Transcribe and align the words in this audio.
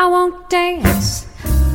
I 0.00 0.06
won't 0.06 0.48
dance. 0.48 1.26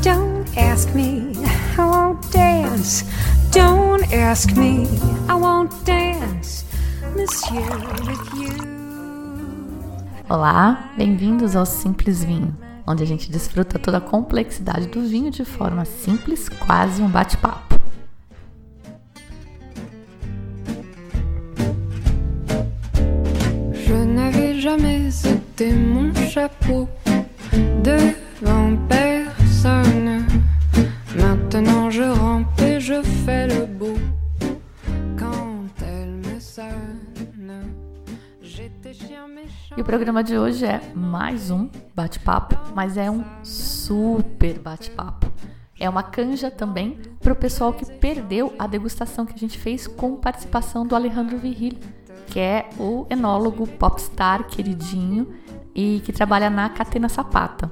Don't 0.01 0.47
ask 0.57 0.91
me. 0.95 1.33
I 1.77 1.85
won't 1.85 2.31
dance. 2.31 3.05
Don't 3.51 4.11
ask 4.11 4.51
me. 4.57 4.87
I 5.29 5.35
won't 5.35 5.71
dance, 5.85 6.65
monsieur, 7.15 7.61
with 8.07 8.33
you. 8.33 8.49
Olá, 10.27 10.89
bem-vindos 10.97 11.55
ao 11.55 11.67
Simples 11.67 12.23
Vinho, 12.23 12.57
onde 12.87 13.03
a 13.03 13.05
gente 13.05 13.31
desfruta 13.31 13.77
toda 13.77 13.99
a 13.99 14.01
complexidade 14.01 14.87
do 14.87 15.01
vinho 15.03 15.29
de 15.29 15.45
forma 15.45 15.85
simples, 15.85 16.49
quase 16.49 17.03
um 17.03 17.07
bate-papo. 17.07 17.75
Je 23.71 23.93
n'avais 23.93 24.59
jamais 24.59 25.11
été 25.27 25.71
mon 25.73 26.11
chapeau 26.15 26.89
programa 40.15 40.23
de 40.23 40.37
hoje 40.37 40.65
é 40.65 40.81
mais 40.95 41.51
um 41.51 41.67
bate-papo, 41.93 42.55
mas 42.73 42.95
é 42.95 43.11
um 43.11 43.21
super 43.43 44.57
bate-papo. 44.59 45.29
É 45.77 45.89
uma 45.89 46.03
canja 46.03 46.49
também 46.49 46.97
para 47.19 47.33
o 47.33 47.35
pessoal 47.35 47.73
que 47.73 47.85
perdeu 47.97 48.53
a 48.57 48.65
degustação 48.65 49.25
que 49.25 49.33
a 49.33 49.37
gente 49.37 49.59
fez 49.59 49.87
com 49.87 50.15
participação 50.15 50.87
do 50.87 50.95
Alejandro 50.95 51.37
Viril, 51.37 51.73
que 52.27 52.39
é 52.39 52.69
o 52.79 53.05
enólogo 53.09 53.67
popstar 53.67 54.47
queridinho 54.47 55.35
e 55.75 56.01
que 56.05 56.13
trabalha 56.13 56.49
na 56.49 56.69
Catena 56.69 57.09
Sapata, 57.09 57.69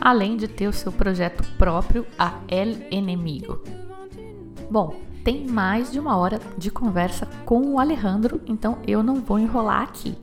além 0.00 0.36
de 0.36 0.46
ter 0.46 0.68
o 0.68 0.72
seu 0.72 0.92
projeto 0.92 1.42
próprio, 1.58 2.06
a 2.16 2.34
El 2.46 2.76
Enemigo. 2.92 3.64
Bom, 4.70 4.94
tem 5.24 5.44
mais 5.44 5.90
de 5.90 5.98
uma 5.98 6.16
hora 6.16 6.38
de 6.56 6.70
conversa 6.70 7.26
com 7.44 7.74
o 7.74 7.80
Alejandro, 7.80 8.40
então 8.46 8.78
eu 8.86 9.02
não 9.02 9.16
vou 9.16 9.40
enrolar 9.40 9.82
aqui. 9.82 10.16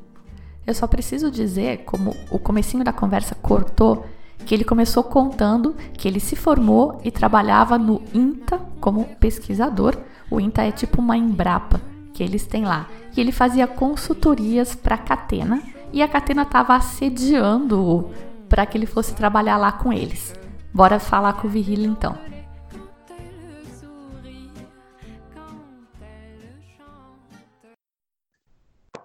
Eu 0.67 0.73
só 0.73 0.85
preciso 0.85 1.31
dizer, 1.31 1.85
como 1.85 2.13
o 2.29 2.37
comecinho 2.37 2.83
da 2.83 2.91
conversa 2.91 3.33
cortou, 3.33 4.05
que 4.45 4.53
ele 4.53 4.65
começou 4.65 5.01
contando 5.01 5.73
que 5.93 6.07
ele 6.07 6.19
se 6.19 6.35
formou 6.35 6.99
e 7.05 7.09
trabalhava 7.09 7.77
no 7.77 8.01
INTA 8.13 8.59
como 8.81 9.05
pesquisador. 9.15 9.97
O 10.29 10.41
INTA 10.41 10.63
é 10.63 10.71
tipo 10.71 11.01
uma 11.01 11.15
Embrapa 11.15 11.79
que 12.13 12.21
eles 12.21 12.45
têm 12.45 12.65
lá. 12.65 12.87
E 13.15 13.21
ele 13.21 13.31
fazia 13.31 13.65
consultorias 13.65 14.75
para 14.75 14.95
a 14.95 14.99
Catena 14.99 15.63
e 15.93 16.01
a 16.01 16.07
Catena 16.07 16.41
estava 16.41 16.75
assediando-o 16.75 18.11
para 18.49 18.65
que 18.65 18.77
ele 18.77 18.85
fosse 18.85 19.15
trabalhar 19.15 19.57
lá 19.57 19.71
com 19.71 19.93
eles. 19.93 20.35
Bora 20.73 20.99
falar 20.99 21.33
com 21.33 21.47
o 21.47 21.51
Virgílio 21.51 21.89
então. 21.89 22.17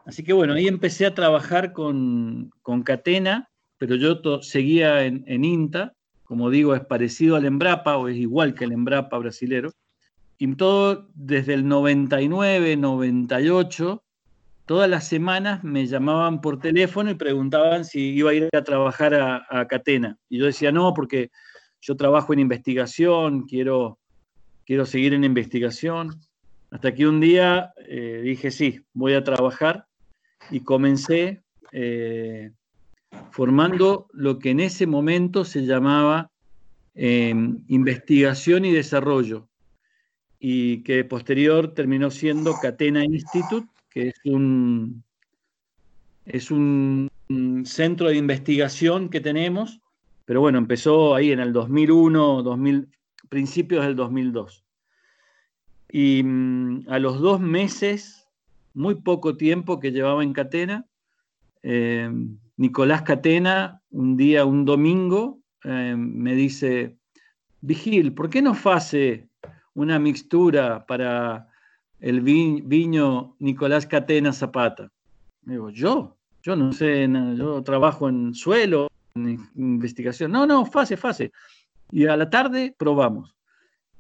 Así 0.05 0.23
que 0.25 0.33
bueno, 0.33 0.55
ahí 0.55 0.67
empecé 0.67 1.07
a 1.07 1.15
trabajar 1.15 1.73
con, 1.73 2.51
con 2.63 2.83
Catena, 2.83 3.49
pero 3.79 3.95
yo 3.97 4.21
to- 4.21 4.43
seguía 4.43 5.05
en, 5.05 5.25
INTA, 5.45 5.95
como 6.25 6.51
digo, 6.51 6.75
es 6.75 6.85
parecido 6.85 7.37
al 7.37 7.45
Embrapa 7.45 7.97
o 7.97 8.09
es 8.09 8.17
igual 8.17 8.55
que 8.55 8.65
el 8.65 8.73
Embrapa 8.73 9.19
brasilero. 9.19 9.73
Y 10.39 10.55
todo 10.57 11.09
desde 11.15 11.55
el 11.55 11.69
99, 11.69 12.77
98, 12.77 14.03
todas 14.67 14.91
las 14.91 15.07
semanas 15.07 15.63
me 15.63 15.87
llamaban 15.87 16.41
por 16.41 16.59
teléfono 16.59 17.11
y 17.11 17.15
preguntaban 17.15 17.85
si 17.85 18.11
iba 18.11 18.31
a 18.31 18.35
ir 18.35 18.49
a 18.53 18.65
trabajar 18.65 19.15
a, 19.15 19.47
a 19.49 19.67
Catena. 19.69 20.17
Y 20.29 20.39
yo 20.39 20.47
decía, 20.47 20.73
no, 20.73 20.95
porque 20.95 21.31
yo 21.81 21.97
trabajo 21.97 22.33
en 22.33 22.41
investigación, 22.41 23.43
quiero, 23.47 23.99
quiero 24.65 24.85
seguir 24.87 25.15
en 25.15 25.25
investigación. 25.25 26.21
Hasta 26.71 26.95
que 26.95 27.07
un 27.07 27.21
día 27.21 27.73
eh, 27.87 28.21
dije, 28.25 28.51
sí, 28.51 28.81
voy 28.95 29.15
a 29.15 29.23
trabajar 29.23 29.87
y 30.51 30.61
comencé 30.61 31.43
eh, 31.73 32.51
formando 33.31 34.09
lo 34.13 34.39
que 34.39 34.51
en 34.51 34.61
ese 34.61 34.87
momento 34.87 35.45
se 35.45 35.65
llamaba 35.65 36.31
eh, 36.95 37.35
investigación 37.69 38.65
y 38.65 38.73
desarrollo 38.73 39.49
y 40.39 40.83
que 40.83 41.05
posterior 41.05 41.73
terminó 41.73 42.11
siendo 42.11 42.55
Catena 42.61 43.05
Institute, 43.05 43.69
que 43.89 44.09
es 44.09 44.15
un, 44.25 45.05
es 46.27 46.51
un 46.51 47.09
centro 47.65 48.09
de 48.09 48.17
investigación 48.17 49.09
que 49.09 49.21
tenemos, 49.21 49.81
pero 50.25 50.41
bueno, 50.41 50.59
empezó 50.59 51.15
ahí 51.15 51.33
en 51.33 51.41
el 51.41 51.53
2001, 51.53 52.43
2000, 52.43 52.89
principios 53.29 53.85
del 53.85 53.97
2002. 53.97 54.65
Y 55.91 56.23
mm, 56.25 56.87
a 56.89 56.99
los 56.99 57.21
dos 57.21 57.41
meses, 57.41 58.22
muy 58.75 58.97
poco 58.97 59.37
tiempo 59.37 59.79
que 59.81 59.93
llevaba 59.93 60.23
en 60.23 60.33
Catena, 60.33 60.87
eh, 61.63 62.11
Nicolás 62.57 63.03
Catena, 63.03 63.81
un 63.91 64.17
día, 64.17 64.45
un 64.45 64.65
domingo, 64.65 65.41
eh, 65.65 65.95
me 65.97 66.35
dice, 66.35 66.97
Vigil, 67.61 68.13
¿por 68.15 68.29
qué 68.31 68.43
no 68.43 68.57
hace 68.65 69.29
una 69.75 69.99
mixtura 69.99 70.85
para 70.87 71.49
el 72.01 72.21
vi- 72.21 72.63
viño 72.63 73.37
Nicolás 73.39 73.87
Catena 73.87 74.33
Zapata? 74.33 74.91
Digo, 75.43 75.71
yo, 75.71 76.17
yo 76.43 76.57
no 76.57 76.73
sé, 76.73 77.09
yo 77.37 77.63
trabajo 77.63 78.09
en 78.09 78.35
suelo, 78.35 78.89
en 79.15 79.29
in- 79.31 79.51
investigación. 79.57 80.33
No, 80.33 80.47
no, 80.47 80.65
fase, 80.67 80.97
fase. 80.97 81.33
Y 81.91 82.07
a 82.07 82.17
la 82.17 82.29
tarde 82.31 82.75
probamos. 82.79 83.35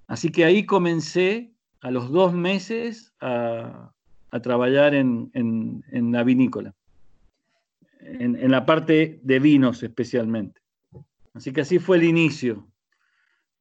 Así 0.06 0.30
que 0.30 0.44
ahí 0.44 0.66
comencé 0.66 1.52
a 1.80 1.90
los 1.90 2.10
dos 2.10 2.32
meses 2.32 3.12
a, 3.20 3.92
a 4.32 4.40
trabajar 4.40 4.94
en, 4.94 5.30
en- 5.34 5.84
en 5.92 6.10
la 6.10 6.24
vinícola, 6.24 6.74
en, 8.00 8.34
en 8.36 8.50
la 8.50 8.66
parte 8.66 9.20
de 9.22 9.38
vinos 9.38 9.82
especialmente. 9.82 10.60
Así 11.34 11.52
que 11.52 11.60
así 11.60 11.78
fue 11.78 11.98
el 11.98 12.04
inicio. 12.04 12.66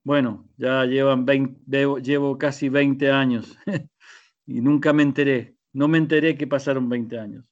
Bueno, 0.04 0.46
ya 0.58 0.84
llevan 0.86 1.26
20 1.26 1.59
llevo, 1.70 2.00
llevo 2.00 2.38
casi 2.38 2.70
20 2.70 3.12
años 3.12 3.56
y 4.48 4.59
nunca 4.62 4.94
me 4.94 5.04
enteré, 5.04 5.54
no 5.74 5.88
me 5.88 6.00
enteré 6.00 6.36
que 6.36 6.48
pasaron 6.48 6.90
20 6.90 7.20
años. 7.20 7.46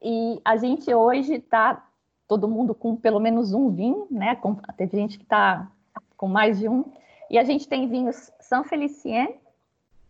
E 0.00 0.38
a 0.44 0.56
gente 0.58 0.94
hoje 0.94 1.40
tá 1.40 1.88
todo 2.28 2.46
mundo 2.46 2.74
com 2.74 2.94
pelo 2.96 3.18
menos 3.18 3.52
um 3.54 3.70
vinho, 3.74 4.06
né? 4.10 4.36
Com- 4.36 4.60
teve 4.76 4.98
gente 4.98 5.18
que 5.18 5.24
tá 5.24 5.70
com 6.16 6.28
mais 6.28 6.58
de 6.58 6.68
um. 6.68 6.84
E 7.30 7.38
a 7.38 7.42
gente 7.44 7.66
tem 7.66 7.88
vinhos 7.88 8.30
San 8.40 8.62
Felicien, 8.64 9.36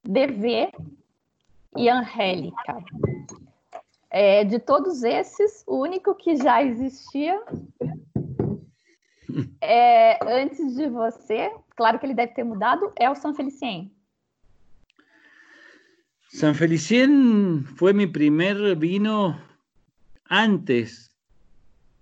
DV 0.03 0.72
e 1.77 1.89
Angélica. 1.89 2.85
É, 4.11 4.45
de 4.45 4.59
todos 4.59 5.03
esses, 5.03 5.65
o 5.67 5.79
único 5.79 6.15
que 6.15 6.37
já 6.37 6.62
existia 6.62 7.43
é, 9.61 10.19
antes 10.23 10.77
de 10.77 10.89
você, 10.89 11.51
claro 11.77 11.99
que 11.99 12.07
ele 12.07 12.15
deve 12.15 12.33
ter 12.33 12.45
mudado, 12.45 12.93
é 12.97 13.11
o 13.11 13.15
San 13.15 13.35
Felicien. 13.35 13.93
San 16.29 16.55
Felicien 16.55 17.65
fue 17.77 17.93
mi 17.93 18.06
primer 18.06 18.77
vino 18.77 19.41
antes, 20.29 21.15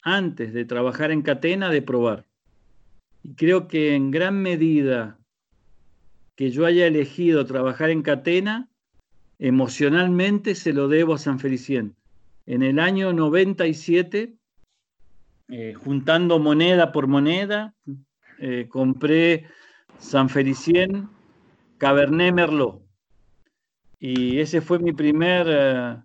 antes 0.02 0.52
de 0.52 0.64
trabajar 0.64 1.10
en 1.10 1.22
Catena, 1.22 1.68
de 1.68 1.82
probar. 1.82 2.24
Y 3.22 3.34
creo 3.34 3.68
que 3.68 3.94
en 3.94 4.10
gran 4.10 4.40
medida 4.40 5.18
que 6.34 6.50
yo 6.50 6.64
haya 6.64 6.86
elegido 6.86 7.44
trabajar 7.44 7.90
en 7.90 8.02
Catena, 8.02 8.71
emocionalmente 9.42 10.54
se 10.54 10.72
lo 10.72 10.86
debo 10.86 11.14
a 11.14 11.18
San 11.18 11.40
Felicien. 11.40 11.96
En 12.46 12.62
el 12.62 12.78
año 12.78 13.12
97, 13.12 14.36
eh, 15.48 15.74
juntando 15.74 16.38
moneda 16.38 16.92
por 16.92 17.08
moneda, 17.08 17.74
eh, 18.38 18.68
compré 18.68 19.46
San 19.98 20.28
Felicien 20.28 21.08
Cabernet 21.78 22.32
Merlot. 22.32 22.82
Y 23.98 24.38
ese 24.38 24.60
fue 24.60 24.78
mi 24.78 24.92
primer 24.92 25.46
eh, 25.48 25.96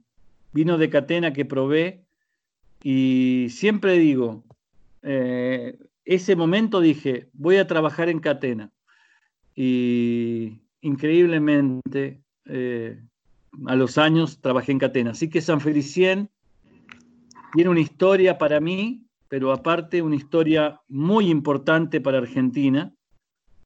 vino 0.51 0.80
de 0.80 0.89
catena 0.89 1.31
que 1.31 1.45
probé. 1.45 2.06
Y 2.81 3.50
siempre 3.51 4.00
digo, 4.00 4.45
ese 5.04 6.36
momento 6.36 6.81
dije, 6.81 7.30
voy 7.34 7.57
a 7.57 7.68
trabajar 7.68 8.10
en 8.10 8.19
catena. 8.19 8.72
Y 9.56 10.62
increíblemente, 10.81 12.22
a 13.65 13.75
los 13.75 13.98
años 13.98 14.39
trabajé 14.42 14.71
en 14.71 14.80
catena. 14.80 15.12
Así 15.12 15.30
que 15.30 15.42
San 15.42 15.62
Felicien 15.62 16.30
tiene 17.54 17.69
una 17.69 17.80
historia 17.80 18.38
para 18.38 18.59
mí, 18.59 19.06
pero 19.27 19.51
aparte 19.51 20.01
una 20.01 20.15
historia 20.15 20.81
muy 20.88 21.30
importante 21.30 22.00
para 22.01 22.19
Argentina, 22.19 22.94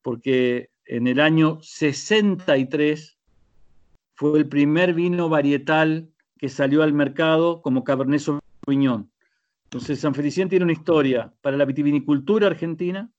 porque 0.01 0.69
en 0.85 1.07
el 1.07 1.19
año 1.19 1.59
63 1.61 3.17
fue 4.15 4.39
el 4.39 4.47
primer 4.47 4.93
vino 4.93 5.29
varietal 5.29 6.09
que 6.37 6.49
salió 6.49 6.83
al 6.83 6.94
mercado 6.94 7.61
como 7.61 7.83
Cabernet 7.83 8.21
Sauvignon. 8.21 9.11
Entonces, 9.65 9.99
San 9.99 10.15
Felicien 10.15 10.49
tiene 10.49 10.65
una 10.65 10.73
historia 10.73 11.33
para 11.41 11.55
la 11.55 11.65
vitivinicultura 11.65 12.47
argentina, 12.47 13.11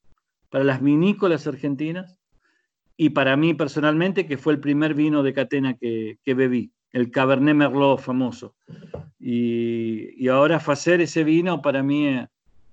para 0.50 0.64
las 0.64 0.82
vinícolas 0.82 1.46
argentinas 1.46 2.18
y 2.96 3.10
para 3.10 3.36
mí 3.36 3.54
personalmente, 3.54 4.26
que 4.26 4.38
fue 4.38 4.52
el 4.52 4.60
primer 4.60 4.94
vino 4.94 5.22
de 5.22 5.32
catena 5.32 5.74
que, 5.74 6.18
bebí, 6.24 6.72
el 6.92 7.10
Cabernet 7.10 7.54
Merlot 7.54 8.00
famoso. 8.00 8.54
Y, 9.18 10.28
ahora 10.28 10.56
hacer 10.56 11.00
ese 11.00 11.24
vino 11.24 11.62
para 11.62 11.82
mí 11.82 12.08
es, 12.08 12.28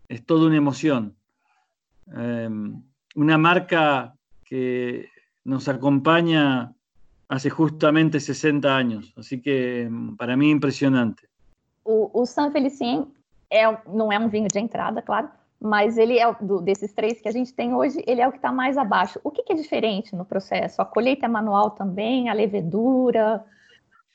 es 0.07 0.25
toda 0.25 0.48
una 0.48 0.57
emoción. 0.57 1.16
Em, 2.16 2.81
una 3.16 3.38
marca 3.38 4.16
que 4.44 5.10
nos 5.44 5.68
acompaña 5.68 6.74
hace 7.27 7.50
justamente 7.50 8.19
60 8.19 8.75
años, 8.75 9.13
así 9.16 9.42
que 9.42 9.83
em, 9.83 10.18
para 10.18 10.36
mí 10.36 10.50
impresionante. 10.50 11.30
O, 11.83 12.25
San 12.25 12.51
Felicien 12.51 13.07
é, 13.50 13.66
não 13.88 14.12
é 14.12 14.19
um 14.19 14.30
de 14.30 14.60
entrada, 14.60 15.01
claro, 15.01 15.30
mas 15.60 15.98
ele 15.98 16.18
é 16.18 16.34
do, 16.42 16.62
desses 16.62 16.94
três 16.94 17.20
que 17.22 17.28
a 17.28 17.32
gente 17.32 17.54
tem 17.54 17.74
hoje, 17.74 18.02
ele 18.08 18.22
é 18.22 18.28
o 18.28 18.32
que 18.32 18.38
está 18.38 18.52
mais 18.52 18.78
abaixo. 18.78 19.20
O 19.24 19.32
que, 19.32 19.44
que, 19.44 19.54
é 19.54 19.56
diferente 19.56 20.16
no 20.16 20.26
processo? 20.26 20.82
A 20.82 20.86
colheita 20.86 21.26
é 21.26 21.30
manual 21.30 21.72
também, 21.72 22.30
a 22.30 22.34
levedura? 22.34 23.44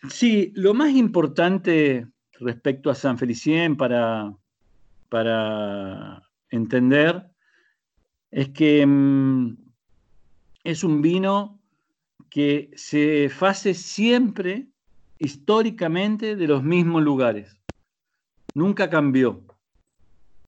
Sí, 0.09 0.53
lo 0.57 0.75
más 0.75 0.91
importante 0.91 2.07
respecto 2.41 2.91
a 2.91 2.95
San 2.95 3.19
Felicien 3.19 3.77
para, 3.77 4.33
para 5.09 6.23
entender 6.51 7.25
es 8.31 8.49
que 8.49 8.85
mmm, 8.87 9.57
es 10.65 10.83
un 10.83 11.03
vino 11.03 11.61
que 12.31 12.71
se 12.75 13.31
hace 13.41 13.75
siempre 13.75 14.67
históricamente 15.19 16.37
de 16.37 16.49
los 16.49 16.63
mismos 16.63 17.03
lugares 17.03 17.57
nunca 18.55 18.89
cambió. 18.89 19.43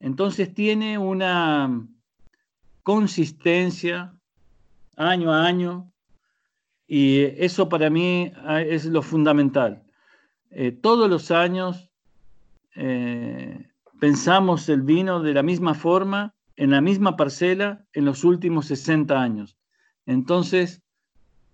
Entonces 0.01 0.53
tiene 0.55 0.99
una 0.99 1.87
consistencia 2.83 4.15
año 4.97 5.33
a 5.33 5.45
año 5.45 5.93
y 6.87 7.23
eso 7.23 7.69
para 7.69 7.91
mí 7.91 8.33
ah, 8.45 8.63
es 8.63 8.85
lo 8.85 9.03
fundamental. 9.03 9.83
Eh, 10.51 10.73
todos 10.73 11.11
los 11.11 11.31
años 11.31 11.91
eh, 12.77 13.69
pensamos 13.99 14.69
el 14.69 14.83
vino 14.83 15.21
de 15.21 15.35
la 15.35 15.43
misma 15.43 15.75
forma, 15.75 16.35
en 16.55 16.71
la 16.71 16.81
misma 16.81 17.17
parcela, 17.17 17.85
en 17.93 18.05
los 18.05 18.25
últimos 18.25 18.67
60 18.67 19.21
años. 19.21 19.57
Entonces, 20.07 20.83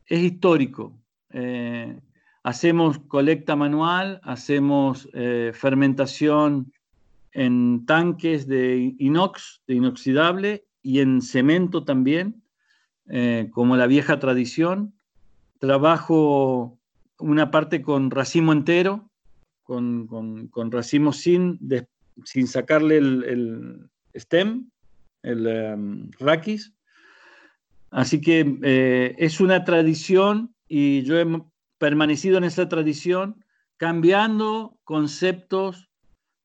es 0.07 0.21
histórico. 0.21 0.99
Eh, 1.31 1.99
Hacemos 2.45 2.99
colecta 2.99 3.55
manual, 3.55 4.21
hacemos 4.25 5.09
fermentación 5.53 6.73
en 7.33 7.87
tanques 7.87 8.47
de 8.47 8.95
inox, 8.99 9.63
de 9.67 9.75
inoxidable, 9.75 10.67
y 10.83 11.01
en 11.01 11.23
cemento 11.23 11.85
también, 11.85 12.43
eh, 13.09 13.49
como 13.53 13.77
la 13.77 13.87
vieja 13.87 14.19
tradición. 14.19 14.95
Trabajo 15.59 16.79
una 17.19 17.51
parte 17.51 17.83
con 17.83 18.11
racimo 18.11 18.53
entero, 18.53 19.11
con, 19.63 20.71
racimo 20.71 21.13
sin, 21.13 21.59
sin 22.25 22.47
sacarle 22.47 22.99
el, 22.99 23.89
stem, 24.15 24.69
el 25.23 25.47
um, 25.47 26.11
raquis. 26.19 26.75
Así 27.91 28.21
que 28.21 28.59
eh, 28.63 29.15
es 29.19 29.41
una 29.41 29.65
tradición 29.65 30.55
y 30.67 31.03
yo 31.03 31.19
he 31.19 31.27
permanecido 31.79 32.39
en 32.39 32.45
esa 32.45 32.69
tradición, 32.69 33.45
cambiando 33.77 34.79
conceptos 34.85 35.91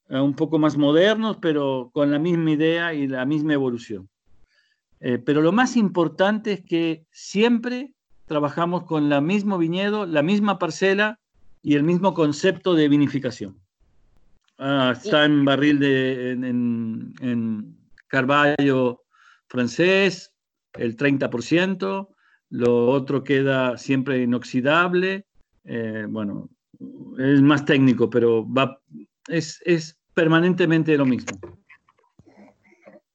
un 0.10 0.34
poco 0.34 0.60
más 0.60 0.78
modernos, 0.78 1.38
pero 1.42 1.90
con 1.94 2.12
la 2.12 2.20
misma 2.20 2.52
idea 2.52 2.94
y 2.94 3.08
la 3.08 3.26
misma 3.26 3.54
evolución. 3.54 4.10
Eh, 5.00 5.18
pero 5.20 5.42
lo 5.42 5.52
más 5.52 5.76
importante 5.76 6.54
es 6.54 6.62
que 6.64 7.06
siempre 7.12 7.94
trabajamos 8.26 8.84
con 8.84 9.12
el 9.12 9.22
mismo 9.22 9.58
viñedo, 9.58 10.06
la 10.06 10.24
misma 10.24 10.60
parcela 10.60 11.20
y 11.62 11.76
el 11.76 11.84
mismo 11.84 12.14
concepto 12.14 12.74
de 12.74 12.90
vinificación. 12.90 13.60
Ah, 14.58 14.94
está 14.96 15.26
en 15.26 15.46
barril 15.46 15.80
de 15.80 16.32
en, 16.32 17.14
en, 17.22 17.78
Carballo 18.08 19.04
francés, 19.48 20.34
el 20.74 20.96
30%, 20.96 22.08
lo 22.50 22.88
otro 22.88 23.24
queda 23.24 23.78
siempre 23.78 24.22
inoxidable 24.24 25.28
eh, 25.68 26.06
bueno, 26.08 26.50
es 27.20 27.42
más 27.42 27.66
técnico, 27.66 28.10
pero 28.10 28.48
va, 28.52 28.82
es, 29.28 29.62
es 29.66 29.97
permanentemente 30.18 30.98
lo 30.98 31.06
mismo. 31.06 31.38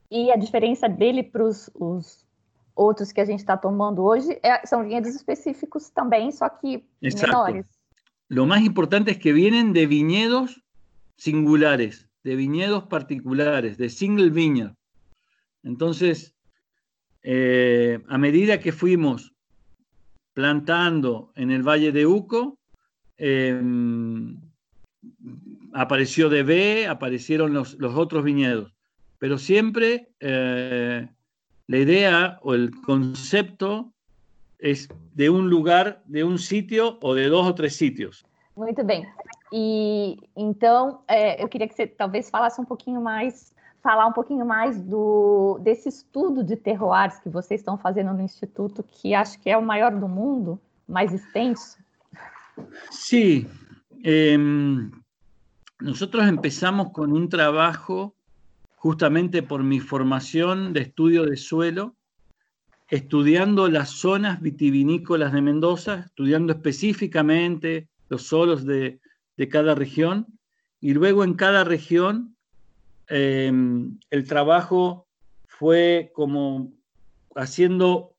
E 0.08 0.30
a 0.30 0.36
diferença 0.36 0.88
dele 0.88 1.24
para 1.24 1.42
os 1.42 2.24
outros 2.76 3.10
que 3.10 3.20
a 3.20 3.24
gente 3.24 3.40
está 3.40 3.56
tomando 3.56 4.04
hoje 4.04 4.38
é, 4.40 4.64
são 4.64 4.84
vinhedos 4.84 5.12
específicos 5.12 5.90
também, 5.90 6.30
só 6.30 6.48
que 6.48 6.84
Exacto. 7.02 7.26
menores. 7.26 7.66
Lo 8.28 8.46
más 8.46 8.62
importante 8.62 9.10
es 9.10 9.18
que 9.18 9.32
vienen 9.32 9.72
de 9.72 9.84
viñedos 9.86 10.62
singulares, 11.16 12.08
de 12.22 12.36
viñedos 12.36 12.84
particulares, 12.84 13.76
de 13.76 13.88
single 13.90 14.30
vineyard. 14.30 14.74
Entonces, 15.64 16.36
eh, 17.24 17.98
a 18.08 18.16
medida 18.16 18.60
que 18.60 18.70
fuimos 18.70 19.34
plantando 20.34 21.32
en 21.34 21.50
el 21.50 21.62
Valle 21.62 21.90
de 21.90 22.06
Uco, 22.06 22.58
em, 23.18 24.40
apareció 25.72 26.28
DB, 26.28 26.86
aparecieron 26.88 27.54
los, 27.54 27.76
otros 27.80 28.24
viñedos, 28.24 28.72
pero 29.18 29.38
siempre 29.38 30.08
eh, 30.20 31.08
la 31.66 31.76
idea 31.76 32.38
o 32.42 32.54
el 32.54 32.70
concepto 32.82 33.92
es 34.58 34.88
de 35.14 35.30
un 35.30 35.50
lugar, 35.50 36.02
de 36.06 36.24
un 36.24 36.38
sitio 36.38 36.98
o 37.02 37.14
de 37.14 37.28
dos 37.28 37.46
o 37.46 37.54
tres 37.54 37.76
sitios. 37.76 38.24
Muito 38.54 38.84
bem. 38.84 39.06
E 39.52 40.18
então, 40.36 41.00
é, 41.08 41.42
eu 41.42 41.48
queria 41.48 41.66
que 41.68 41.74
você 41.74 41.86
talvez 41.86 42.30
falasse 42.30 42.60
um 42.60 42.64
pouquinho 42.64 43.00
mais 43.00 43.52
falar 43.82 44.06
um 44.06 44.12
pouquinho 44.12 44.46
mais 44.46 44.80
do, 44.80 45.58
desse 45.60 45.88
estudo 45.88 46.44
de 46.44 46.54
terroirs 46.54 47.18
que 47.18 47.28
vocês 47.28 47.60
estão 47.60 47.76
fazendo 47.76 48.12
no 48.12 48.22
Instituto, 48.22 48.84
que 48.84 49.12
acho 49.12 49.40
que 49.40 49.50
é 49.50 49.58
o 49.58 49.62
maior 49.62 49.90
do 49.90 50.08
mundo, 50.08 50.60
mais 50.86 51.12
extenso. 51.12 51.78
Sí, 52.92 53.48
eh, 54.04 54.36
nosotros 55.82 56.26
empezamos 56.26 56.92
con 56.92 57.12
un 57.12 57.28
trabajo 57.28 58.14
justamente 58.76 59.42
por 59.42 59.62
mi 59.62 59.80
formación 59.80 60.72
de 60.72 60.80
estudio 60.80 61.24
de 61.24 61.36
suelo, 61.36 61.94
estudiando 62.88 63.68
las 63.68 63.90
zonas 63.90 64.40
vitivinícolas 64.40 65.32
de 65.32 65.42
Mendoza, 65.42 66.04
estudiando 66.06 66.52
específicamente 66.52 67.88
los 68.08 68.22
solos 68.22 68.64
de, 68.64 69.00
cada 69.50 69.74
región, 69.74 70.26
y 70.80 70.94
luego 70.94 71.24
en 71.24 71.34
cada 71.34 71.64
región 71.64 72.32
Em, 73.14 73.98
el 74.10 74.26
trabajo 74.26 75.06
fue 75.46 76.12
como 76.14 76.72
haciendo 77.34 78.14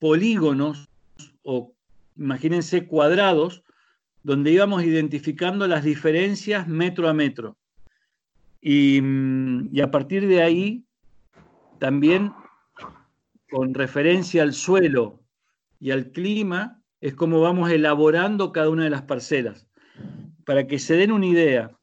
polígonos 0.00 0.88
o 1.44 1.72
imagínense 2.16 2.88
cuadrados 2.88 3.62
donde 4.22 4.52
íbamos 4.52 4.84
identificando 4.84 5.66
las 5.66 5.84
diferencias 5.84 6.68
metro 6.68 7.08
a 7.08 7.12
metro. 7.12 7.56
Y, 8.60 9.00
y, 9.72 9.80
a 9.80 9.90
partir 9.90 10.26
de 10.28 10.42
ahí, 10.42 10.84
también 11.78 12.32
con 13.50 13.74
referencia 13.74 14.42
al 14.42 14.52
suelo 14.52 15.20
y 15.80 15.90
al 15.90 16.12
clima, 16.12 16.80
es 17.00 17.14
como 17.14 17.40
vamos 17.40 17.70
elaborando 17.70 18.52
cada 18.52 18.70
una 18.70 18.84
de 18.84 18.90
las 18.90 19.02
parcelas. 19.02 19.66
Para 20.44 20.66
que 20.66 20.78
se 20.78 20.96
den 20.96 21.10
una 21.10 21.26
idea, 21.26 21.76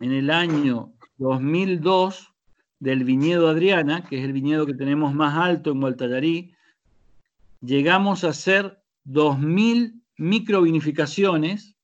en 0.00 0.12
el 0.12 0.30
año 0.30 0.92
2002 1.18 2.32
del 2.78 3.04
viñedo 3.04 3.48
Adriana, 3.48 4.04
que 4.04 4.18
es 4.18 4.24
el 4.24 4.32
viñedo 4.32 4.66
que 4.66 4.74
tenemos 4.74 5.14
más 5.14 5.36
alto 5.36 5.70
en 5.70 5.80
Gualtallarí, 5.80 6.54
llegamos 7.60 8.24
a 8.24 8.28
hacer 8.28 8.82
2.000 9.06 10.02
microvinificaciones 10.16 11.76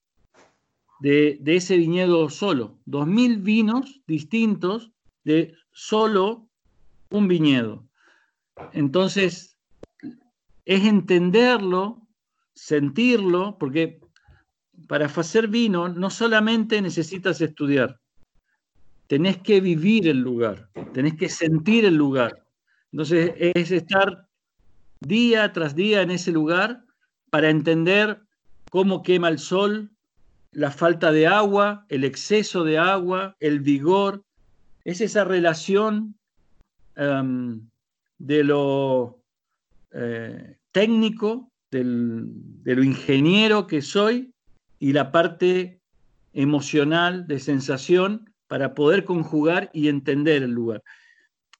de, 1.00 1.38
de 1.40 1.56
ese 1.56 1.76
viñedo 1.76 2.30
solo, 2.30 2.78
2.000 2.86 3.42
vinos 3.42 4.00
distintos 4.06 4.92
de 5.24 5.54
solo 5.72 6.48
un 7.10 7.28
viñedo. 7.28 7.84
Entonces, 8.72 9.58
es 10.64 10.84
entenderlo, 10.84 12.06
sentirlo, 12.54 13.58
porque 13.58 14.00
para 14.88 15.06
hacer 15.06 15.48
vino 15.48 15.88
no 15.88 16.10
solamente 16.10 16.80
necesitas 16.80 17.40
estudiar, 17.40 18.00
tenés 19.06 19.38
que 19.38 19.60
vivir 19.60 20.08
el 20.08 20.18
lugar, 20.18 20.70
tenés 20.92 21.14
que 21.16 21.28
sentir 21.28 21.84
el 21.84 21.96
lugar. 21.96 22.46
Entonces 22.92 23.32
es 23.38 23.70
estar 23.70 24.28
día 25.00 25.52
tras 25.52 25.74
día 25.74 26.02
en 26.02 26.10
ese 26.10 26.30
lugar 26.30 26.84
para 27.32 27.48
entender 27.48 28.20
cómo 28.70 29.02
quema 29.02 29.30
el 29.30 29.38
sol, 29.38 29.90
la 30.50 30.70
falta 30.70 31.12
de 31.12 31.26
agua, 31.26 31.86
el 31.88 32.04
exceso 32.04 32.62
de 32.62 32.76
agua, 32.76 33.36
el 33.40 33.60
vigor, 33.60 34.22
es 34.84 35.00
esa 35.00 35.24
relación 35.24 36.14
em, 36.94 37.66
de 38.18 38.44
lo 38.44 39.24
eh, 39.92 40.58
técnico, 40.72 41.50
de 41.70 42.74
lo 42.74 42.82
ingeniero 42.84 43.66
que 43.66 43.80
soy 43.80 44.34
y 44.78 44.92
la 44.92 45.10
parte 45.10 45.80
emocional, 46.34 47.26
de 47.26 47.40
sensación, 47.40 48.30
para 48.46 48.74
poder 48.74 49.06
conjugar 49.06 49.70
y 49.72 49.88
entender 49.88 50.42
el 50.42 50.50
lugar. 50.50 50.82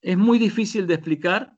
Es 0.02 0.19
muy 0.19 0.38
difícil 0.38 0.87
de 0.87 0.95
explicar, 0.95 1.57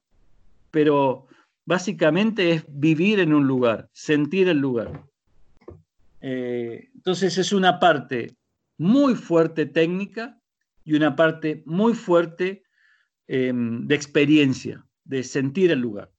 pero 0.71 1.24
básicamente 1.67 2.53
es 2.53 2.65
vivir 2.69 3.21
en 3.21 3.33
un 3.33 3.47
lugar, 3.47 3.89
sentir 3.93 4.49
el 4.49 4.59
lugar. 4.59 5.03
Eh, 6.21 6.91
entonces 6.95 7.37
es 7.39 7.53
una 7.53 7.79
parte 7.79 8.35
muy 8.79 9.15
fuerte 9.15 9.67
técnica 9.67 10.39
y 10.85 10.95
una 10.95 11.17
parte 11.17 11.63
muy 11.67 11.95
fuerte 11.95 12.63
em, 13.27 13.87
de 13.87 13.95
experiencia, 13.95 14.85
de 15.05 15.23
sentir 15.23 15.71
el 15.71 15.81
lugar. 15.81 16.11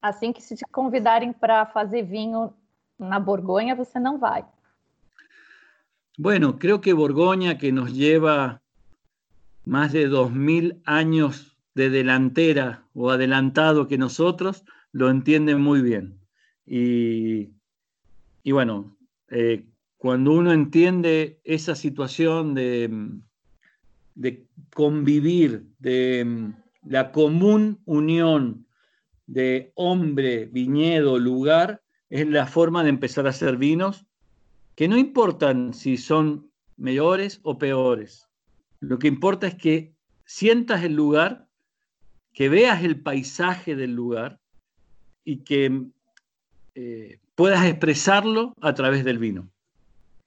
Así 0.00 0.32
que 0.32 0.40
si 0.40 0.54
te 0.54 0.64
convidarem 0.70 1.32
para 1.32 1.66
fazer 1.66 2.04
vinho 2.04 2.54
na 2.98 3.18
Borgonha, 3.18 3.74
você 3.74 3.98
não 3.98 4.18
vai. 4.18 4.44
Bueno, 6.16 6.58
creo 6.58 6.80
que 6.80 6.92
Borgoña, 6.92 7.58
que 7.58 7.70
nos 7.70 7.92
lleva 7.92 8.60
más 9.64 9.92
de 9.92 10.08
2.000 10.08 10.80
años 10.84 11.57
de 11.78 11.90
delantera 11.90 12.84
o 12.92 13.10
adelantado 13.10 13.86
que 13.86 13.98
nosotros, 13.98 14.64
lo 14.90 15.10
entiende 15.10 15.54
muy 15.54 15.80
bien. 15.80 16.18
Y, 16.66 17.50
bueno, 18.44 18.96
eh, 19.30 19.64
cuando 19.96 20.32
uno 20.32 20.52
entiende 20.52 21.40
esa 21.44 21.76
situación 21.76 22.54
de, 22.54 22.90
de 24.16 24.44
convivir, 24.74 25.66
de 25.78 26.52
la 26.82 27.12
común 27.12 27.78
unión 27.84 28.66
de 29.28 29.70
hombre, 29.76 30.46
viñedo, 30.46 31.20
lugar, 31.20 31.80
es 32.10 32.26
la 32.26 32.48
forma 32.48 32.82
de 32.82 32.88
empezar 32.88 33.26
a 33.28 33.30
hacer 33.30 33.56
vinos 33.56 34.04
que 34.74 34.88
no 34.88 34.96
importan 34.96 35.74
si 35.74 35.96
son 35.96 36.50
mejores 36.76 37.38
o 37.44 37.56
peores. 37.56 38.28
Lo 38.80 38.98
que 38.98 39.06
importa 39.06 39.46
es 39.46 39.54
que 39.54 39.94
sientas 40.24 40.84
el 40.84 40.94
lugar, 40.94 41.47
que 42.38 42.48
veas 42.48 42.84
el 42.84 43.00
paisaje 43.00 43.74
del 43.74 43.96
lugar 43.96 44.38
y 45.24 45.38
que 45.38 45.82
eh, 46.76 47.18
puedas 47.34 47.64
expresarlo 47.66 48.52
a 48.60 48.72
través 48.74 49.04
del 49.04 49.18
vino. 49.18 49.48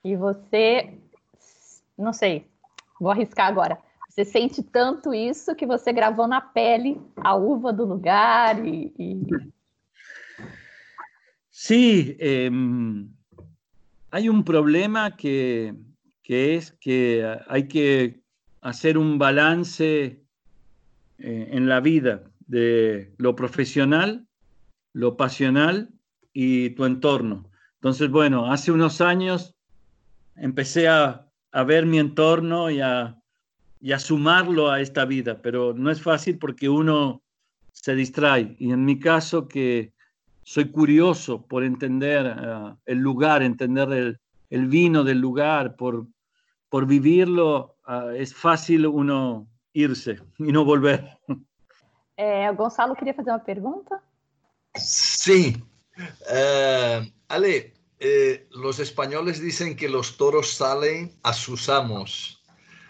E 0.03 0.18
você, 0.18 0.94
não 1.98 2.12
sei, 2.12 2.46
vou 3.00 3.12
arriscar 3.12 3.48
agora. 3.48 3.80
Você 4.10 4.25
sente 4.25 4.62
tanto 4.62 5.13
isso 5.13 5.56
que 5.56 5.65
você 5.65 5.94
gravou 5.94 6.27
na 6.27 6.41
pele 6.41 7.00
a 7.15 7.34
uva 7.34 7.72
do 7.72 7.86
lugar 7.86 8.60
e. 8.60 8.91
e... 9.00 9.53
Sí, 11.50 12.18
eh, 12.20 12.51
hay 14.12 14.27
un 14.27 14.44
problema 14.44 15.15
que, 15.15 15.74
que, 16.22 16.56
es 16.56 16.72
que 16.72 17.24
hay 17.48 17.70
que 17.70 18.20
hacer 18.60 18.98
un 18.98 19.18
balance 19.18 20.21
eh, 21.24 21.50
en 21.51 21.70
la 21.70 21.80
vida 21.80 22.24
de 22.48 23.13
lo 23.18 23.36
profesional, 23.36 24.25
lo 24.94 25.18
pasional 25.18 25.90
y 26.34 26.72
tu 26.72 26.86
entorno. 26.86 27.50
Entonces, 27.75 28.10
bueno, 28.10 28.51
hace 28.51 28.72
unos 28.72 29.01
años 29.01 29.56
empecé 30.36 30.88
a, 30.88 31.28
ver 31.68 31.86
mi 31.86 32.00
entorno 32.00 32.72
y 32.72 32.82
a, 32.82 33.18
sumarlo 34.00 34.72
a 34.72 34.82
esta 34.82 35.06
vida, 35.06 35.42
pero 35.44 35.74
no 35.74 35.92
es 35.92 36.01
fácil 36.01 36.40
porque 36.40 36.70
uno 36.70 37.22
se 37.72 37.94
distrae. 37.94 38.56
Y 38.58 38.72
en 38.72 38.84
mi 38.84 39.00
caso, 39.00 39.48
que 39.48 39.94
soy 40.44 40.72
curioso 40.72 41.46
por 41.46 41.63
entender 41.63 42.25
uh, 42.25 42.78
el 42.86 42.98
lugar, 42.98 43.44
entender 43.44 44.18
el, 44.50 44.68
vino 44.68 45.04
del 45.04 45.20
lugar, 45.20 45.75
por, 45.75 46.08
vivirlo, 46.88 47.78
uh, 47.88 48.10
es 48.10 48.34
fácil 48.34 48.88
uno 48.88 49.50
irse 49.74 50.20
y 50.38 50.51
no 50.51 50.66
volver. 50.66 51.18
Eh, 52.18 52.50
Gonzalo 52.56 52.94
quería 52.96 53.13
hacer 53.13 53.25
una 53.25 53.44
pregunta. 53.44 54.04
Sí. 54.75 55.63
Uh, 55.98 57.06
Ale, 57.28 57.74
eh, 58.00 58.48
los 58.51 58.80
españoles 58.80 59.40
dicen 59.40 59.75
que 59.75 59.88
los 59.88 60.18
toros 60.18 60.54
salen 60.54 61.16
a 61.24 61.34
sus 61.34 61.70
amos. 61.70 62.42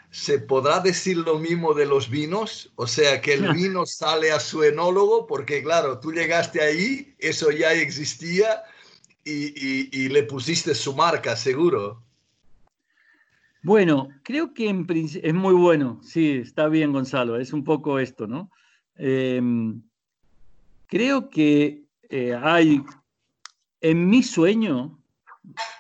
¿Se 0.10 0.40
podrá 0.40 0.80
decir 0.80 1.18
lo 1.18 1.38
mismo 1.38 1.74
de 1.74 1.86
los 1.86 2.10
vinos? 2.10 2.72
O 2.76 2.88
sea, 2.88 3.22
que 3.22 3.34
el 3.34 3.54
vino 3.54 3.86
sale 3.86 4.32
a 4.32 4.40
su 4.40 4.64
enólogo, 4.64 5.28
porque 5.28 5.64
claro, 5.64 6.00
tú 6.00 6.12
llegaste 6.12 6.62
ahí, 6.62 7.16
eso 7.20 7.52
ya 7.52 7.74
existía 7.74 8.64
y, 9.24 10.10
le 10.10 10.24
pusiste 10.24 10.74
su 10.76 10.96
marca, 10.96 11.36
seguro. 11.36 12.04
Bueno, 13.63 14.10
creo 14.24 14.53
que 14.53 14.70
en 14.70 14.88
es 14.89 15.34
muy 15.34 15.53
bueno, 15.53 16.00
sí, 16.01 16.32
está 16.38 16.68
bien 16.68 16.91
Gonzalo, 16.91 17.38
es 17.38 17.53
un 17.53 17.63
poco 17.63 18.00
esto, 18.00 18.25
¿no? 18.25 18.50
Em, 18.96 19.84
creo 20.88 21.30
que 21.30 21.86
eh, 22.10 22.34
hay, 22.34 22.82
en 23.82 24.10
mi 24.10 24.24
sueño, 24.24 25.00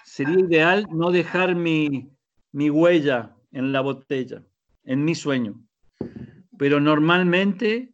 sería 0.05 0.39
ideal 0.39 0.87
no 0.91 1.09
dejar 1.11 1.55
mi, 1.55 2.11
mi 2.51 2.69
huella 2.69 3.35
en 3.51 3.71
la 3.71 3.81
botella, 3.81 4.43
en 4.83 5.03
mi 5.03 5.15
sueño. 5.15 5.59
Pero 6.59 6.79
normalmente 6.79 7.93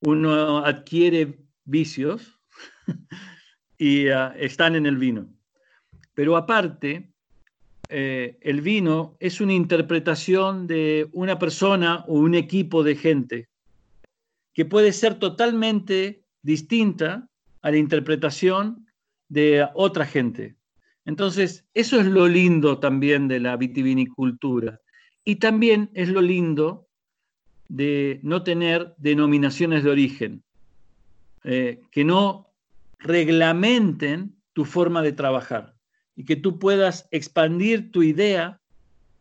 uno 0.00 0.58
adquiere 0.58 1.38
vicios 1.64 2.40
y 3.78 4.08
ah, 4.08 4.34
están 4.36 4.74
en 4.74 4.86
el 4.86 4.96
vino. 4.96 5.28
Pero 6.14 6.36
aparte, 6.36 7.12
eh, 7.88 8.36
el 8.42 8.60
vino 8.60 9.16
es 9.18 9.40
una 9.40 9.54
interpretación 9.54 10.66
de 10.66 11.08
una 11.12 11.38
persona 11.38 12.04
o 12.06 12.18
un 12.18 12.34
equipo 12.34 12.82
de 12.82 12.96
gente 12.96 13.48
que 14.52 14.66
puede 14.66 14.92
ser 14.92 15.18
totalmente 15.18 16.22
distinta 16.42 17.28
a 17.62 17.70
la 17.70 17.78
interpretación 17.78 18.86
de 19.28 19.66
otra 19.74 20.04
gente. 20.04 20.56
Entonces, 21.06 21.64
eso 21.72 21.98
es 21.98 22.06
lo 22.06 22.28
lindo 22.28 22.78
también 22.78 23.28
de 23.28 23.40
la 23.40 23.56
vitivinicultura, 23.56 24.80
y 25.24 25.36
también 25.36 25.90
es 25.94 26.08
lo 26.08 26.20
lindo 26.20 26.88
de 27.68 28.20
no 28.22 28.42
tener 28.42 28.94
denominaciones 28.98 29.84
de 29.84 29.90
origen, 29.90 30.42
eh, 31.44 31.80
que 31.90 32.04
no 32.04 32.50
reglamenten 32.98 34.36
tu 34.52 34.64
forma 34.64 35.02
de 35.02 35.12
trabajar 35.12 35.77
y 36.18 36.24
que 36.24 36.36
tú 36.36 36.58
puedas 36.58 37.06
expandir 37.12 37.92
tu 37.92 38.02
idea 38.02 38.60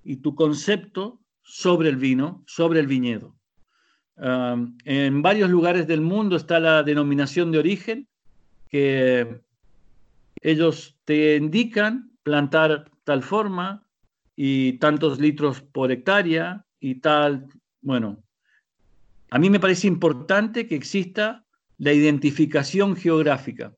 y 0.03 0.17
tu 0.17 0.33
concepto 0.33 1.21
sobre 1.43 1.89
el 1.89 1.97
vino, 1.97 2.43
sobre 2.47 2.79
el 2.79 2.87
viñedo. 2.87 3.35
en 4.17 5.21
varios 5.21 5.49
lugares 5.51 5.85
del 5.85 6.01
mundo 6.01 6.35
está 6.35 6.59
la 6.59 6.81
denominación 6.81 7.51
de 7.51 7.59
origen, 7.59 8.07
que 8.67 9.41
ellos 10.41 10.97
te 11.05 11.35
indican 11.35 12.11
plantar 12.23 12.89
tal 13.03 13.21
forma, 13.21 13.87
y 14.35 14.73
tantos 14.73 15.19
litros 15.19 15.61
por 15.61 15.91
hectárea 15.91 16.65
y 16.79 16.95
tal. 16.95 17.47
Bueno, 17.81 18.23
a 19.31 19.39
mí 19.39 19.49
me 19.49 19.59
parece 19.59 19.87
importante 19.87 20.67
que 20.67 20.75
exista 20.75 21.45
la 21.77 21.91
identificación 21.91 22.95
geográfica, 22.95 23.75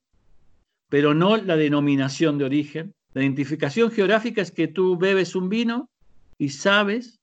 pero 0.90 1.14
no 1.14 1.38
la 1.38 1.58
denominación 1.58 2.38
de 2.38 2.46
origen. 2.46 2.94
La 3.14 3.24
identificación 3.24 3.92
geográfica 3.92 4.42
es 4.42 4.52
que 4.52 4.68
tú 4.68 4.98
bebes 4.98 5.36
un 5.36 5.50
vino 5.50 5.90
y 6.38 6.50
sabes 6.50 7.20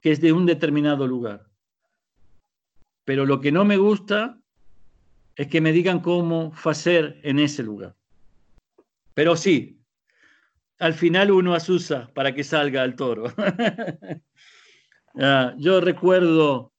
que 0.00 0.12
es 0.12 0.20
de 0.20 0.32
un 0.32 0.46
determinado 0.46 1.06
lugar. 1.06 1.46
Pero 3.04 3.24
lo 3.24 3.40
que 3.40 3.52
no 3.52 3.64
me 3.64 3.76
gusta 3.76 4.38
es 5.36 5.46
que 5.46 5.60
me 5.60 5.72
digan 5.72 6.00
cómo 6.00 6.52
hacer 6.64 7.20
en 7.22 7.38
ese 7.38 7.62
lugar. 7.62 7.94
Pero 9.14 9.36
sí, 9.36 9.80
al 10.78 10.94
final 10.94 11.30
uno 11.30 11.54
asusa 11.54 12.10
para 12.14 12.34
que 12.34 12.44
salga 12.44 12.82
al 12.82 12.96
toro. 12.96 13.32
Ah, 15.20 15.54
yo 15.58 15.80
recuerdo 15.80 16.72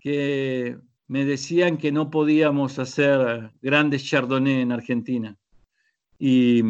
que 0.00 0.76
me 1.06 1.24
decían 1.24 1.76
que 1.76 1.92
no 1.92 2.10
podíamos 2.10 2.80
hacer 2.80 3.52
grandes 3.62 4.04
chardonnay 4.04 4.62
en 4.62 4.72
Argentina. 4.72 5.36
Y, 6.18 6.64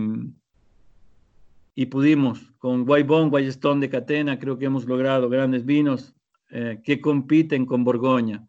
y 1.74 1.86
pudimos, 1.86 2.52
con 2.58 2.84
Guaybón, 2.84 3.30
Guaystón 3.30 3.80
de 3.80 3.90
Catena, 3.90 4.38
creo 4.38 4.58
que 4.58 4.66
hemos 4.66 4.86
logrado 4.86 5.28
grandes 5.28 5.64
vinos 5.64 6.14
eh, 6.50 6.80
que 6.84 7.00
compiten 7.00 7.66
con 7.66 7.84
Borgoña. 7.84 8.46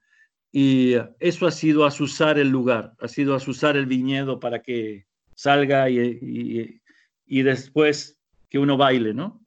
Y 0.51 0.93
eso 1.19 1.47
ha 1.47 1.51
sido 1.51 1.85
asusar 1.85 2.37
el 2.37 2.49
lugar, 2.49 2.93
ha 3.01 3.07
sido 3.07 3.35
asusar 3.35 3.75
el 3.75 3.87
viñedo 3.87 4.39
para 4.39 4.61
que 4.61 5.05
salga 5.35 5.89
y 5.89 6.79
e 7.27 7.43
depois 7.43 8.15
que 8.49 8.59
uno 8.59 8.77
baile, 8.77 9.11
não? 9.13 9.39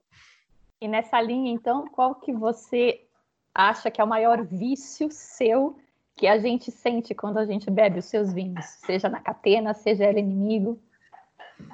E 0.80 0.86
nessa 0.86 1.20
linha, 1.20 1.50
então, 1.50 1.86
qual 1.86 2.16
que 2.16 2.32
você 2.32 3.06
acha 3.54 3.90
que 3.90 4.00
é 4.00 4.04
o 4.04 4.06
maior 4.06 4.44
vício 4.44 5.08
seu 5.10 5.78
que 6.16 6.26
a 6.26 6.38
gente 6.38 6.70
sente 6.70 7.14
quando 7.14 7.38
a 7.38 7.46
gente 7.46 7.70
bebe 7.70 8.00
os 8.00 8.04
seus 8.04 8.32
vinhos, 8.32 8.64
seja 8.84 9.08
na 9.08 9.20
catena, 9.20 9.72
seja 9.74 10.04
el 10.04 10.18
inimigo? 10.18 10.78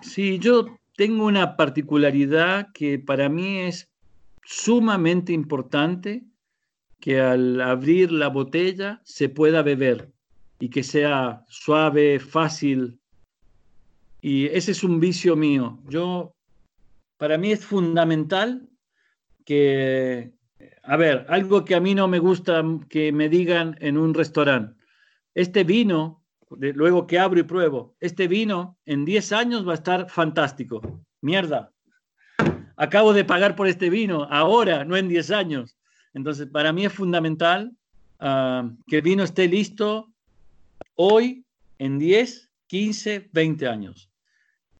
Sí, 0.02 0.38
yo 0.38 0.78
tengo 0.96 1.26
una 1.26 1.56
particularidad 1.56 2.72
que 2.72 2.98
para 2.98 3.28
mí 3.28 3.58
es 3.58 3.90
sumamente 4.44 5.32
importante 5.32 6.24
que 7.00 7.20
al 7.20 7.60
abrir 7.60 8.12
la 8.12 8.28
botella 8.28 9.00
se 9.04 9.28
pueda 9.28 9.62
beber 9.62 10.12
y 10.58 10.70
que 10.70 10.82
sea 10.82 11.44
suave, 11.48 12.18
fácil. 12.18 12.98
Y 14.20 14.46
ese 14.46 14.70
es 14.70 14.84
un 14.84 15.00
vicio 15.00 15.36
mío. 15.36 15.80
Yo, 15.88 16.34
para 17.18 17.36
mí 17.36 17.52
es 17.52 17.64
fundamental 17.64 18.68
que, 19.44 20.32
a 20.82 20.96
ver, 20.96 21.26
algo 21.28 21.64
que 21.64 21.74
a 21.74 21.80
mí 21.80 21.94
no 21.94 22.08
me 22.08 22.18
gusta 22.18 22.64
que 22.88 23.12
me 23.12 23.28
digan 23.28 23.76
en 23.80 23.98
un 23.98 24.14
restaurante, 24.14 24.82
este 25.34 25.64
vino, 25.64 26.23
luego 26.58 27.06
que 27.06 27.18
abro 27.18 27.40
y 27.40 27.44
pruebo, 27.44 27.96
este 28.00 28.28
vino 28.28 28.78
en 28.86 29.04
10 29.04 29.32
años 29.32 29.66
va 29.66 29.72
a 29.72 29.76
estar 29.76 30.10
fantástico. 30.10 30.80
Mierda. 31.20 31.72
Acabo 32.76 33.12
de 33.12 33.24
pagar 33.24 33.56
por 33.56 33.68
este 33.68 33.88
vino 33.88 34.26
ahora, 34.30 34.84
no 34.84 34.96
en 34.96 35.08
10 35.08 35.30
años. 35.30 35.76
Entonces, 36.12 36.46
para 36.48 36.72
mí 36.72 36.84
es 36.84 36.92
fundamental 36.92 37.72
ah, 38.20 38.68
que 38.86 38.96
el 38.96 39.02
vino 39.02 39.22
esté 39.22 39.48
listo 39.48 40.12
hoy, 40.94 41.44
en 41.78 41.98
10, 41.98 42.50
15, 42.66 43.30
20 43.32 43.68
años. 43.68 44.10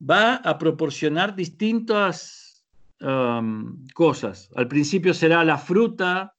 Va 0.00 0.36
a 0.36 0.58
proporcionar 0.58 1.34
distintas 1.34 2.44
cosas. 3.92 4.50
Al 4.54 4.68
principio 4.68 5.12
será 5.12 5.44
la 5.44 5.58
fruta 5.58 6.34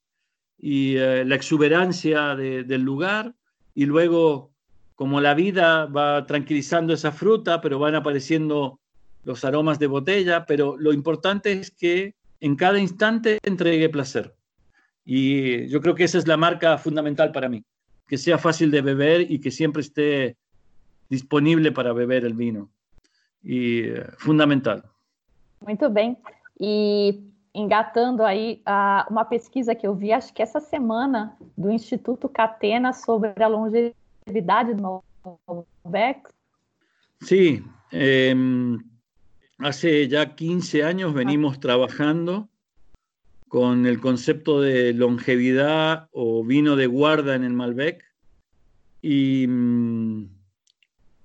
y 0.58 0.96
eh, 0.98 1.24
la 1.26 1.36
exuberancia 1.36 2.36
del 2.36 2.82
lugar 2.82 3.36
y 3.74 3.86
luego, 3.86 4.54
como 4.96 5.22
la 5.22 5.34
vida 5.34 5.86
va 5.86 6.26
tranquilizando 6.26 6.94
esa 6.94 7.12
fruta, 7.12 7.62
pero 7.62 7.80
van 7.80 7.96
apareciendo 7.96 8.80
los 9.24 9.44
aromas 9.44 9.80
de 9.80 9.88
botella, 9.88 10.46
pero 10.46 10.78
lo 10.78 10.94
importante 10.94 11.52
es 11.52 11.72
que 11.72 12.16
en 12.40 12.56
cada 12.56 12.80
instante 12.80 13.40
entregue 13.44 13.90
placer. 13.90 14.36
Y 15.04 15.68
yo 15.68 15.82
creo 15.82 15.96
que 15.96 16.06
esa 16.06 16.18
es 16.18 16.28
la 16.28 16.38
marca 16.38 16.78
fundamental 16.78 17.32
para 17.32 17.50
mí 17.50 17.64
que 18.08 18.18
sea 18.18 18.38
fácil 18.38 18.72
de 18.72 18.82
beber 18.82 19.32
y 19.32 19.40
que 19.40 19.52
siempre 19.52 19.82
esté 19.82 20.38
disponible 21.10 21.72
para 21.72 21.94
beber 21.94 22.26
el 22.26 22.34
vino. 22.34 22.70
E 23.44 24.04
fundamental. 24.18 24.84
Muito 25.62 25.90
bem. 25.90 26.18
E 26.60 27.24
engatando 27.54 28.24
aí 28.24 28.62
uh, 28.68 29.12
uma 29.12 29.24
pesquisa 29.26 29.76
que 29.76 29.88
eu 29.88 29.94
vi, 29.94 30.12
acho 30.12 30.34
que 30.34 30.42
essa 30.42 30.60
semana, 30.60 31.38
do 31.58 31.72
Instituto 31.72 32.28
Catena 32.28 32.92
sobre 32.92 33.32
a 33.42 33.48
longevidade 33.48 33.96
do 34.26 35.02
Malbec. 35.84 36.34
Sí, 37.22 37.64
eh, 37.92 38.36
hace 39.60 40.08
ya 40.08 40.36
15 40.36 40.84
años 40.84 41.14
venimos 41.14 41.60
trabajando 41.60 42.50
con 43.48 43.86
el 43.86 44.00
concepto 44.00 44.62
de 44.62 44.94
longevidad 44.94 46.10
o 46.12 46.44
vino 46.44 46.76
de 46.76 46.88
guarda 46.88 47.36
en 47.36 47.44
el 47.44 47.54
Malbec. 47.54 48.04
Y, 49.02 49.48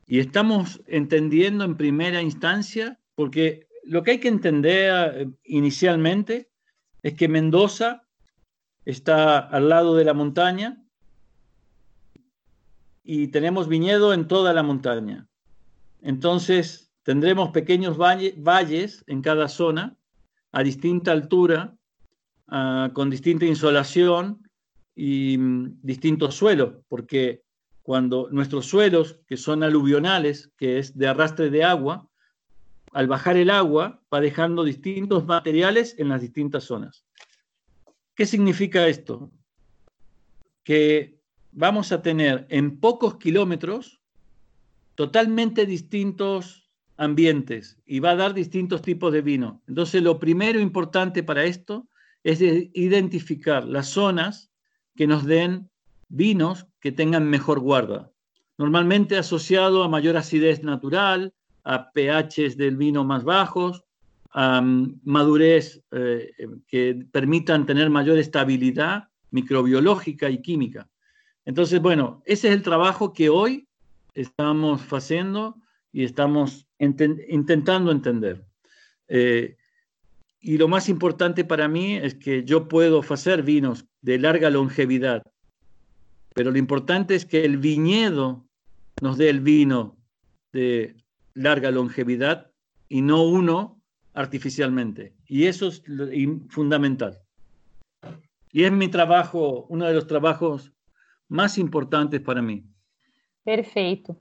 y 0.06 0.18
estamos 0.18 0.82
entendiendo 0.86 1.64
en 1.64 1.76
primera 1.76 2.20
instancia, 2.20 2.98
porque 3.14 3.66
lo 3.84 4.02
que 4.02 4.12
hay 4.12 4.18
que 4.20 4.28
entender 4.28 5.12
eh, 5.14 5.28
inicialmente 5.44 6.50
es 7.02 7.14
que 7.14 7.28
Mendoza 7.28 8.02
está 8.84 9.38
al 9.38 9.70
lado 9.70 9.96
de 9.96 10.04
la 10.04 10.14
montaña 10.14 10.79
y 13.12 13.28
tenemos 13.28 13.66
viñedo 13.66 14.12
en 14.12 14.28
toda 14.28 14.52
la 14.52 14.62
montaña. 14.62 15.26
Entonces 16.00 16.92
tendremos 17.02 17.50
pequeños 17.50 17.96
valles 17.96 19.04
en 19.06 19.22
cada 19.22 19.48
zona 19.48 19.96
a 20.52 20.62
distinta 20.62 21.12
altura 21.12 21.76
Ah, 22.52 22.90
con 22.92 23.10
distinta 23.10 23.46
insolación 23.46 24.42
y 24.96 25.38
mm, 25.38 25.78
distintos 25.82 26.34
suelos, 26.34 26.82
porque 26.88 27.44
cuando 27.80 28.28
nuestros 28.32 28.66
suelos, 28.66 29.20
que 29.28 29.36
son 29.36 29.62
aluvionales, 29.62 30.50
que 30.56 30.78
es 30.78 30.98
de 30.98 31.06
arrastre 31.06 31.48
de 31.50 31.62
agua, 31.62 32.08
al 32.92 33.06
bajar 33.06 33.36
el 33.36 33.50
agua 33.50 34.02
va 34.12 34.20
dejando 34.20 34.64
distintos 34.64 35.26
materiales 35.26 35.94
en 35.96 36.08
las 36.08 36.22
distintas 36.22 36.64
zonas. 36.64 37.04
¿Qué 38.16 38.26
significa 38.26 38.88
esto? 38.88 39.30
Que 40.64 41.19
vamos 41.52 41.92
a 41.92 42.02
tener 42.02 42.46
en 42.48 42.78
pocos 42.78 43.16
kilómetros 43.16 44.00
totalmente 44.94 45.66
distintos 45.66 46.68
ambientes 46.96 47.78
y 47.86 48.00
va 48.00 48.10
a 48.10 48.16
dar 48.16 48.34
distintos 48.34 48.82
tipos 48.82 49.12
de 49.12 49.22
vino. 49.22 49.62
Entonces, 49.66 50.02
lo 50.02 50.18
primero 50.18 50.60
importante 50.60 51.22
para 51.22 51.44
esto 51.44 51.88
es 52.22 52.42
identificar 52.42 53.64
las 53.64 53.88
zonas 53.88 54.50
que 54.94 55.06
nos 55.06 55.24
den 55.24 55.70
vinos 56.08 56.66
que 56.80 56.92
tengan 56.92 57.28
mejor 57.28 57.60
guarda. 57.60 58.10
Normalmente 58.58 59.16
asociado 59.16 59.82
a 59.82 59.88
mayor 59.88 60.18
acidez 60.18 60.62
natural, 60.62 61.32
a 61.64 61.90
pHs 61.92 62.58
del 62.58 62.76
vino 62.76 63.04
más 63.04 63.24
bajos, 63.24 63.84
a 64.32 64.60
mm, 64.60 65.00
madurez 65.04 65.82
eh, 65.92 66.30
que 66.66 67.06
permitan 67.10 67.64
tener 67.64 67.88
mayor 67.88 68.18
estabilidad 68.18 69.08
microbiológica 69.30 70.28
y 70.28 70.42
química. 70.42 70.89
Entonces, 71.50 71.82
bueno, 71.82 72.22
ese 72.26 72.46
es 72.46 72.54
el 72.54 72.62
trabajo 72.62 73.12
que 73.12 73.28
hoy 73.28 73.66
estamos 74.14 74.82
haciendo 74.92 75.56
y 75.90 76.04
estamos 76.04 76.68
intentando 76.78 77.90
entender. 77.90 78.46
Eh, 79.08 79.56
y 80.40 80.58
lo 80.58 80.68
más 80.68 80.88
importante 80.88 81.44
para 81.44 81.66
mí 81.66 81.96
es 81.96 82.14
que 82.14 82.44
yo 82.44 82.68
puedo 82.68 83.00
hacer 83.00 83.42
vinos 83.42 83.84
de 84.00 84.20
larga 84.20 84.48
longevidad, 84.48 85.24
pero 86.36 86.52
lo 86.52 86.58
importante 86.58 87.16
es 87.16 87.26
que 87.26 87.44
el 87.44 87.58
viñedo 87.58 88.46
nos 89.02 89.18
dé 89.18 89.28
el 89.28 89.40
vino 89.40 89.98
de 90.52 90.94
larga 91.34 91.72
longevidad 91.72 92.52
y 92.88 93.02
no 93.02 93.24
uno 93.24 93.82
artificialmente. 94.14 95.16
Y 95.26 95.46
eso 95.46 95.66
es 95.66 95.82
fundamental. 96.48 97.18
Y 98.52 98.62
es 98.62 98.70
mi 98.70 98.86
trabajo, 98.86 99.66
uno 99.68 99.86
de 99.86 99.94
los 99.94 100.06
trabajos 100.06 100.72
más 101.30 101.56
importantes 101.56 102.20
para 102.20 102.42
mí. 102.42 102.62
Perfeito. 103.44 104.14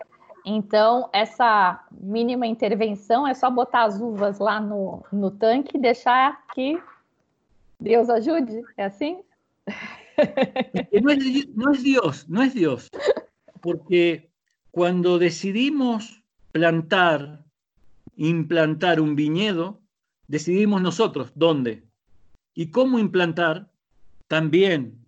Então, 0.46 1.10
essa 1.12 1.86
mínima 1.92 2.48
intervenção 2.48 3.28
é 3.28 3.34
só 3.34 3.50
botar 3.52 3.84
as 3.84 4.00
uvas 4.00 4.40
lá 4.40 4.62
no, 4.62 5.04
no 5.12 5.30
tanque 5.30 5.78
e 5.78 5.82
deixar 5.82 6.46
que 6.54 6.82
Deus 7.80 8.10
ajude? 8.10 8.62
É 8.78 8.86
assim? 8.86 9.22
Não 11.02 11.12
é, 11.12 11.18
não 11.56 11.74
é 11.74 11.78
Deus, 11.78 12.28
não 12.28 12.42
é 12.42 12.48
Deus. 12.50 12.90
Porque 13.62 14.30
quando 14.72 15.20
decidimos 15.20 16.22
plantar, 16.52 17.44
implantar 18.18 19.00
um 19.00 19.16
viñedo, 19.16 19.82
decidimos 20.28 20.82
nosotros 20.82 21.32
dónde 21.36 21.84
y 22.54 22.70
cómo 22.72 23.00
implantar 23.00 23.72
también. 24.28 25.06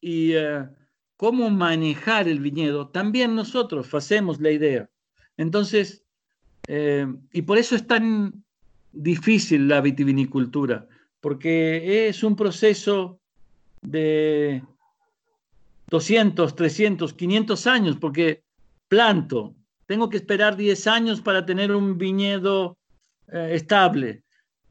Y 0.00 0.36
uh, 0.36 0.68
cómo 1.16 1.50
manejar 1.50 2.28
el 2.28 2.40
viñedo, 2.40 2.88
también 2.88 3.34
nosotros 3.34 3.92
hacemos 3.94 4.40
la 4.40 4.50
idea. 4.50 4.88
Entonces, 5.36 6.04
eh, 6.68 7.06
y 7.32 7.42
por 7.42 7.58
eso 7.58 7.76
es 7.76 7.86
tan 7.86 8.44
difícil 8.92 9.68
la 9.68 9.80
vitivinicultura, 9.80 10.86
porque 11.20 12.08
es 12.08 12.22
un 12.22 12.36
proceso 12.36 13.20
de 13.82 14.62
200, 15.88 16.54
300, 16.54 17.12
500 17.14 17.66
años, 17.66 17.96
porque 17.96 18.42
planto, 18.88 19.54
tengo 19.86 20.08
que 20.08 20.16
esperar 20.16 20.56
10 20.56 20.86
años 20.86 21.20
para 21.20 21.46
tener 21.46 21.72
un 21.72 21.96
viñedo 21.96 22.76
eh, 23.32 23.50
estable 23.52 24.22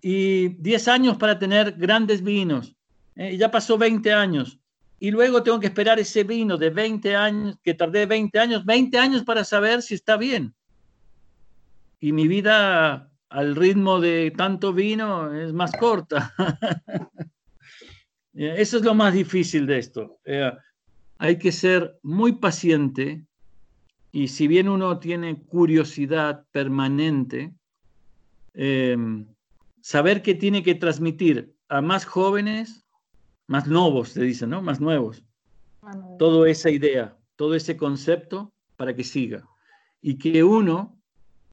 y 0.01 0.49
10 0.49 0.87
años 0.89 1.17
para 1.17 1.39
tener 1.39 1.73
grandes 1.73 2.21
vinos. 2.21 2.75
Eh, 3.15 3.37
ya 3.37 3.49
pasó 3.49 3.77
20 3.77 4.11
años 4.11 4.59
y 4.99 5.11
luego 5.11 5.43
tengo 5.43 5.59
que 5.59 5.67
esperar 5.67 5.99
ese 5.99 6.23
vino 6.23 6.57
de 6.57 6.69
20 6.69 7.15
años, 7.15 7.57
que 7.63 7.73
tardé 7.73 8.05
20 8.05 8.39
años, 8.39 8.65
20 8.65 8.97
años 8.97 9.23
para 9.23 9.43
saber 9.43 9.81
si 9.81 9.95
está 9.95 10.17
bien. 10.17 10.53
Y 11.99 12.11
mi 12.11 12.27
vida 12.27 13.11
al 13.29 13.55
ritmo 13.55 13.99
de 13.99 14.31
tanto 14.35 14.73
vino 14.73 15.33
es 15.33 15.51
más 15.51 15.71
corta. 15.73 16.33
Eso 18.33 18.77
es 18.77 18.83
lo 18.83 18.93
más 18.93 19.13
difícil 19.13 19.65
de 19.65 19.77
esto. 19.77 20.19
Eh, 20.25 20.51
hay 21.17 21.37
que 21.37 21.51
ser 21.51 21.97
muy 22.03 22.33
paciente 22.33 23.25
y 24.11 24.27
si 24.27 24.47
bien 24.47 24.67
uno 24.69 24.99
tiene 24.99 25.41
curiosidad 25.41 26.45
permanente, 26.51 27.53
eh, 28.53 28.97
saber 29.81 30.21
que 30.21 30.35
tiene 30.35 30.63
que 30.63 30.75
transmitir 30.75 31.53
a 31.69 31.81
más 31.81 32.05
jóvenes 32.05 32.84
más 33.47 33.67
nuevos, 33.67 34.09
se 34.09 34.23
dice, 34.23 34.47
¿no? 34.47 34.61
Más 34.61 34.79
nuevos. 34.79 35.23
Toda 36.17 36.49
esa 36.49 36.69
idea, 36.69 37.15
todo 37.35 37.55
ese 37.55 37.77
concepto 37.77 38.51
para 38.75 38.95
que 38.95 39.03
siga. 39.03 39.47
Y 40.01 40.17
que 40.17 40.43
uno 40.43 40.97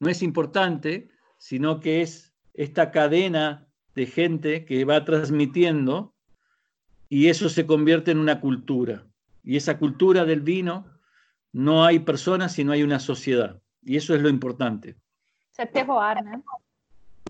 no 0.00 0.09
es 0.09 0.22
importante, 0.22 1.11
sino 1.38 1.81
que 1.81 2.02
es 2.02 2.33
esta 2.55 2.90
cadena 2.90 3.66
de 3.94 4.07
gente 4.07 4.64
que 4.64 4.85
va 4.85 5.05
transmitiendo 5.05 6.14
y 7.09 7.28
eso 7.28 7.48
se 7.48 7.66
convierte 7.66 8.11
en 8.11 8.18
una 8.18 8.40
cultura. 8.40 9.05
Y 9.44 9.57
esa 9.57 9.78
cultura 9.78 10.24
del 10.24 10.40
vino, 10.40 10.87
no 11.52 11.85
hay 11.85 11.98
personas, 11.98 12.52
sino 12.52 12.72
hay 12.72 12.83
una 12.83 13.00
sociedad. 13.00 13.61
Y 13.83 13.96
eso 13.96 14.14
es 14.14 14.22
lo 14.22 14.28
importante. 14.28 14.96
terroir, 15.72 16.24
¿no? 16.24 16.42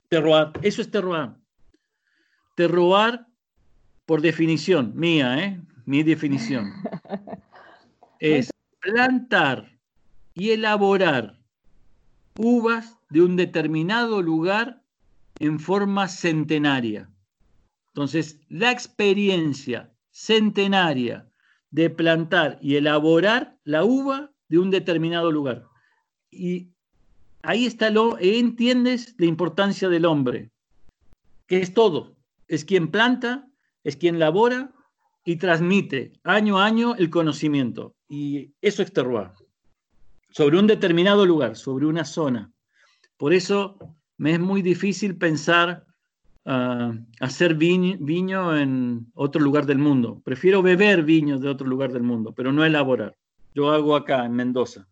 Terroir, 0.09 0.53
eso 0.63 0.83
es 0.83 0.91
terroir. 0.91 1.31
Terroir, 2.55 3.27
por 4.13 4.21
definición, 4.21 4.93
mía, 4.95 5.43
¿eh? 5.43 5.59
Mi 5.87 6.03
definición. 6.03 6.71
es 8.21 8.51
plantar 8.79 9.79
y 10.35 10.51
elaborar 10.51 11.41
uvas 12.37 12.99
de 13.09 13.23
un 13.23 13.37
determinado 13.37 14.21
lugar 14.21 14.83
en 15.39 15.59
forma 15.59 16.09
centenaria. 16.09 17.09
Entonces, 17.95 18.39
la 18.51 18.71
experiencia 18.71 19.91
centenaria 20.11 21.27
de 21.71 21.89
plantar 21.89 22.59
y 22.61 22.77
elaborar 22.77 23.57
la 23.65 23.83
uva 23.83 24.31
de 24.49 24.59
un 24.59 24.71
determinado 24.71 25.33
lugar. 25.33 25.65
Y 26.31 26.69
ahí 27.41 27.65
está 27.65 27.89
lo, 27.89 28.19
entiendes 28.19 29.15
la 29.17 29.25
importancia 29.25 29.89
del 29.89 30.05
hombre, 30.05 30.51
que 31.47 31.63
es 31.63 31.73
todo, 31.73 32.15
es 32.47 32.67
quien 32.67 32.91
planta, 32.91 33.49
es 33.85 33.97
quien 33.97 34.19
labora 34.19 34.71
y 35.25 35.37
transmite 35.37 36.13
año 36.25 36.59
a 36.59 36.65
año 36.65 36.95
el 36.97 37.11
conocimiento. 37.11 37.95
Y 38.09 38.53
eso 38.61 38.83
es 38.83 38.93
terroir, 38.93 39.31
sobre 40.31 40.59
un 40.59 40.67
determinado 40.67 41.25
lugar, 41.27 41.57
sobre 41.57 41.87
una 41.87 42.05
zona. 42.05 42.51
Por 43.17 43.33
eso 43.33 43.77
me 44.19 44.33
es 44.33 44.41
muy 44.41 44.63
difícil 44.63 45.17
pensar 45.17 45.85
uh, 46.45 46.93
hacer 47.21 47.55
viño 47.55 48.57
en 48.57 49.07
otro 49.15 49.41
lugar 49.41 49.67
del 49.67 49.79
mundo. 49.79 50.21
Prefiero 50.25 50.63
beber 50.63 51.03
viño 51.03 51.39
de 51.39 51.49
otro 51.49 51.67
lugar 51.67 51.93
del 51.93 52.03
mundo, 52.03 52.33
pero 52.33 52.53
no 52.53 52.65
elaborar. 52.65 53.15
Eu 53.55 53.69
hago 53.69 53.95
acá, 53.95 54.25
em 54.25 54.31
Mendoza. 54.31 54.87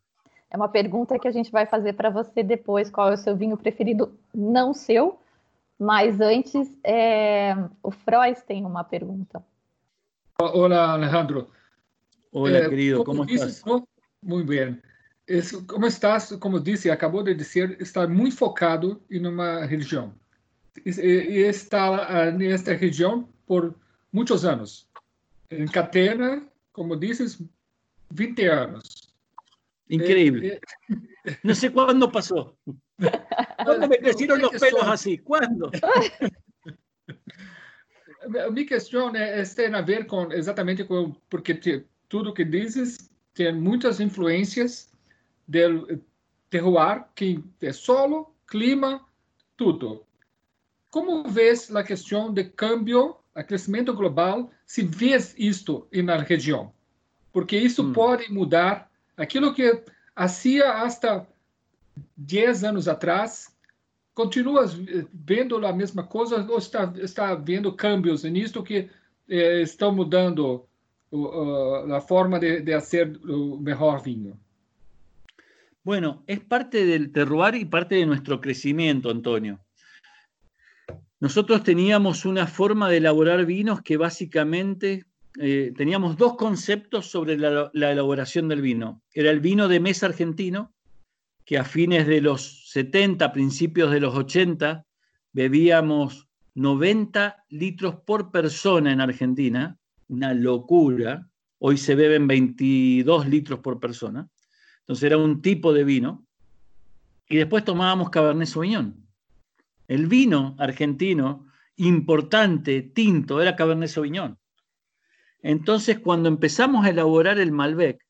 É 0.51 0.57
uma 0.57 0.69
pergunta 0.69 1.19
que 1.19 1.29
a 1.29 1.31
gente 1.31 1.51
vai 1.51 1.65
fazer 1.65 1.95
para 1.95 2.11
você 2.11 2.43
depois, 2.43 2.91
qual 2.91 3.11
é 3.11 3.15
o 3.15 3.17
seu 3.17 3.37
vinho 3.37 3.57
preferido, 3.57 4.13
não 4.35 4.75
seu, 4.75 5.19
mas 5.81 6.21
antes, 6.21 6.69
é... 6.85 7.55
o 7.83 7.91
Frois 7.91 8.43
tem 8.43 8.67
uma 8.67 8.85
pergunta. 8.85 9.43
Olá, 10.39 10.93
Alejandro. 10.93 11.51
Olá, 12.31 12.59
eh, 12.59 12.69
querido, 12.69 13.03
como, 13.03 13.27
como 13.27 13.31
estás? 13.31 13.63
Muito 14.23 14.47
bem. 14.47 14.79
Como 15.67 15.87
estás? 15.87 16.33
Como 16.37 16.61
disse, 16.61 16.91
acabou 16.91 17.23
de 17.23 17.35
dizer, 17.35 17.81
está 17.81 18.07
muito 18.07 18.37
focado 18.37 19.03
em 19.11 19.27
uma 19.27 19.65
região. 19.65 20.13
E 20.85 21.41
está 21.41 22.31
nesta 22.31 22.75
região 22.75 23.27
por 23.47 23.75
muitos 24.13 24.45
anos. 24.45 24.87
Em 25.51 25.67
Catena, 25.67 26.47
como 26.73 26.95
dizes, 26.95 27.43
20 28.11 28.47
anos. 28.49 29.11
Increíble. 29.89 30.47
Eh, 30.47 30.61
eh. 31.27 31.37
No 31.43 31.55
sé 31.55 31.71
cuándo 33.01 33.27
pasó. 33.37 33.65
¿Cuándo 33.65 33.89
me 33.89 33.99
crecieron 33.99 34.41
los 34.43 34.53
pelos 34.53 34.87
así? 34.87 35.19
¿Cuándo? 35.19 35.71
Mi 38.53 38.67
questão 38.67 39.15
é, 39.17 39.43
tem 39.45 39.75
a 39.75 39.81
ver 39.81 40.07
com 40.07 40.31
exatamente 40.31 40.85
com 40.85 41.13
porque 41.29 41.55
te, 41.55 41.87
tudo 42.09 42.35
que 42.35 42.45
dizes 42.45 43.11
tem 43.35 43.53
muitas 43.53 43.99
influências 43.99 44.91
do 45.49 46.01
terroir, 46.51 47.07
que 47.15 47.43
é 47.61 47.73
solo, 47.73 48.35
clima, 48.47 49.05
tudo. 49.57 50.05
Como 50.91 51.25
vês 51.25 51.75
a 51.75 51.83
questão 51.83 52.33
de 52.33 52.45
câmbio, 52.45 53.17
a 53.35 53.43
crescimento 53.43 53.95
global, 53.95 54.51
se 54.67 54.83
vês 54.83 55.35
isto 55.39 55.89
na 55.93 56.19
região? 56.19 56.73
Porque 57.33 57.57
isso 57.57 57.83
hum. 57.83 57.93
pode 57.93 58.31
mudar 58.33 58.91
aquilo 59.17 59.55
que 59.55 59.83
hacía 60.15 60.83
hasta 60.83 61.27
10 62.17 62.65
anos 62.65 62.89
atrás, 62.89 63.57
continuas 64.15 64.77
vendo 65.13 65.65
a 65.67 65.73
mesma 65.73 66.07
coisa 66.07 66.47
ou 66.49 66.59
está, 66.59 66.93
está 66.97 67.35
vendo 67.35 67.75
cambios 67.75 68.25
nisto 68.25 68.63
que 68.63 68.89
eh, 69.29 69.63
estão 69.63 69.93
mudando 69.93 70.67
uh, 71.13 71.93
a 71.95 72.01
forma 72.01 72.39
de, 72.39 72.61
de 72.61 72.75
hacer 72.75 73.19
o 73.25 73.59
melhor 73.59 74.03
vinho? 74.03 74.39
Bueno, 75.83 76.23
es 76.27 76.41
parte 76.41 76.85
del 76.85 77.11
terroir 77.11 77.55
y 77.55 77.65
parte 77.65 77.95
de 77.95 78.07
nuestro 78.07 78.41
crecimiento, 78.41 79.11
Antonio. 79.11 79.61
Nosotros 81.21 81.63
teníamos 81.63 82.25
una 82.25 82.47
forma 82.47 82.89
de 82.89 82.99
elaborar 82.99 83.45
vinos 83.45 83.83
que 83.83 83.97
básicamente 83.97 85.05
eh, 85.39 85.73
teníamos 85.77 86.17
dos 86.17 86.37
conceptos 86.37 87.07
sobre 87.07 87.37
la, 87.39 87.71
elaboración 87.73 88.49
del 88.49 88.63
vino. 88.63 89.03
Era 89.13 89.31
el 89.31 89.41
vino 89.41 89.69
de 89.69 89.81
mesa 89.81 90.07
argentino, 90.07 90.73
que 91.51 91.59
a 91.59 91.65
fines 91.65 92.07
de 92.07 92.21
los 92.21 92.71
70, 92.71 93.33
principios 93.33 93.91
de 93.91 93.99
los 93.99 94.15
80, 94.15 94.87
bebíamos 95.33 96.29
90 96.55 97.45
litros 97.49 97.97
por 98.07 98.31
persona 98.31 98.93
en 98.93 99.01
Argentina, 99.01 99.77
una 100.07 100.33
locura. 100.33 101.29
Hoy 101.59 101.77
se 101.77 101.97
beben 101.97 102.29
22 102.29 103.27
litros 103.27 103.59
por 103.59 103.81
persona. 103.81 104.29
Entonces 104.83 105.03
era 105.03 105.19
un 105.19 105.43
tipo 105.43 105.73
de 105.73 105.83
vino. 105.83 106.25
Y 107.29 107.39
después 107.39 107.65
tomábamos 107.65 108.11
Cabernet 108.11 108.47
Sauvignon. 108.47 109.05
El 109.89 110.07
vino 110.07 110.55
argentino 110.57 111.49
importante, 111.79 112.81
tinto, 112.81 113.43
era 113.43 113.57
Cabernet 113.57 113.89
Sauvignon. 113.89 114.39
Entonces, 115.43 115.99
cuando 115.99 116.29
empezamos 116.29 116.87
a 116.87 116.91
elaborar 116.91 117.41
el 117.41 117.51
Malbec, 117.51 118.07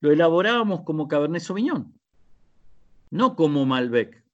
lo 0.00 0.12
elaborábamos 0.12 0.82
como 0.82 1.08
Cabernet 1.08 1.40
Sauvignon, 1.40 1.98
no 3.12 3.36
como 3.36 3.64
Malbec. 3.64 4.24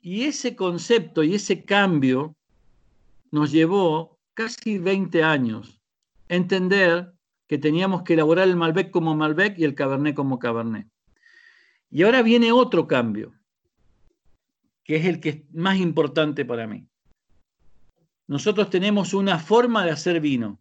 Y 0.00 0.22
ese 0.22 0.54
concepto 0.54 1.24
y 1.24 1.34
ese 1.34 1.64
cambio 1.64 2.36
nos 3.32 3.50
llevó 3.50 4.20
casi 4.34 4.78
20 4.78 5.24
años 5.24 5.80
a 6.28 6.34
entender 6.36 7.12
que 7.48 7.58
teníamos 7.58 8.02
que 8.02 8.12
elaborar 8.12 8.46
el 8.46 8.56
Malbec 8.56 8.92
como 8.92 9.16
Malbec 9.16 9.58
y 9.58 9.64
el 9.64 9.74
Cabernet 9.74 10.14
como 10.14 10.38
Cabernet. 10.38 10.86
Y 11.90 12.02
ahora 12.02 12.22
viene 12.22 12.52
otro 12.52 12.86
cambio, 12.86 13.32
que 14.84 14.96
es 14.96 15.06
el 15.06 15.18
que 15.20 15.28
es 15.30 15.54
más 15.54 15.78
importante 15.78 16.44
para 16.44 16.68
mí. 16.68 16.86
Nosotros 18.28 18.70
tenemos 18.70 19.14
una 19.14 19.40
forma 19.40 19.84
de 19.84 19.90
hacer 19.90 20.20
vino 20.20 20.60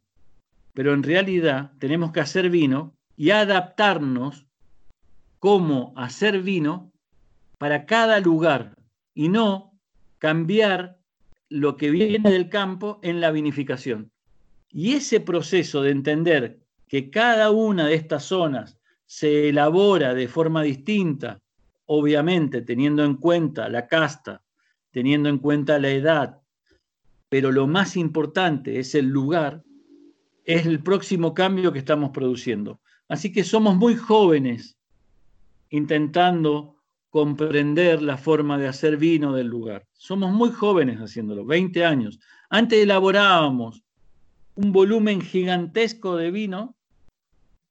pero 0.73 0.93
en 0.93 1.03
realidad 1.03 1.71
tenemos 1.79 2.11
que 2.11 2.19
hacer 2.19 2.49
vino 2.49 2.95
y 3.15 3.29
adaptarnos 3.29 4.47
cómo 5.39 5.93
hacer 5.95 6.41
vino 6.41 6.91
para 7.63 7.85
cada 7.85 8.19
lugar 8.19 8.75
y 9.13 9.29
no 9.29 9.79
cambiar 10.17 10.99
lo 11.47 11.77
que 11.77 11.91
viene 11.91 12.29
del 12.29 12.49
campo 12.49 12.99
en 13.01 13.21
la 13.21 13.31
vinificación. 13.31 14.11
Y 14.69 14.95
ese 14.95 15.21
proceso 15.21 15.81
de 15.81 15.91
entender 15.91 16.59
que 16.89 17.09
cada 17.09 17.51
una 17.51 17.87
de 17.87 17.95
estas 17.95 18.25
zonas 18.25 18.77
se 19.05 19.47
elabora 19.47 20.13
de 20.13 20.27
forma 20.27 20.61
distinta, 20.61 21.39
obviamente 21.85 22.63
teniendo 22.63 23.05
en 23.05 23.15
cuenta 23.15 23.69
la 23.69 23.87
casta, 23.87 24.43
teniendo 24.91 25.29
en 25.29 25.37
cuenta 25.37 25.79
la 25.79 25.91
edad, 25.91 26.41
pero 27.29 27.49
lo 27.49 27.65
más 27.65 27.95
importante 27.95 28.77
es 28.77 28.93
el 28.93 29.07
lugar, 29.07 29.63
es 30.43 30.65
el 30.65 30.83
próximo 30.83 31.33
cambio 31.33 31.71
que 31.71 31.79
estamos 31.79 32.09
produciendo. 32.09 32.81
Así 33.07 33.31
que 33.31 33.45
somos 33.45 33.77
muy 33.77 33.95
jóvenes 33.95 34.77
intentando 35.69 36.82
comprender 37.13 38.01
la 38.01 38.17
forma 38.17 38.57
de 38.57 38.67
hacer 38.67 38.97
vino 38.97 39.33
del 39.33 39.45
lugar. 39.45 39.85
Somos 39.93 40.31
muy 40.31 40.49
jóvenes 40.49 40.97
haciéndolo, 40.97 41.45
20 41.45 41.85
años. 41.85 42.19
Antes 42.49 42.81
elaborábamos 42.81 43.83
un 44.55 44.71
volumen 44.71 45.21
gigantesco 45.21 46.17
de 46.17 46.31
vino, 46.31 46.75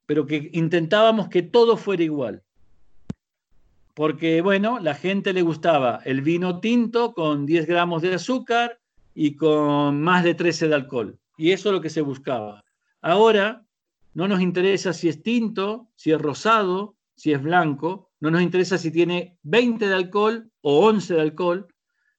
pero 0.07 0.27
que 0.27 0.49
intentábamos 0.53 1.29
que 1.29 1.43
todo 1.43 1.77
fuera 1.77 2.05
igual. 2.05 2.45
Porque, 3.95 4.43
bueno, 4.43 4.79
la 4.79 4.95
gente 4.95 5.33
le 5.33 5.43
gustaba 5.43 6.01
el 6.05 6.23
vino 6.23 6.61
tinto 6.61 7.13
con 7.13 7.45
10 7.45 7.67
gramos 7.67 8.01
de 8.01 8.15
azúcar 8.15 8.79
y 9.13 9.35
con 9.35 10.01
más 10.01 10.23
de 10.23 10.35
13 10.35 10.69
de 10.69 10.75
alcohol. 10.77 11.19
Y 11.37 11.51
eso 11.51 11.71
es 11.71 11.73
lo 11.73 11.81
que 11.81 11.91
se 11.91 12.03
buscaba. 12.03 12.63
Ahora 13.01 13.67
no 14.15 14.29
nos 14.29 14.41
interesa 14.41 14.93
si 14.93 15.09
es 15.09 15.21
tinto, 15.21 15.89
si 15.97 16.13
es 16.13 16.21
rosado, 16.21 16.95
si 17.17 17.33
es 17.33 17.43
blanco, 17.43 18.12
no 18.23 18.31
nos 18.31 18.41
interesa 18.41 18.79
si 18.79 18.93
tiene 18.93 19.37
20 19.43 19.89
de 19.89 19.95
alcohol 19.95 20.49
o 20.61 20.87
11 20.87 21.15
de 21.15 21.21
alcohol, 21.21 21.67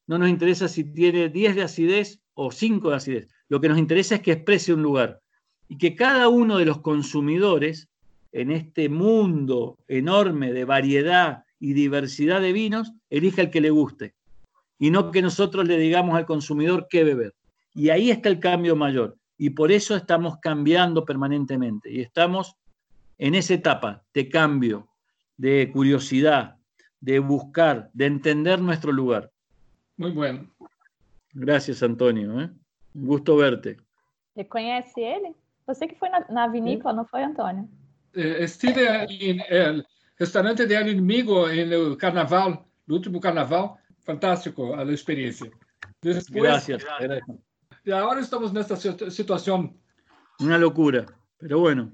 no 0.06 0.18
nos 0.18 0.30
interesa 0.30 0.68
si 0.68 0.84
tiene 0.84 1.30
10 1.30 1.56
de 1.56 1.64
acidez 1.64 2.22
o 2.34 2.52
5 2.52 2.90
de 2.90 2.96
acidez. 2.96 3.28
Lo 3.48 3.62
que 3.62 3.70
nos 3.70 3.78
interesa 3.78 4.16
es 4.16 4.22
que 4.22 4.34
exprese 4.34 4.74
un 4.74 4.84
lugar. 4.84 5.22
y 5.70 5.78
que 5.78 5.96
cada 5.96 6.28
uno 6.28 6.58
de 6.58 6.66
los 6.66 6.82
consumidores 6.82 7.88
en 8.34 8.52
este 8.52 8.90
mundo 8.90 9.80
enorme 9.88 10.52
de 10.52 10.66
variedad 10.66 11.46
y 11.58 11.74
diversidad 11.74 12.42
de 12.42 12.52
vinos, 12.52 12.92
elija 13.10 13.42
el 13.42 13.50
que 13.50 13.62
le 13.62 13.70
guste 13.70 14.14
y 14.78 14.92
no 14.92 15.10
que 15.10 15.22
nosotros 15.22 15.66
le 15.66 15.78
digamos 15.78 16.16
al 16.16 16.26
consumidor 16.26 16.88
qué 16.90 17.06
beber. 17.06 17.34
Y 17.74 17.90
ahí 17.90 18.12
está 18.12 18.28
el 18.28 18.42
cambio 18.42 18.76
mayor. 18.76 19.18
Y 19.38 19.52
por 19.52 19.72
eso 19.72 19.96
estamos 19.96 20.40
cambiando 20.42 21.06
permanentemente. 21.06 21.90
Y 21.90 22.02
estamos 22.02 22.58
en 23.18 23.36
esa 23.36 23.54
etapa 23.54 24.04
de 24.14 24.28
cambio, 24.28 24.90
de 25.38 25.72
curiosidad, 25.72 26.58
de 27.00 27.20
buscar, 27.20 27.90
de 27.94 28.06
entender 28.06 28.62
nuestro 28.62 28.92
lugar. 28.92 29.32
Muy 29.98 30.12
bueno. 30.12 30.50
Gracias, 31.34 31.84
Antonio. 31.84 32.42
¿eh? 32.42 32.50
Un 32.94 33.06
gusto 33.06 33.38
verte. 33.38 33.78
Reconhece 34.36 35.02
ele? 35.02 35.36
Você 35.66 35.88
que 35.88 35.96
foi 35.96 36.10
na, 36.10 36.26
na 36.30 36.48
vinícola, 36.48 36.94
não 36.94 37.06
foi, 37.06 37.24
Antônio? 37.24 37.70
Eh, 38.14 38.44
Estive 38.44 38.86
em 39.10 39.42
el 39.50 39.86
restaurante 40.20 40.66
de 40.66 40.76
inimigo 40.82 41.48
no 41.48 41.96
carnaval, 41.98 42.66
no 42.86 42.96
último 42.96 43.20
carnaval. 43.20 43.78
Fantástico 44.06 44.76
a 44.76 44.84
experiência. 44.84 45.50
Gracias, 46.02 46.84
gracias. 46.84 47.24
Y 47.86 47.92
ahora 47.92 48.20
estamos 48.20 48.52
en 48.52 48.58
esta 48.58 48.76
situación. 48.76 49.80
Una 50.40 50.58
locura, 50.58 51.06
pero 51.38 51.60
bueno, 51.60 51.92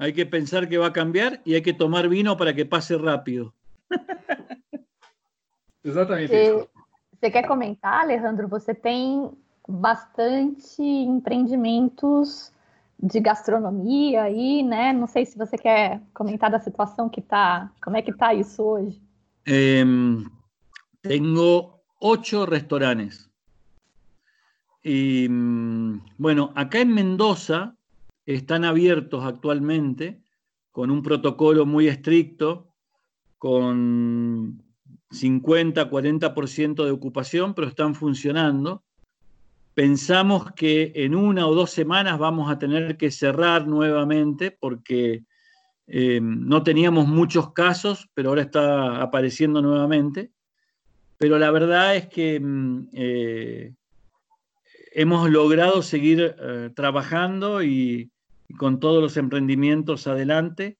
hay 0.00 0.14
que 0.14 0.24
pensar 0.24 0.66
que 0.66 0.78
va 0.78 0.86
a 0.86 0.92
cambiar 0.92 1.42
y 1.44 1.54
hay 1.54 1.60
que 1.60 1.74
tomar 1.74 2.08
vino 2.08 2.34
para 2.38 2.54
que 2.54 2.64
pase 2.64 2.96
rápido. 2.96 3.52
Exatamente. 5.84 6.32
Você, 6.32 6.68
você 7.12 7.30
quer 7.30 7.46
comentar, 7.46 8.00
Alejandro? 8.00 8.48
Você 8.48 8.74
tem 8.74 9.30
bastante 9.68 10.82
empreendimentos 10.82 12.50
de 12.98 13.20
gastronomia 13.20 14.22
aí, 14.22 14.62
né? 14.62 14.90
Não 14.94 15.06
sei 15.06 15.26
se 15.26 15.36
você 15.36 15.58
quer 15.58 16.00
comentar 16.14 16.50
da 16.50 16.60
situação 16.60 17.10
que 17.10 17.20
tá, 17.20 17.70
como 17.82 17.98
é 17.98 18.02
que 18.02 18.12
tá 18.12 18.32
isso 18.32 18.62
hoje. 18.62 18.98
Eh, 19.46 19.84
tengo 21.02 21.78
ocho 22.00 22.46
restaurantes. 22.46 23.28
Y 24.82 25.28
mm, 25.28 26.00
bueno, 26.16 26.52
acá 26.54 26.80
en 26.80 26.94
Mendoza 26.94 27.76
están 28.26 28.64
abiertos 28.64 29.24
actualmente 29.24 30.22
con 30.70 30.90
un 30.90 31.02
protocolo 31.02 31.66
muy 31.66 31.88
estricto, 31.88 32.74
con 33.38 34.62
50, 35.10 35.90
40% 35.90 36.84
de 36.84 36.90
ocupación, 36.90 37.54
pero 37.54 37.66
están 37.66 37.94
funcionando. 37.94 38.84
Pensamos 39.74 40.52
que 40.52 40.92
en 40.94 41.14
una 41.14 41.46
o 41.46 41.54
dos 41.54 41.70
semanas 41.70 42.18
vamos 42.18 42.50
a 42.50 42.58
tener 42.58 42.96
que 42.96 43.10
cerrar 43.10 43.66
nuevamente 43.66 44.50
porque 44.50 45.24
eh, 45.86 46.20
no 46.22 46.62
teníamos 46.62 47.08
muchos 47.08 47.52
casos, 47.52 48.08
pero 48.14 48.28
ahora 48.28 48.42
está 48.42 49.02
apareciendo 49.02 49.60
nuevamente. 49.60 50.32
Pero 51.18 51.38
la 51.38 51.50
verdad 51.50 51.96
es 51.96 52.08
que 52.08 52.38
mm, 52.40 52.88
eh, 52.92 53.74
hemos 54.90 55.30
logrado 55.30 55.82
seguir 55.82 56.34
eh, 56.38 56.70
trabajando 56.74 57.62
y, 57.62 58.10
con 58.58 58.80
todos 58.80 59.00
los 59.00 59.16
emprendimientos 59.16 60.06
adelante. 60.06 60.76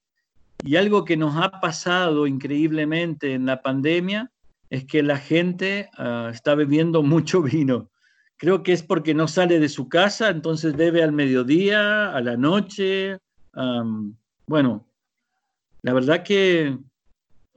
Y 0.65 0.77
algo 0.77 1.05
que 1.05 1.17
nos 1.17 1.37
ha 1.37 1.61
pasado 1.61 2.27
increíblemente 2.27 3.35
en 3.35 3.47
la 3.47 3.63
pandemia 3.63 4.31
es 4.69 4.85
que 4.85 5.03
la 5.03 5.19
gente 5.19 5.89
uh, 5.99 6.29
está 6.29 6.55
bebiendo 6.55 7.03
mucho 7.05 7.43
vino. 7.43 7.91
Creo 8.37 8.63
que 8.63 8.73
es 8.73 8.83
porque 8.83 9.15
no 9.15 9.29
sale 9.29 9.61
de 9.61 9.69
su 9.69 9.89
casa, 9.89 10.31
entonces 10.31 10.77
bebe 10.77 11.03
al 11.03 11.13
mediodía, 11.13 12.11
a 12.11 12.21
la 12.21 12.37
noche. 12.37 13.19
Bueno, 14.47 14.87
la 15.83 15.93
verdad 15.93 16.23
que 16.23 16.79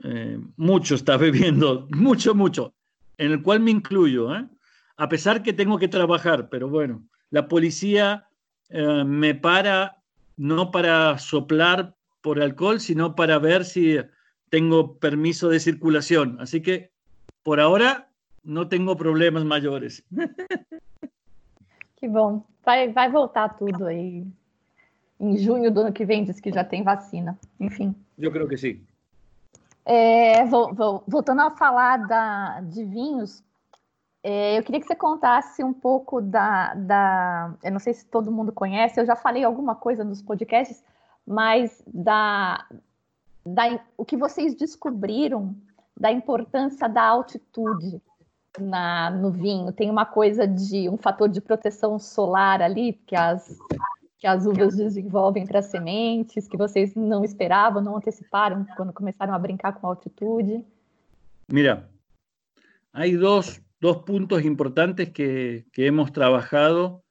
eh, 0.04 0.40
mucho 0.58 0.96
está 0.96 1.18
bebiendo, 1.18 1.88
mucho, 1.92 2.36
mucho, 2.36 2.74
en 3.18 3.32
el 3.32 3.42
cual 3.42 3.60
me 3.60 3.72
incluyo. 3.72 4.36
¿eh? 4.36 4.48
A 4.98 5.10
pesar 5.10 5.44
que 5.44 5.54
tengo 5.54 5.78
que 5.78 5.88
trabajar, 5.88 6.50
pero 6.50 6.70
bueno, 6.70 7.04
la 7.30 7.48
policía 7.48 8.28
eh, 8.70 9.04
me 9.04 9.36
para 9.36 9.98
no 10.38 10.72
para 10.72 11.18
soplar 11.18 11.96
por 12.22 12.42
alcohol, 12.42 12.80
sino 12.80 13.16
para 13.16 13.38
ver 13.40 13.66
si 13.66 13.98
tengo 14.50 14.98
permiso 14.98 15.50
de 15.50 15.60
circulación. 15.60 16.38
Así 16.40 16.62
que 16.62 16.92
por 17.44 17.60
ahora 17.60 18.08
não 18.44 18.68
tenho 18.68 18.96
problemas 18.96 19.44
maiores. 19.44 20.04
Que 22.04 22.10
bom. 22.10 22.44
Vai, 22.66 22.92
vai 22.92 23.10
voltar 23.10 23.56
tudo 23.56 23.86
aí. 23.86 24.28
Em 25.18 25.38
junho 25.38 25.72
do 25.72 25.80
ano 25.80 25.94
que 25.94 26.04
vem, 26.04 26.26
diz 26.26 26.38
que 26.38 26.52
já 26.52 26.62
tem 26.62 26.84
vacina. 26.84 27.40
Enfim. 27.58 27.96
Eu 28.20 28.30
creio 28.30 28.50
que 28.50 28.58
sim. 28.58 28.86
É, 29.86 30.44
vou, 30.44 30.74
vou, 30.74 31.02
voltando 31.08 31.44
a 31.44 31.52
falar 31.52 32.06
da, 32.06 32.60
de 32.60 32.84
vinhos, 32.84 33.42
é, 34.24 34.58
eu 34.58 34.64
queria 34.64 34.80
que 34.80 34.88
você 34.88 34.96
contasse 34.96 35.62
um 35.62 35.74
pouco 35.74 36.22
da, 36.22 36.74
da. 36.76 37.54
Eu 37.62 37.74
não 37.74 37.80
sei 37.80 37.94
se 37.94 38.06
todo 38.06 38.32
mundo 38.32 38.54
conhece, 38.54 39.00
eu 39.00 39.06
já 39.06 39.18
falei 39.18 39.44
alguma 39.44 39.76
coisa 39.76 40.04
nos 40.06 40.22
podcasts, 40.22 40.82
mas 41.28 41.84
da, 41.86 42.66
da 43.46 43.84
o 43.98 44.06
que 44.06 44.16
vocês 44.16 44.56
descobriram 44.56 45.54
da 46.00 46.10
importância 46.10 46.88
da 46.88 47.04
altitude 47.04 48.02
na, 48.58 49.12
no 49.12 49.30
vinho. 49.30 49.74
Tem 49.74 49.90
uma 49.90 50.06
coisa 50.06 50.48
de 50.48 50.88
um 50.88 50.96
fator 50.96 51.28
de 51.28 51.42
proteção 51.42 52.00
solar 52.00 52.62
ali, 52.62 52.94
que 53.06 53.18
as, 53.18 53.58
que 54.18 54.26
as 54.26 54.46
uvas 54.46 54.78
desenvolvem 54.78 55.46
para 55.46 55.62
sementes, 55.62 56.48
que 56.48 56.56
vocês 56.56 56.96
não 56.96 57.26
esperavam, 57.26 57.82
não 57.82 57.98
anteciparam 57.98 58.66
quando 58.78 58.94
começaram 58.94 59.34
a 59.34 59.40
brincar 59.40 59.74
com 59.74 59.86
altitude. 59.86 60.66
Mira, 61.52 61.90
há 62.94 63.02
dois 63.20 63.62
dos 63.84 63.98
puntos 63.98 64.46
importantes 64.46 65.12
que, 65.12 65.66
hemos 65.76 66.14
trabajado 66.14 67.04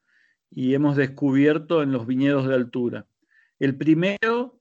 y 0.49 0.73
hemos 0.73 0.95
descubierto 0.95 1.83
en 1.83 1.91
los 1.91 2.07
viñedos 2.07 2.47
de 2.47 2.55
altura. 2.55 3.05
El 3.59 3.77
primero, 3.77 4.59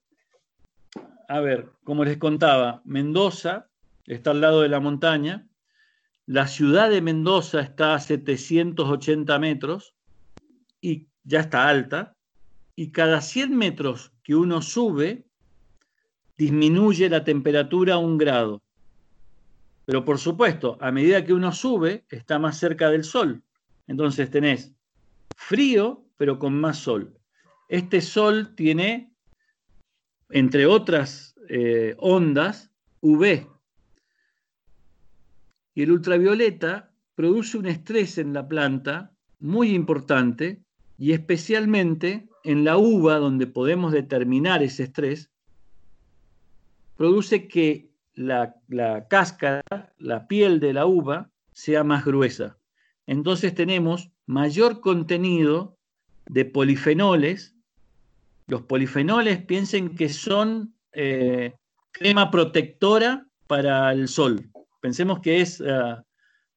a 1.27 1.41
ver, 1.41 1.71
como 1.85 2.05
les 2.05 2.19
contaba, 2.19 2.83
Mendoza 2.85 3.71
está 4.05 4.33
al 4.33 4.43
lado 4.43 4.61
de 4.61 4.69
la 4.69 4.79
montaña, 4.79 5.49
la 6.27 6.49
ciudad 6.49 6.91
de 6.91 7.01
Mendoza 7.01 7.61
está 7.61 7.95
a 7.95 7.99
780 7.99 9.39
metros 9.39 9.95
y 10.83 11.09
ya 11.25 11.41
está 11.41 11.67
alta, 11.67 12.15
y 12.77 12.93
cada 12.93 13.23
100 13.23 13.57
metros 13.57 14.13
que 14.23 14.35
uno 14.35 14.61
sube, 14.61 15.25
disminuye 16.37 17.09
la 17.09 17.25
temperatura 17.25 17.95
a 17.95 17.99
un 17.99 18.19
grado. 18.19 18.62
Pero 19.85 20.05
por 20.05 20.19
supuesto, 20.19 20.79
a 20.81 20.93
medida 20.93 21.25
que 21.25 21.33
uno 21.33 21.53
sube, 21.53 22.05
está 22.09 22.39
más 22.39 22.59
cerca 22.59 22.91
del 22.91 23.05
sol. 23.05 23.43
Entonces 23.87 24.31
tenés 24.31 24.73
frío, 25.37 26.05
pero 26.17 26.39
con 26.39 26.55
más 26.61 26.79
sol. 26.79 27.19
Este 27.69 28.01
sol 28.01 28.55
tiene, 28.55 29.13
entre 30.31 30.67
otras 30.67 31.35
eh, 31.49 31.97
ondas, 31.99 32.71
UV. 33.01 33.47
Y 35.75 35.83
el 35.83 35.91
ultravioleta 35.91 36.93
produce 37.15 37.59
un 37.59 37.67
estrés 37.67 38.19
en 38.19 38.33
la 38.33 38.47
planta 38.47 39.13
muy 39.41 39.75
importante 39.75 40.63
y 40.99 41.13
especialmente 41.13 42.29
en 42.45 42.65
la 42.65 42.77
uva, 42.77 43.19
donde 43.19 43.47
podemos 43.47 43.93
determinar 43.93 44.63
ese 44.63 44.85
estrés, 44.85 45.31
produce 46.97 47.49
que 47.49 47.92
la, 48.15 48.55
la 48.69 49.07
cáscara, 49.09 49.63
la 49.99 50.27
piel 50.27 50.61
de 50.61 50.73
la 50.73 50.87
uva, 50.87 51.31
sea 51.53 51.85
más 51.85 52.05
gruesa. 52.05 52.59
Entonces 53.07 53.55
tenemos 53.55 54.11
mayor 54.27 54.81
contenido 54.81 55.77
de 56.27 56.45
polifenoles. 56.45 57.55
Los 58.47 58.63
polifenoles 58.63 59.45
piensen 59.45 59.95
que 59.95 60.09
son 60.09 60.75
eh, 60.93 61.55
crema 61.91 62.31
protectora 62.31 63.27
para 63.47 63.93
el 63.93 64.09
sol. 64.09 64.51
Pensemos 64.81 65.21
que 65.21 65.41
es 65.41 65.61
uh, 65.61 66.03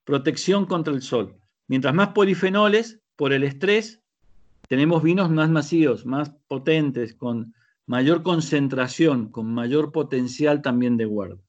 protección 0.04 0.66
contra 0.66 0.94
el 0.94 1.02
sol. 1.02 1.36
Mientras 1.68 1.94
más 1.94 2.10
polifenoles, 2.10 3.00
por 3.16 3.34
el 3.34 3.44
estrés, 3.44 4.02
tenemos 4.68 5.04
vinos 5.04 5.30
más 5.30 5.50
masivos, 5.50 6.06
más 6.06 6.32
potentes, 6.48 7.14
con 7.14 7.54
mayor 7.86 8.24
concentración, 8.24 9.30
con 9.30 9.54
mayor 9.54 9.92
potencial 9.92 10.62
también 10.62 10.98
de 10.98 11.06
guarda. 11.06 11.45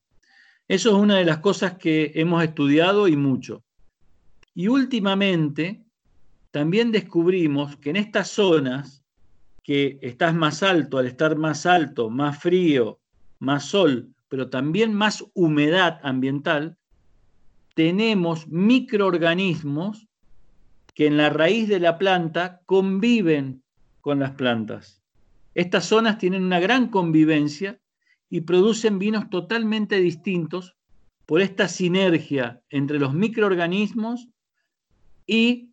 Eso 0.68 0.90
es 0.90 0.96
una 0.96 1.16
de 1.16 1.24
las 1.24 1.38
cosas 1.38 1.74
que 1.79 2.12
hemos 2.14 2.42
estudiado 2.42 3.07
y 3.07 3.16
mucho. 3.16 3.62
Y 4.55 4.68
últimamente 4.68 5.85
también 6.50 6.90
descubrimos 6.90 7.76
que 7.76 7.90
en 7.90 7.96
estas 7.96 8.29
zonas 8.29 9.05
que 9.62 9.98
estás 10.02 10.35
más 10.35 10.62
alto, 10.62 10.98
al 10.98 11.07
estar 11.07 11.37
más 11.37 11.66
alto, 11.66 12.09
más 12.09 12.38
frío, 12.40 13.00
más 13.38 13.66
sol, 13.66 14.14
pero 14.29 14.48
también 14.48 14.94
más 14.94 15.24
humedad 15.35 16.00
ambiental, 16.02 16.76
tenemos 17.74 18.48
microorganismos 18.48 20.09
que 20.94 21.07
en 21.07 21.16
la 21.16 21.31
raíz 21.31 21.68
de 21.68 21.79
la 21.79 21.98
planta 21.98 22.62
conviven 22.64 23.62
con 24.00 24.18
las 24.18 24.33
plantas. 24.33 25.02
Estas 25.55 25.85
zonas 25.85 26.18
tienen 26.18 26.44
una 26.44 26.59
gran 26.59 26.88
convivencia 26.88 27.79
y 28.29 28.43
producen 28.43 28.99
vinos 28.99 29.31
totalmente 29.31 30.01
distintos 30.01 30.77
por 31.27 31.41
esta 31.41 31.69
sinergia 31.69 32.62
entre 32.71 32.99
los 32.99 33.15
microorganismos 33.15 34.29
y 35.27 35.71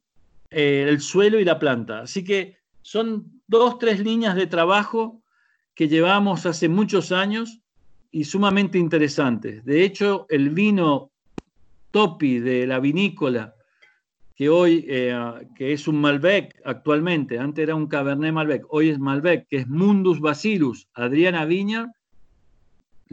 eh, 0.49 0.85
el 0.87 0.99
suelo 1.01 1.39
y 1.39 1.45
la 1.45 1.59
planta. 1.59 2.01
Así 2.01 2.23
que 2.23 2.57
son 2.81 3.41
dos, 3.47 3.77
tres 3.79 3.99
líneas 3.99 4.35
de 4.35 4.47
trabajo 4.47 5.23
que 5.75 5.87
llevamos 5.87 6.45
hace 6.45 6.69
muchos 6.69 7.11
años 7.11 7.61
y 8.11 8.25
sumamente 8.25 8.77
interesantes. 8.77 9.65
De 9.65 9.83
hecho, 9.83 10.25
el 10.29 10.49
vino 10.51 11.11
Topi 11.91 12.39
de 12.39 12.67
la 12.67 12.79
vinícola, 12.79 13.55
que 14.35 14.49
hoy 14.49 14.85
eh, 14.87 15.15
que 15.55 15.73
es 15.73 15.87
un 15.87 16.01
Malbec 16.01 16.59
actualmente, 16.65 17.37
antes 17.37 17.63
era 17.63 17.75
un 17.75 17.87
Cabernet 17.87 18.33
Malbec, 18.33 18.65
hoy 18.69 18.89
es 18.89 18.99
Malbec, 18.99 19.47
que 19.47 19.57
es 19.57 19.67
Mundus 19.67 20.19
Bacillus, 20.19 20.87
Adriana 20.93 21.45
Viña, 21.45 21.91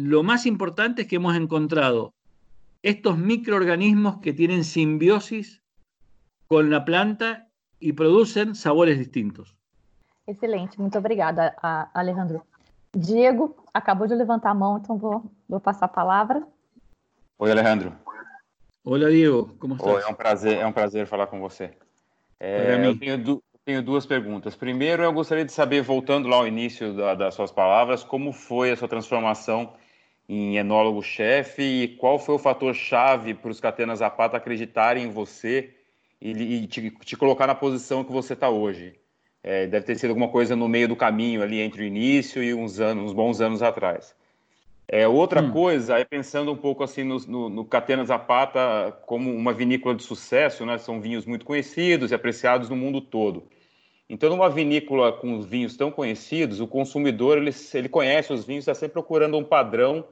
lo 0.01 0.23
más 0.23 0.47
importante 0.47 1.03
es 1.03 1.09
que 1.09 1.17
hemos 1.17 1.37
encontrado 1.37 2.15
estos 2.83 3.19
microorganismos 3.19 4.19
que 4.19 4.33
tienen 4.33 4.65
simbiosis 4.65 5.63
con 6.49 6.71
la 6.71 6.85
planta 6.85 7.49
y 7.79 7.93
producen 7.93 8.55
sabores 8.55 8.99
distintos. 8.99 9.57
Excelente, 10.27 10.79
muito 10.79 10.99
obrigada, 10.99 11.55
Alejandro. 11.95 12.45
Diego 12.93 13.57
acabou 13.73 14.07
de 14.07 14.15
levantar 14.15 14.51
a 14.51 14.55
mão, 14.55 14.79
então 14.79 14.97
vou, 14.97 15.23
vou 15.49 15.61
passar 15.61 15.87
a 15.87 15.89
palavra. 15.89 16.43
Oi, 17.39 17.51
Alejandro. 17.51 17.93
Olá, 18.83 19.09
Diego, 19.11 19.55
como 19.59 19.75
está? 19.75 19.87
Oi, 19.87 20.03
é 20.03 20.07
um 20.07 20.15
prazer, 20.15 20.59
é 20.59 20.67
um 20.67 20.73
prazer 20.73 21.07
falar 21.07 21.27
com 21.27 21.41
você. 21.41 21.77
É, 22.39 22.75
eu 22.85 22.99
tenho, 22.99 23.23
du 23.23 23.43
tenho, 23.65 23.83
duas 23.83 24.07
perguntas. 24.07 24.57
Primeiro, 24.57 25.03
eu 25.03 25.13
gostaria 25.13 25.45
de 25.45 25.53
saber, 25.53 25.83
voltando 25.83 26.29
lá 26.29 26.37
ao 26.37 26.47
início 26.47 26.95
da, 26.95 27.15
das 27.15 27.35
suas 27.35 27.53
palavras, 27.53 28.03
como 28.03 28.33
foi 28.33 28.71
a 28.73 28.77
sua 28.77 28.89
transformação 28.89 29.75
em 30.33 30.59
enólogo-chefe 30.59 31.61
e 31.61 31.89
qual 31.89 32.17
foi 32.17 32.37
o 32.37 32.39
fator-chave 32.39 33.35
para 33.35 33.51
os 33.51 33.59
Catena 33.59 33.97
Zapata 33.97 34.37
acreditarem 34.37 35.07
em 35.07 35.11
você 35.11 35.71
e, 36.23 36.31
e 36.31 36.67
te, 36.69 36.89
te, 37.05 37.17
colocar 37.17 37.49
na 37.49 37.55
posição 37.55 38.05
que 38.05 38.13
você 38.13 38.35
está 38.35 38.49
hoje. 38.49 38.95
É, 39.43 39.67
deve 39.67 39.87
ter 39.87 39.97
sido 39.99 40.11
alguma 40.11 40.29
coisa 40.29 40.55
no 40.55 40.69
meio 40.69 40.87
do 40.87 40.95
caminho 40.95 41.43
ali 41.43 41.59
entre 41.59 41.83
o 41.83 41.85
início 41.85 42.41
e 42.45 42.55
uns 42.55 42.79
anos, 42.79 43.07
uns 43.07 43.13
bons 43.13 43.41
anos 43.41 43.61
atrás. 43.61 44.15
É, 44.87 45.09
outra 45.09 45.43
hum. 45.43 45.51
coisa 45.51 45.99
é 45.99 46.05
pensando 46.05 46.53
um 46.53 46.57
pouco 46.57 46.85
assim 46.85 47.03
no, 47.03 47.19
no, 47.27 47.49
no 47.49 47.65
Catena 47.65 48.05
Zapata 48.05 48.97
como 49.07 49.35
uma 49.35 49.53
vinícola 49.53 49.97
de 49.97 50.05
sucesso, 50.05 50.65
né? 50.65 50.79
São 50.79 51.01
vinhos 51.01 51.27
muito 51.27 51.45
conhecidos 51.45 52.13
e 52.13 52.15
apreciados 52.15 52.69
no 52.69 52.77
mundo 52.77 53.01
todo. 53.01 53.43
Então, 54.09 54.31
numa 54.31 54.49
vinícola 54.49 55.13
com 55.13 55.41
vinhos 55.41 55.77
tão 55.77 55.91
conhecidos, 55.91 56.61
o 56.61 56.69
consumidor 56.69 57.39
ele, 57.39 57.51
ele 57.75 57.89
conhece 57.89 58.33
os 58.33 58.45
vinhos, 58.45 58.63
está 58.63 58.75
sempre 58.75 58.93
procurando 58.93 59.37
um 59.37 59.45
padrão 59.45 60.05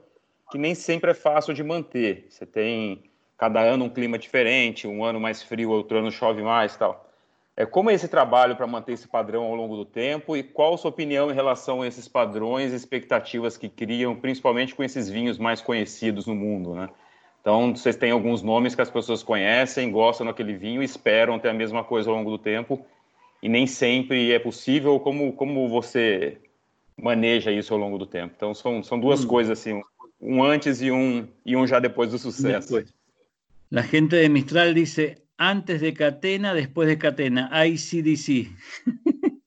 que 0.49 0.57
nem 0.57 0.73
sempre 0.75 1.11
é 1.11 1.13
fácil 1.13 1.53
de 1.53 1.63
manter. 1.63 2.25
Você 2.29 2.45
tem 2.45 3.03
cada 3.37 3.61
ano 3.61 3.85
um 3.85 3.89
clima 3.89 4.17
diferente, 4.17 4.87
um 4.87 5.03
ano 5.03 5.19
mais 5.19 5.41
frio, 5.41 5.71
outro 5.71 5.97
ano 5.97 6.11
chove 6.11 6.41
mais, 6.41 6.75
tal. 6.75 7.09
É, 7.55 7.65
como 7.65 7.89
é 7.89 7.93
esse 7.93 8.07
trabalho 8.07 8.55
para 8.55 8.65
manter 8.65 8.93
esse 8.93 9.07
padrão 9.07 9.43
ao 9.43 9.55
longo 9.55 9.75
do 9.75 9.83
tempo 9.83 10.35
e 10.35 10.41
qual 10.41 10.73
a 10.73 10.77
sua 10.77 10.89
opinião 10.89 11.29
em 11.29 11.33
relação 11.33 11.81
a 11.81 11.87
esses 11.87 12.07
padrões 12.07 12.71
e 12.71 12.75
expectativas 12.75 13.57
que 13.57 13.67
criam, 13.67 14.15
principalmente 14.15 14.73
com 14.73 14.81
esses 14.81 15.09
vinhos 15.09 15.37
mais 15.37 15.59
conhecidos 15.59 16.25
no 16.25 16.33
mundo, 16.33 16.73
né? 16.73 16.89
Então, 17.41 17.75
vocês 17.75 17.95
têm 17.95 18.11
alguns 18.11 18.41
nomes 18.41 18.75
que 18.75 18.81
as 18.81 18.89
pessoas 18.89 19.23
conhecem, 19.23 19.91
gostam 19.91 20.27
daquele 20.27 20.53
vinho, 20.53 20.83
esperam 20.83 21.39
ter 21.39 21.49
a 21.49 21.53
mesma 21.53 21.83
coisa 21.83 22.09
ao 22.09 22.15
longo 22.15 22.29
do 22.29 22.37
tempo 22.37 22.85
e 23.41 23.47
nem 23.47 23.65
sempre 23.65 24.31
é 24.31 24.39
possível. 24.39 24.99
Como, 24.99 25.33
como 25.33 25.67
você 25.69 26.37
maneja 26.97 27.51
isso 27.51 27.73
ao 27.73 27.79
longo 27.79 27.97
do 27.97 28.05
tempo? 28.05 28.33
Então, 28.35 28.53
são, 28.53 28.83
são 28.83 28.99
duas 28.99 29.23
hum. 29.23 29.27
coisas 29.27 29.57
assim, 29.57 29.81
um 30.19 30.43
antes 30.43 30.81
e 30.81 30.91
um, 30.91 31.27
e 31.45 31.55
um 31.55 31.65
já 31.65 31.79
depois 31.79 32.11
do 32.11 32.17
sucesso. 32.17 32.73
Después. 32.73 32.93
La 33.69 33.83
gente 33.83 34.15
de 34.15 34.29
Mistral 34.29 34.73
dice, 34.73 35.23
antes 35.37 35.79
de 35.79 35.93
Catena, 35.93 36.53
después 36.53 36.87
de 36.87 36.97
Catena, 36.97 37.49
ICDC. 37.65 38.49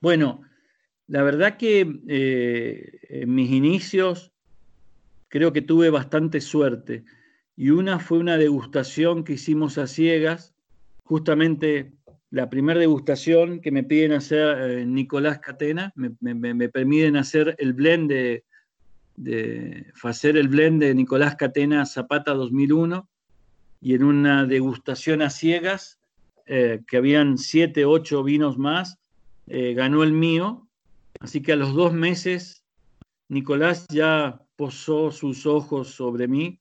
bueno, 0.00 0.42
la 1.08 1.22
verdad 1.22 1.56
que 1.56 2.00
eh, 2.08 3.00
en 3.08 3.34
mis 3.34 3.50
inicios 3.50 4.32
creo 5.28 5.52
que 5.52 5.62
tuve 5.62 5.90
bastante 5.90 6.40
suerte. 6.40 7.04
Y 7.56 7.70
una 7.70 7.98
fue 7.98 8.18
una 8.18 8.38
degustación 8.38 9.24
que 9.24 9.34
hicimos 9.34 9.76
a 9.76 9.86
ciegas, 9.86 10.54
justamente 11.04 11.92
la 12.30 12.48
primera 12.48 12.80
degustación 12.80 13.60
que 13.60 13.70
me 13.70 13.84
piden 13.84 14.12
hacer 14.12 14.58
eh, 14.58 14.86
Nicolás 14.86 15.40
Catena, 15.40 15.92
me, 15.96 16.12
me, 16.20 16.54
me, 16.54 16.68
permiten 16.70 17.16
hacer 17.16 17.54
el 17.58 17.74
blend 17.74 18.08
de, 18.08 18.44
de 19.16 19.92
hacer 20.02 20.36
el 20.36 20.48
blend 20.48 20.80
de 20.80 20.94
Nicolás 20.94 21.36
Catena 21.36 21.86
Zapata 21.86 22.34
2001 22.34 23.08
y 23.80 23.94
en 23.94 24.04
una 24.04 24.46
degustación 24.46 25.22
a 25.22 25.30
ciegas, 25.30 25.98
eh, 26.46 26.82
que 26.86 26.96
habían 26.96 27.38
siete, 27.38 27.84
ocho 27.84 28.22
vinos 28.22 28.58
más, 28.58 28.98
eh, 29.46 29.74
ganó 29.74 30.02
el 30.02 30.12
mío. 30.12 30.68
Así 31.20 31.42
que 31.42 31.52
a 31.52 31.56
los 31.56 31.74
dos 31.74 31.92
meses, 31.92 32.64
Nicolás 33.28 33.86
ya 33.88 34.40
posó 34.56 35.10
sus 35.10 35.46
ojos 35.46 35.88
sobre 35.88 36.28
mí, 36.28 36.60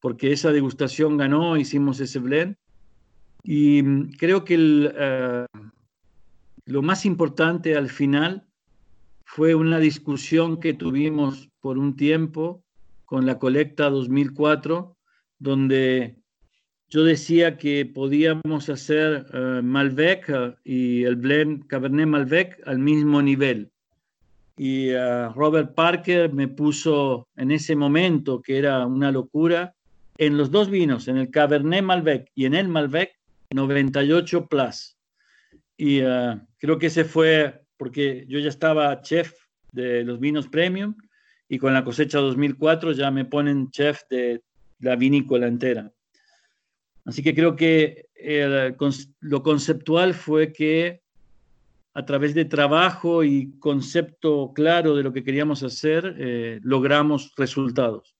porque 0.00 0.32
esa 0.32 0.52
degustación 0.52 1.16
ganó, 1.16 1.56
hicimos 1.56 2.00
ese 2.00 2.18
blend. 2.18 2.56
Y 3.42 3.82
mm, 3.82 4.12
creo 4.18 4.44
que 4.44 4.56
eh, 4.58 5.46
lo 6.66 6.82
más 6.82 7.04
importante 7.04 7.76
al 7.76 7.90
final 7.90 8.46
fue 9.24 9.54
una 9.54 9.78
discusión 9.78 10.60
que 10.60 10.74
tuvimos 10.74 11.50
por 11.60 11.78
un 11.78 11.96
tiempo 11.96 12.62
con 13.04 13.26
la 13.26 13.38
colecta 13.38 13.90
2004, 13.90 14.96
donde 15.38 16.16
yo 16.88 17.02
decía 17.02 17.56
que 17.56 17.86
podíamos 17.86 18.68
hacer 18.68 19.26
uh, 19.34 19.62
Malbec 19.62 20.28
uh, 20.28 20.54
y 20.62 21.04
el 21.04 21.16
blend 21.16 21.66
Cabernet 21.66 22.06
Malbec 22.06 22.62
al 22.66 22.78
mismo 22.78 23.20
nivel. 23.22 23.70
Y 24.56 24.94
uh, 24.94 25.32
Robert 25.34 25.74
Parker 25.74 26.32
me 26.32 26.46
puso 26.46 27.26
en 27.36 27.50
ese 27.50 27.74
momento, 27.74 28.40
que 28.40 28.58
era 28.58 28.86
una 28.86 29.10
locura, 29.10 29.74
en 30.18 30.36
los 30.36 30.50
dos 30.52 30.70
vinos, 30.70 31.08
en 31.08 31.16
el 31.16 31.30
Cabernet 31.30 31.82
Malbec 31.82 32.30
y 32.34 32.44
en 32.44 32.54
el 32.54 32.68
Malbec, 32.68 33.10
98 33.50 34.46
plus. 34.46 34.96
Y 35.76 35.98
creo 36.58 36.78
que 36.78 36.86
ese 36.86 37.04
fue 37.04 37.63
porque 37.84 38.24
yo 38.28 38.38
ya 38.38 38.48
estaba 38.48 39.02
chef 39.02 39.34
de 39.70 40.04
los 40.04 40.18
vinos 40.18 40.48
premium 40.48 40.94
y 41.50 41.58
con 41.58 41.74
la 41.74 41.84
cosecha 41.84 42.18
2004 42.18 42.92
ya 42.92 43.10
me 43.10 43.26
ponen 43.26 43.70
chef 43.70 44.00
de 44.08 44.42
la 44.78 44.96
vinícola 44.96 45.48
entera. 45.48 45.92
Así 47.04 47.22
que 47.22 47.34
creo 47.34 47.54
que 47.54 48.06
lo 49.20 49.42
conceptual 49.42 50.14
fue 50.14 50.50
que 50.50 51.02
a 51.92 52.06
través 52.06 52.34
de 52.34 52.46
trabajo 52.46 53.22
y 53.22 53.52
concepto 53.58 54.52
claro 54.54 54.96
de 54.96 55.02
lo 55.02 55.12
que 55.12 55.22
queríamos 55.22 55.62
hacer, 55.62 56.16
eh, 56.18 56.60
logramos 56.62 57.34
resultados. 57.36 58.16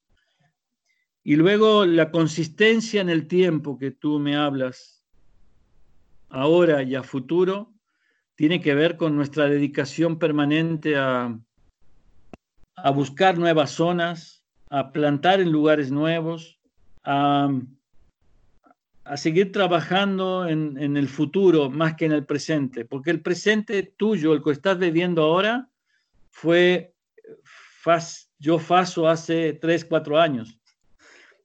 Y 1.22 1.36
luego 1.36 1.86
la 1.86 2.10
consistencia 2.10 3.00
en 3.00 3.08
el 3.08 3.28
tiempo 3.28 3.78
que 3.78 3.92
tú 3.92 4.18
me 4.18 4.36
hablas, 4.36 5.02
ahora 6.28 6.82
y 6.82 6.94
a 6.94 7.02
futuro, 7.02 7.73
tiene 8.36 8.60
que 8.60 8.74
ver 8.74 8.96
con 8.96 9.16
nuestra 9.16 9.46
dedicación 9.46 10.18
permanente 10.18 10.96
a, 10.96 11.38
a 12.76 12.90
buscar 12.90 13.38
nuevas 13.38 13.70
zonas, 13.70 14.44
a 14.70 14.92
plantar 14.92 15.40
en 15.40 15.52
lugares 15.52 15.90
nuevos, 15.90 16.60
a 17.04 17.48
seguir 19.16 19.52
trabajando 19.52 20.48
en, 20.48 20.96
el 20.96 21.08
futuro 21.08 21.70
más 21.70 21.94
que 21.94 22.06
en 22.06 22.12
el 22.12 22.24
presente, 22.24 22.84
porque 22.84 23.10
el 23.10 23.20
presente 23.20 23.82
tuyo, 23.82 24.32
el 24.32 24.42
que 24.42 24.50
estás 24.50 24.78
viviendo 24.78 25.22
ahora, 25.22 25.68
fue 26.30 26.94
yo 28.38 28.58
faso 28.58 29.06
hace 29.06 29.52
3, 29.52 29.84
4 29.84 30.18
años 30.18 30.58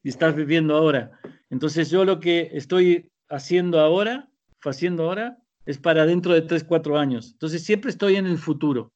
y 0.02 0.10
estás 0.10 0.36
viviendo 0.36 0.76
ahora. 0.76 1.12
Entonces 1.50 1.90
yo 1.90 2.06
lo 2.06 2.20
que 2.20 2.50
estoy 2.54 3.12
haciendo 3.30 3.82
ahora, 3.82 4.30
haciendo 4.64 5.04
ahora, 5.04 5.38
es 5.70 5.78
para 5.78 6.07
dentro 6.07 6.34
de 6.34 6.41
3, 6.41 6.63
4 6.63 6.97
años. 6.97 7.30
Entonces 7.34 7.63
siempre 7.63 7.91
estoy 7.91 8.15
en 8.15 8.26
el 8.26 8.39
futuro 8.39 8.91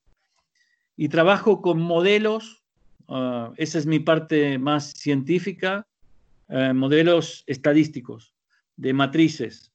y 0.97 1.07
trabajo 1.07 1.61
con 1.61 1.79
modelos, 1.79 2.63
ah, 3.07 3.51
esa 3.57 3.77
es 3.77 3.85
mi 3.85 3.99
parte 3.99 4.57
más 4.57 4.89
científica, 4.93 5.85
eh, 6.49 6.73
modelos 6.73 7.43
estadísticos 7.45 8.33
de 8.75 8.91
matrices, 8.91 9.71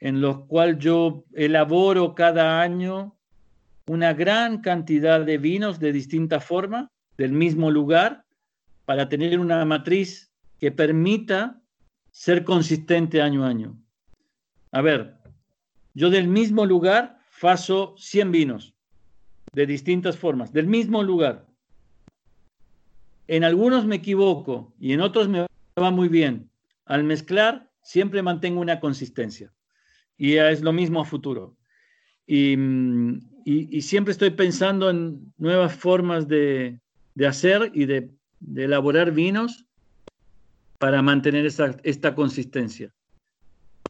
en 0.00 0.20
los 0.20 0.46
cuales 0.46 0.78
yo 0.80 1.24
elaboro 1.32 2.16
cada 2.16 2.60
año 2.60 3.16
una 3.86 4.14
gran 4.14 4.62
cantidad 4.62 5.24
de 5.24 5.38
vinos 5.38 5.78
de 5.78 5.92
distinta 5.92 6.40
forma, 6.40 6.90
del 7.16 7.30
mismo 7.30 7.70
lugar, 7.70 8.24
para 8.84 9.08
tener 9.08 9.38
una 9.38 9.64
matriz 9.64 10.32
que 10.58 10.72
permita 10.72 11.62
ser 12.10 12.42
consistente 12.42 13.22
año 13.22 13.44
a 13.44 13.48
año. 13.48 13.78
A 14.72 14.80
ver, 14.80 15.23
yo 15.94 16.10
del 16.10 16.28
mismo 16.28 16.66
lugar 16.66 17.18
faso 17.30 17.94
100 17.96 18.32
vinos 18.32 18.74
de 19.52 19.66
distintas 19.66 20.18
formas, 20.18 20.52
del 20.52 20.66
mismo 20.66 21.02
lugar. 21.02 21.46
En 23.28 23.44
algunos 23.44 23.86
me 23.86 23.96
equivoco 23.96 24.74
y 24.78 24.92
en 24.92 25.00
otros 25.00 25.28
me 25.28 25.46
va 25.80 25.90
muy 25.90 26.08
bien. 26.08 26.50
Al 26.84 27.04
mezclar 27.04 27.70
siempre 27.82 28.22
mantengo 28.22 28.60
una 28.60 28.80
consistencia 28.80 29.52
y 30.16 30.34
es 30.34 30.60
lo 30.60 30.72
mismo 30.72 31.00
a 31.00 31.04
futuro. 31.04 31.56
Y, 32.26 32.56
y, 33.44 33.82
siempre 33.82 34.12
estoy 34.12 34.30
pensando 34.30 34.88
en 34.88 35.32
nuevas 35.36 35.74
formas 35.74 36.26
de, 36.26 36.80
hacer 37.26 37.70
y 37.74 37.84
de, 37.84 38.10
elaborar 38.56 39.12
vinos 39.12 39.66
para 40.78 41.02
mantener 41.02 41.44
esta, 41.46 42.14
consistencia. 42.14 42.94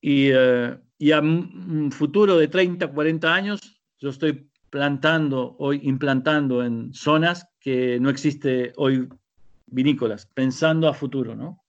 Y, 0.01 0.33
uh, 0.33 0.79
y, 0.99 1.13
a 1.13 1.21
un 1.21 1.91
futuro 1.93 2.37
de 2.37 2.49
30, 2.49 2.89
40 2.89 3.35
años, 3.35 3.61
yo 3.99 4.11
estoy 4.11 4.49
plantando 4.71 5.55
hoy, 5.61 5.81
implantando 5.85 6.65
en 6.65 6.93
zonas 6.93 7.47
que 7.61 7.99
no 8.01 8.11
existe 8.11 8.73
hoy 8.77 9.09
vinícolas, 9.67 10.27
pensando 10.27 10.89
a 10.89 10.95
futuro, 10.95 11.37
¿no? 11.37 11.63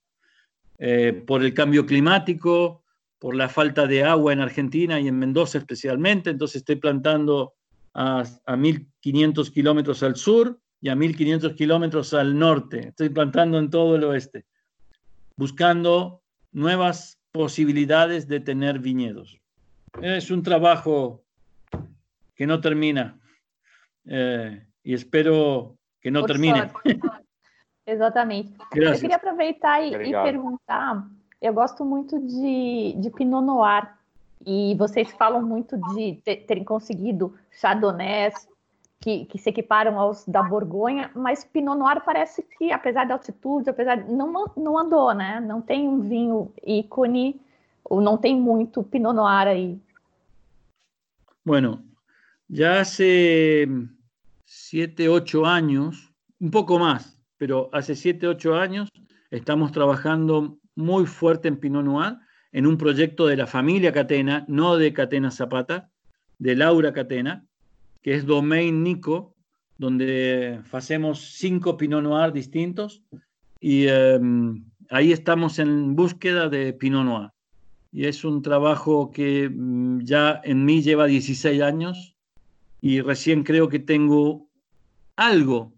Eh, 0.78 1.22
por 1.26 1.42
el 1.42 1.54
cambio 1.54 1.86
climático, 1.86 2.84
por 3.18 3.34
la 3.34 3.48
falta 3.48 3.86
de 3.86 4.04
agua 4.04 4.32
en 4.32 4.40
Argentina 4.40 5.00
y 5.00 5.08
en 5.08 5.18
Mendoza 5.18 5.58
especialmente, 5.58 6.30
entonces 6.30 6.56
estoy 6.56 6.76
plantando 6.76 7.54
a, 7.94 8.24
a 8.44 8.56
1.500 8.56 9.50
kilómetros 9.52 10.02
al 10.02 10.16
sur 10.16 10.60
y 10.80 10.88
a 10.88 10.96
1.500 10.96 11.54
kilómetros 11.54 12.12
al 12.12 12.38
norte, 12.38 12.88
estoy 12.88 13.08
plantando 13.08 13.58
en 13.58 13.70
todo 13.70 13.96
el 13.96 14.04
oeste, 14.04 14.44
buscando 15.36 16.22
nuevas 16.52 17.15
posibilidades 17.36 18.26
de 18.26 18.40
tener 18.40 18.78
viñedos. 18.78 19.38
Es 20.02 20.30
un 20.30 20.42
trabajo 20.42 21.22
que 22.34 22.46
no 22.46 22.60
termina 22.60 23.18
eh, 24.06 24.64
y 24.82 24.94
espero 24.94 25.76
que 26.00 26.10
no 26.10 26.24
termine. 26.24 26.70
Exatamente. 27.86 28.52
Graças. 28.72 28.96
Eu 28.96 29.00
queria 29.00 29.16
aproveitar 29.16 29.82
e, 29.82 29.94
e, 29.94 30.12
perguntar. 30.12 31.08
Eu 31.40 31.54
gosto 31.54 31.84
muito 31.84 32.18
de, 32.18 32.94
de 32.98 33.10
Pinot 33.10 33.44
Noir. 33.44 33.94
E 34.44 34.74
vocês 34.76 35.10
falam 35.12 35.42
muito 35.42 35.76
de 35.94 36.20
terem 36.46 36.62
conseguido 36.62 37.34
chardonnays 37.50 38.46
que, 39.00 39.26
que, 39.26 39.38
se 39.38 39.50
equiparam 39.50 39.98
aos 39.98 40.24
da 40.26 40.42
Borgonha, 40.42 41.10
mas 41.14 41.44
Pinot 41.44 41.78
Noir 41.78 42.02
parece 42.04 42.42
que, 42.42 42.72
apesar 42.72 43.04
da 43.04 43.14
altitude, 43.14 43.70
apesar 43.70 43.96
não, 44.08 44.46
não 44.56 44.78
andou, 44.78 45.12
né? 45.14 45.40
Não 45.40 45.60
tem 45.60 45.88
um 45.88 46.00
vinho 46.00 46.52
ícone, 46.66 47.40
ou 47.84 48.00
não 48.00 48.16
tem 48.16 48.34
muito 48.34 48.82
Pinot 48.82 49.14
Noir 49.14 49.48
aí. 49.48 49.78
Bueno, 51.44 51.84
ya 52.48 52.80
hace 52.80 53.68
siete, 54.44 55.08
ocho 55.08 55.44
años, 55.44 56.12
un 56.40 56.50
poco 56.50 56.78
más, 56.78 57.16
pero 57.36 57.68
hace 57.72 57.94
7, 57.94 58.26
8 58.26 58.54
años 58.54 58.88
estamos 59.30 59.72
trabajando 59.72 60.58
muy 60.74 61.06
fuerte 61.06 61.48
en 61.48 61.58
Pinot 61.58 61.84
Noir, 61.84 62.16
en 62.52 62.66
un 62.66 62.78
proyecto 62.78 63.26
de 63.26 63.36
la 63.36 63.46
familia 63.46 63.92
Catena, 63.92 64.44
no 64.48 64.76
de 64.76 64.92
Catena 64.92 65.30
Zapata, 65.30 65.90
de 66.38 66.54
Laura 66.54 66.92
Catena, 66.92 67.46
que 68.06 68.14
es 68.14 68.24
Domain 68.24 68.84
Nico, 68.84 69.34
donde 69.78 70.60
hacemos 70.70 71.32
cinco 71.38 71.76
Pinot 71.76 72.04
Noir 72.04 72.32
distintos 72.32 73.02
y 73.58 73.88
um, 73.88 74.64
ahí 74.90 75.10
estamos 75.10 75.58
en 75.58 75.96
búsqueda 75.96 76.48
de 76.48 76.72
Pinot 76.72 77.04
Noir. 77.04 77.30
Y 77.90 78.06
es 78.06 78.24
un 78.24 78.42
trabajo 78.42 79.10
que 79.10 79.48
um, 79.48 79.98
ya 80.02 80.40
en 80.44 80.64
mí 80.64 80.82
lleva 80.82 81.06
16 81.06 81.60
años 81.60 82.14
y 82.80 83.00
recién 83.00 83.42
creo 83.42 83.68
que 83.68 83.80
tengo 83.80 84.46
algo 85.16 85.72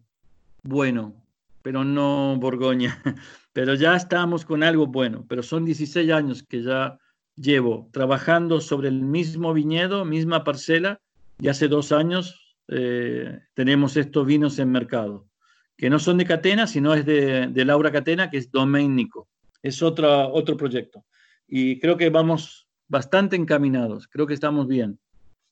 bueno 0.63 1.15
pero 1.63 1.83
no 1.83 2.37
Borgoña. 2.39 3.03
Pero 3.55 3.75
ya 3.75 3.97
estamos 3.97 4.45
con 4.45 4.63
algo 4.63 4.87
bueno, 4.87 5.25
pero 5.29 5.43
son 5.43 5.65
16 5.65 6.13
años 6.13 6.45
que 6.45 6.63
ya 6.63 6.97
llevo 7.35 7.89
trabajando 7.93 8.61
sobre 8.61 8.89
el 8.89 9.03
mismo 9.03 9.53
viñedo, 9.53 10.05
misma 10.05 10.45
parcela, 10.45 11.01
y 11.41 11.49
hace 11.49 11.69
dos 11.69 11.93
años 11.93 12.57
eh, 12.69 13.41
tenemos 13.55 13.97
estos 13.97 14.27
vinos 14.27 14.59
en 14.59 14.71
mercado, 14.71 15.27
que 15.77 15.89
no 15.89 15.99
son 15.99 16.19
de 16.19 16.27
Catena, 16.27 16.67
sino 16.67 16.95
es 16.95 17.07
de, 17.07 17.47
de 17.47 17.65
Laura 17.65 17.93
Catena, 17.93 18.31
que 18.31 18.39
es 18.39 18.51
Domain 18.51 18.95
Nico. 18.95 19.29
Es 19.63 19.83
otra, 19.83 20.27
otro 20.29 20.57
proyecto. 20.57 21.05
Y 21.47 21.79
creo 21.81 21.97
que 21.97 22.11
vamos 22.11 22.69
bastante 22.89 23.37
encaminados, 23.37 24.09
creo 24.09 24.27
que 24.27 24.35
estamos 24.35 24.67
bien. 24.67 24.99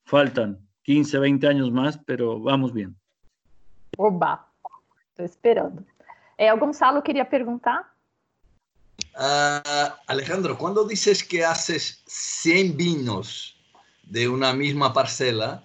Faltan 0.04 0.58
15, 0.82 1.18
20 1.18 1.46
años 1.48 1.70
más, 1.72 1.98
pero 2.06 2.40
vamos 2.40 2.72
bien. 2.72 2.96
Oba, 3.96 4.52
estoy 5.10 5.26
esperando. 5.26 5.82
Eh, 6.36 6.50
Gonzalo 6.58 7.02
quería 7.02 7.28
preguntar. 7.28 7.86
Uh, 9.14 9.90
Alejandro, 10.06 10.56
cuando 10.58 10.86
dices 10.86 11.24
que 11.24 11.44
haces 11.44 12.02
100 12.06 12.76
vinos 12.76 13.56
de 14.02 14.28
una 14.28 14.52
misma 14.52 14.92
parcela, 14.92 15.62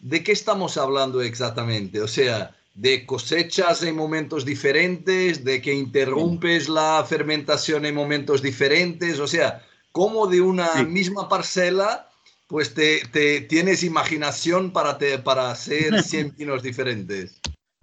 ¿de 0.00 0.22
qué 0.22 0.32
estamos 0.32 0.76
hablando 0.76 1.20
exactamente? 1.20 2.00
O 2.00 2.08
sea, 2.08 2.54
de 2.74 3.04
cosechas 3.06 3.82
en 3.82 3.96
momentos 3.96 4.44
diferentes, 4.44 5.44
de 5.44 5.60
que 5.60 5.74
interrumpes 5.74 6.68
la 6.68 7.04
fermentación 7.08 7.84
en 7.84 7.94
momentos 7.94 8.40
diferentes, 8.40 9.18
o 9.18 9.26
sea, 9.26 9.62
¿cómo 9.90 10.28
de 10.28 10.40
una 10.40 10.68
sí. 10.74 10.84
misma 10.84 11.28
parcela, 11.28 12.08
pues 12.46 12.74
te, 12.74 13.02
te 13.12 13.40
tienes 13.42 13.82
imaginación 13.82 14.70
para, 14.70 14.96
te, 14.96 15.18
para 15.18 15.50
hacer 15.50 16.02
100 16.02 16.36
vinos 16.36 16.62
diferentes. 16.62 17.40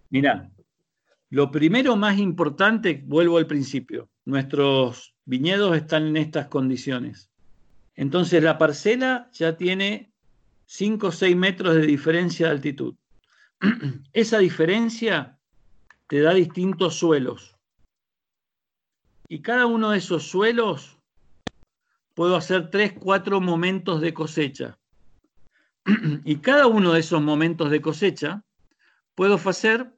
Mira, 0.09 0.49
lo 1.29 1.51
primero 1.51 1.95
más 1.97 2.17
importante, 2.17 3.03
vuelvo 3.05 3.37
al 3.37 3.47
principio, 3.47 4.09
nuestros 4.23 5.13
viñedos 5.25 5.75
están 5.75 6.07
en 6.07 6.17
estas 6.17 6.47
condiciones. 6.47 7.29
Entonces 7.95 8.41
la 8.41 8.57
parcela 8.57 9.29
ya 9.33 9.57
tiene 9.57 10.13
5 10.65 11.07
o 11.07 11.11
6 11.11 11.35
metros 11.35 11.75
de 11.75 11.85
diferencia 11.85 12.47
de 12.47 12.51
altitud. 12.53 12.95
Esa 14.13 14.39
diferencia 14.39 15.39
te 16.07 16.21
da 16.21 16.33
distintos 16.33 16.95
suelos. 16.95 17.55
Y 19.27 19.41
cada 19.41 19.65
uno 19.65 19.91
de 19.91 19.97
esos 19.97 20.27
suelos 20.27 20.97
puedo 22.13 22.35
hacer 22.35 22.69
3, 22.69 22.93
4 22.99 23.41
momentos 23.41 24.01
de 24.01 24.13
cosecha. 24.13 24.77
Y 26.25 26.37
cada 26.37 26.67
uno 26.67 26.93
de 26.93 26.99
esos 26.99 27.21
momentos 27.21 27.69
de 27.69 27.81
cosecha 27.81 28.43
puedo 29.15 29.35
hacer 29.35 29.95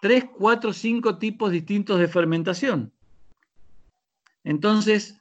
tres, 0.00 0.24
cuatro, 0.36 0.72
cinco 0.72 1.18
tipos 1.18 1.52
distintos 1.52 2.00
de 2.00 2.08
fermentación. 2.08 2.92
Entonces, 4.42 5.20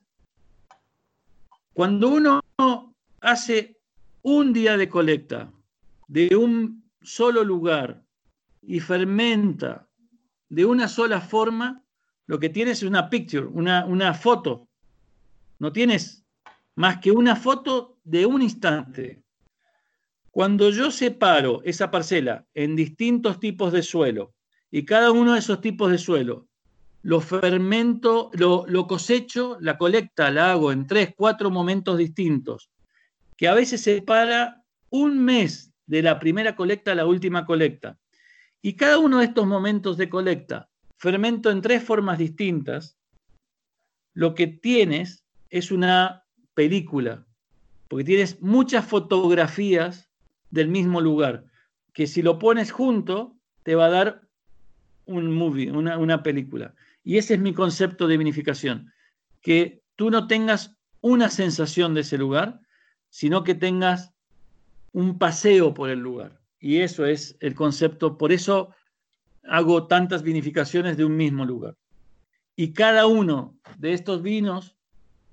cuando 1.74 2.10
uno 2.10 2.42
hace 3.22 3.81
un 4.24 4.54
día 4.54 4.78
de 4.78 4.90
colecta 4.90 5.52
de 6.08 6.36
un 6.36 6.84
solo 7.02 7.44
lugar 7.44 8.04
y 8.62 8.80
fermenta 8.80 9.88
de 10.50 10.66
una 10.66 10.88
sola 10.88 11.22
forma, 11.22 11.84
lo 12.28 12.40
que 12.40 12.50
tienes 12.50 12.80
es 12.80 12.84
una 12.84 13.10
picture, 13.10 13.46
una, 13.46 13.86
una 13.86 14.14
foto. 14.14 14.68
No 15.60 15.72
tienes 15.72 16.26
más 16.76 17.00
que 17.00 17.12
una 17.12 17.36
foto 17.36 17.98
de 18.04 18.26
un 18.26 18.42
instante. 18.42 19.24
Cuando 20.30 20.70
yo 20.70 20.92
separo 20.92 21.62
esa 21.64 21.90
parcela 21.90 22.46
en 22.54 22.76
distintos 22.76 23.40
tipos 23.40 23.72
de 23.74 23.84
suelo, 23.84 24.34
y 24.70 24.86
cada 24.86 25.12
uno 25.12 25.34
de 25.34 25.40
esos 25.40 25.60
tipos 25.62 25.92
de 25.92 25.98
suelo 25.98 26.48
lo 27.04 27.20
fermento, 27.20 28.30
lo, 28.34 28.66
lo, 28.68 28.88
cosecho, 28.88 29.58
la 29.60 29.78
colecta 29.78 30.30
la 30.30 30.52
hago 30.52 30.72
en 30.72 30.86
tres, 30.86 31.14
cuatro 31.16 31.50
momentos 31.50 31.98
distintos, 31.98 32.71
que 33.42 33.48
a 33.48 33.56
veces 33.56 33.82
se 33.82 34.04
para 34.04 34.64
un 34.92 35.26
mes 35.26 35.74
de 35.88 36.04
la 36.04 36.20
primera 36.20 36.56
colecta 36.56 36.92
a 36.92 36.96
la 36.96 37.08
última 37.08 37.44
colecta. 37.44 37.98
Y 38.62 38.76
cada 38.76 39.00
uno 39.00 39.18
de 39.18 39.26
estos 39.26 39.48
momentos 39.48 39.98
de 39.98 40.10
colecta 40.10 40.70
fermento 40.98 41.50
en 41.50 41.64
tres 41.64 41.84
formas 41.84 42.20
distintas, 42.20 43.00
lo 44.14 44.36
que 44.36 44.46
tienes 44.46 45.26
es 45.50 45.72
una 45.72 46.24
película, 46.54 47.26
porque 47.88 48.04
tienes 48.04 48.40
muchas 48.44 48.86
fotografías 48.86 50.12
del 50.52 50.68
mismo 50.68 51.02
lugar, 51.02 51.46
que 51.94 52.06
si 52.06 52.22
lo 52.22 52.38
pones 52.38 52.72
junto 52.72 53.40
te 53.64 53.74
va 53.74 53.86
a 53.88 53.90
dar 53.90 54.22
un 55.06 55.32
movie, 55.32 55.72
una, 55.72 55.98
una 55.98 56.22
película. 56.22 56.76
Y 57.04 57.18
ese 57.18 57.34
es 57.34 57.40
mi 57.40 57.56
concepto 57.56 58.08
de 58.08 58.18
vinificación, 58.18 58.94
que 59.42 59.82
tú 59.96 60.12
no 60.12 60.28
tengas 60.28 60.78
una 61.02 61.32
sensación 61.32 61.96
de 61.96 62.02
ese 62.02 62.20
lugar, 62.20 62.62
sino 63.12 63.44
que 63.44 63.54
tengas 63.54 64.14
un 64.94 65.20
paseo 65.20 65.74
por 65.76 65.92
el 65.92 66.00
lugar. 66.00 66.42
Y 66.60 66.78
eso 66.80 67.06
es 67.06 67.38
el 67.42 67.54
concepto, 67.54 68.18
por 68.18 68.32
eso 68.32 68.74
hago 69.44 69.88
tantas 69.88 70.24
vinificaciones 70.24 70.98
de 70.98 71.06
un 71.06 71.16
mismo 71.16 71.46
lugar. 71.46 71.78
Y 72.56 72.74
cada 72.74 73.06
uno 73.06 73.58
de 73.78 73.94
estos 73.94 74.22
vinos 74.22 74.76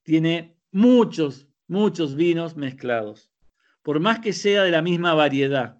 tiene 0.03 0.57
muchos, 0.73 1.47
muchos 1.67 2.15
vinos 2.15 2.57
mezclados. 2.57 3.31
por 3.83 4.01
más 4.01 4.19
que 4.19 4.35
sea 4.35 4.65
de 4.65 4.71
la 4.71 4.83
misma 4.83 5.15
variedad. 5.15 5.79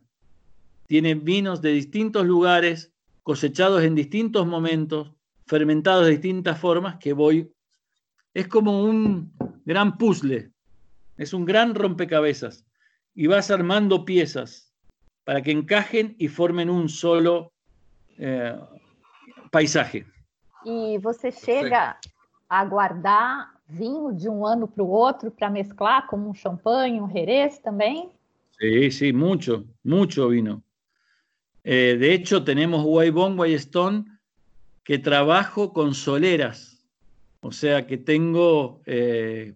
Tiene 0.87 1.15
vinos 1.15 1.61
de 1.61 1.73
distintos 1.73 2.25
lugares, 2.25 2.95
cosechados 3.23 3.83
en 3.83 3.95
distintos 3.95 4.47
momentos, 4.47 5.13
fermentados 5.47 6.07
de 6.07 6.13
distintas 6.13 6.59
formas, 6.59 6.97
que 6.97 7.13
voy... 7.13 7.53
Es 8.33 8.49
como 8.49 8.83
un 8.83 9.31
gran 9.67 9.99
puzzle, 9.99 10.53
es 11.19 11.35
un 11.35 11.45
gran 11.45 11.75
rompecabezas, 11.75 12.65
y 13.15 13.27
vas 13.27 13.51
armando 13.51 14.05
piezas 14.05 14.73
para 15.25 15.43
que 15.43 15.51
encajen 15.51 16.15
y 16.19 16.29
formen 16.29 16.71
un 16.71 16.89
solo 16.89 17.53
eh, 18.17 18.57
paisaje. 19.51 20.07
E 20.65 20.99
você 20.99 21.31
chega 21.31 21.99
a 22.49 22.65
guardar 22.65 23.51
vinho 23.69 24.13
de 24.13 24.29
um 24.29 24.47
ano 24.47 24.67
para 24.67 24.83
o 24.83 24.89
outro 24.89 25.31
para 25.31 25.51
mesclar 25.51 26.07
como 26.07 26.31
um 26.31 26.35
champanhe, 26.35 27.01
um 27.01 27.11
jerez 27.11 27.59
também? 27.59 28.11
Sí, 28.59 28.91
sí, 28.91 29.13
mucho, 29.13 29.67
mucho 29.85 30.29
vino. 30.31 30.63
Eh, 31.63 31.97
de 31.97 32.15
hecho, 32.15 32.43
tenemos 32.43 32.83
Guaybón, 32.83 33.37
Guaystone, 33.37 34.05
que 34.85 34.99
trabajo 34.99 35.73
con 35.73 35.93
soleras, 35.93 36.83
o 37.43 37.53
sea 37.53 37.87
que 37.87 37.99
tengo 37.99 38.81
eh, 38.87 39.55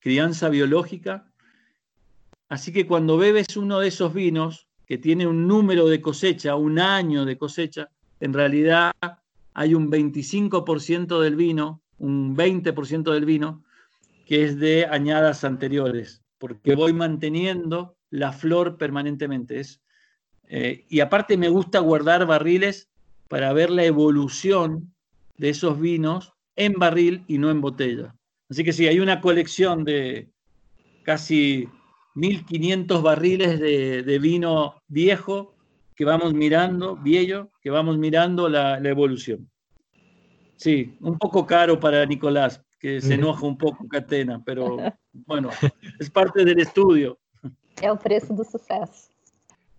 crianza 0.00 0.48
biológica. 0.48 1.30
Así 2.48 2.72
que 2.72 2.86
cuando 2.86 3.18
bebes 3.18 3.56
uno 3.56 3.80
de 3.80 3.88
esos 3.88 4.14
vinos 4.14 4.68
que 4.86 4.98
tiene 4.98 5.26
un 5.26 5.46
número 5.46 5.86
de 5.86 6.00
cosecha, 6.00 6.56
un 6.56 6.78
año 6.78 7.24
de 7.24 7.36
cosecha, 7.36 7.90
en 8.20 8.32
realidad 8.32 8.92
hay 9.54 9.74
un 9.74 9.90
25% 9.90 11.20
del 11.20 11.36
vino, 11.36 11.82
un 11.98 12.36
20% 12.36 13.12
del 13.12 13.24
vino, 13.24 13.64
que 14.26 14.44
es 14.44 14.58
de 14.58 14.86
añadas 14.86 15.44
anteriores, 15.44 16.22
porque 16.38 16.74
voy 16.74 16.92
manteniendo 16.92 17.96
la 18.10 18.32
flor 18.32 18.78
permanentemente. 18.78 19.60
Eh, 20.44 20.86
y 20.88 21.00
aparte 21.00 21.36
me 21.36 21.48
gusta 21.48 21.80
guardar 21.80 22.26
barriles 22.26 22.88
para 23.28 23.52
ver 23.52 23.70
la 23.70 23.84
evolución 23.84 24.94
de 25.36 25.50
esos 25.50 25.78
vinos 25.78 26.32
en 26.56 26.74
barril 26.74 27.24
y 27.26 27.38
no 27.38 27.50
en 27.50 27.60
botella. 27.60 28.14
Así 28.50 28.64
que 28.64 28.72
sí, 28.72 28.86
hay 28.86 29.00
una 29.00 29.20
colección 29.20 29.84
de 29.84 30.28
casi 31.02 31.68
1500 32.14 33.02
barriles 33.02 33.60
de, 33.60 34.18
vino 34.18 34.74
viejo 34.88 35.54
que 35.94 36.04
vamos 36.04 36.32
mirando, 36.32 36.96
viejo, 36.96 37.50
que 37.60 37.70
vamos 37.70 37.98
mirando 37.98 38.48
la, 38.48 38.78
evolución. 38.78 39.50
Sí, 40.56 40.96
un 41.00 41.18
poco 41.18 41.46
caro 41.46 41.78
para 41.78 42.04
Nicolás, 42.06 42.62
que 42.78 43.00
se 43.00 43.14
enoja 43.14 43.46
un 43.46 43.56
poco 43.56 43.86
Catena, 43.88 44.42
pero 44.44 44.76
bueno, 45.12 45.50
es 45.98 46.10
parte 46.10 46.44
del 46.44 46.60
estudio. 46.60 47.18
É 47.80 47.92
o 47.92 47.96
preço 47.96 48.34
do 48.34 48.44
sucesso. 48.44 49.08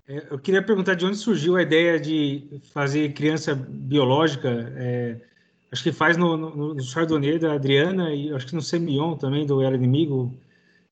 É, 0.07 0.25
eu 0.31 0.39
queria 0.39 0.63
perguntar 0.63 0.95
de 0.95 1.05
onde 1.05 1.17
surgiu 1.17 1.55
a 1.55 1.61
ideia 1.61 1.99
de 1.99 2.61
fazer 2.73 3.13
criança 3.13 3.53
biológica. 3.53 4.49
É, 4.75 5.21
acho 5.71 5.83
que 5.83 5.91
faz 5.91 6.17
no, 6.17 6.37
no, 6.37 6.73
no 6.73 6.81
Chardonnay 6.81 7.39
da 7.39 7.53
Adriana 7.53 8.13
e 8.13 8.33
acho 8.33 8.47
que 8.47 8.55
no 8.55 8.61
Semillon 8.61 9.17
também, 9.17 9.45
do 9.45 9.61
Era 9.61 9.75
Inimigo. 9.75 10.37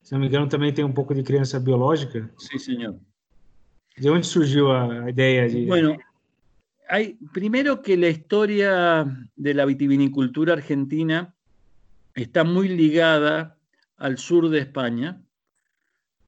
Se 0.01 0.13
não 0.13 0.19
me 0.19 0.27
engano, 0.27 0.47
também 0.47 0.73
tem 0.73 0.85
um 0.85 0.93
pouco 0.93 1.13
de 1.13 1.23
criança 1.23 1.59
biológica. 1.59 2.29
Sim, 2.37 2.57
senhor. 2.57 2.95
¿De 3.97 4.07
dónde 4.07 4.25
surgió 4.25 4.71
la 4.71 5.09
idea? 5.09 5.47
De... 5.47 5.65
Bueno, 5.65 5.97
hay, 6.87 7.17
primero 7.33 7.81
que 7.81 7.97
la 7.97 8.09
historia 8.09 9.05
de 9.35 9.53
la 9.53 9.65
vitivinicultura 9.65 10.53
argentina 10.53 11.35
está 12.13 12.43
muy 12.43 12.69
ligada 12.69 13.57
al 13.97 14.17
sur 14.17 14.49
de 14.49 14.59
España. 14.59 15.21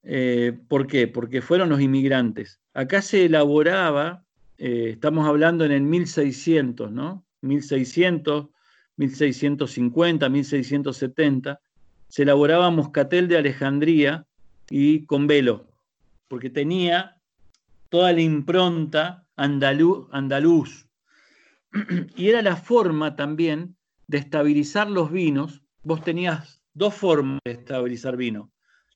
Eh, 0.04 0.58
¿Por 0.68 0.88
qué? 0.88 1.08
Porque 1.08 1.41
fueron 1.41 1.70
los 1.70 1.80
inmigrantes. 1.80 2.60
Acá 2.74 3.02
se 3.02 3.26
elaboraba, 3.26 4.26
eh, 4.58 4.89
estamos 4.93 5.28
hablando 5.28 5.64
en 5.64 5.72
el 5.72 5.82
1600, 5.82 6.91
¿no? 6.91 7.26
1600, 7.42 8.48
1650, 8.98 10.30
1670, 10.30 11.60
se 12.08 12.24
elaboraba 12.24 12.70
moscatel 12.72 13.28
de 13.28 13.38
Alejandría 13.38 14.26
y 14.70 15.06
con 15.06 15.28
velo, 15.28 15.68
porque 16.28 16.50
tenía 16.50 17.18
toda 17.90 18.14
la 18.14 18.22
impronta 18.22 19.26
andaluz. 19.36 20.88
Y 22.16 22.30
era 22.30 22.42
la 22.42 22.56
forma 22.56 23.16
también 23.16 23.76
de 24.08 24.18
estabilizar 24.18 24.90
los 24.90 25.12
vinos. 25.12 25.62
Vos 25.84 26.04
tenías 26.04 26.62
dos 26.74 26.96
formas 26.96 27.40
de 27.46 27.52
estabilizar 27.52 28.18
vino. 28.18 28.52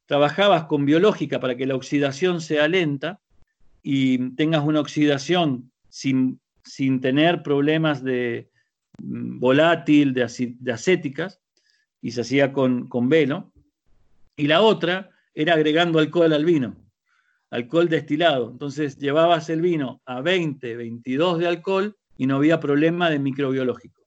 Trabajabas 0.05 0.65
con 0.65 0.85
biológica 0.85 1.39
para 1.39 1.55
que 1.55 1.65
la 1.65 1.75
oxidación 1.75 2.41
sea 2.41 2.67
lenta 2.67 3.19
y 3.81 4.31
tengas 4.31 4.63
una 4.63 4.79
oxidación 4.79 5.71
sin, 5.89 6.39
sin 6.63 7.01
tener 7.01 7.43
problemas 7.43 8.03
de 8.03 8.49
mm, 8.99 9.39
volátil, 9.39 10.13
de, 10.13 10.23
acéticas, 10.71 11.41
y 12.01 12.11
se 12.11 12.21
hacía 12.21 12.51
con, 12.53 12.89
velo. 13.09 13.51
Y 14.35 14.47
la 14.47 14.61
otra 14.61 15.09
era 15.33 15.53
agregando 15.53 15.99
alcohol 15.99 16.33
al 16.33 16.45
vino 16.45 16.75
alcohol 17.53 17.87
destilado. 17.87 18.49
Entonces 18.49 18.97
llevabas 18.97 19.47
el 19.49 19.61
vino 19.61 20.01
a 20.05 20.21
20, 20.21 20.75
22 20.75 21.37
de 21.37 21.47
alcohol 21.47 21.95
y 22.17 22.25
no 22.25 22.37
había 22.37 22.59
problema 22.59 23.11
de 23.11 23.19
microbiológico. 23.19 24.01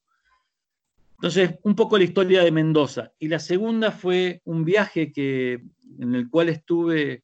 Entonces, 1.15 1.55
un 1.63 1.77
poco 1.77 1.97
la 1.97 2.05
historia 2.05 2.43
de 2.43 2.51
Mendoza. 2.51 3.13
Y 3.19 3.29
la 3.29 3.39
segunda 3.39 3.91
fue 3.93 4.43
un 4.45 4.65
viaje 4.65 5.13
que, 5.13 5.63
en 5.99 6.15
el 6.15 6.29
cual 6.29 6.49
estuve 6.49 7.23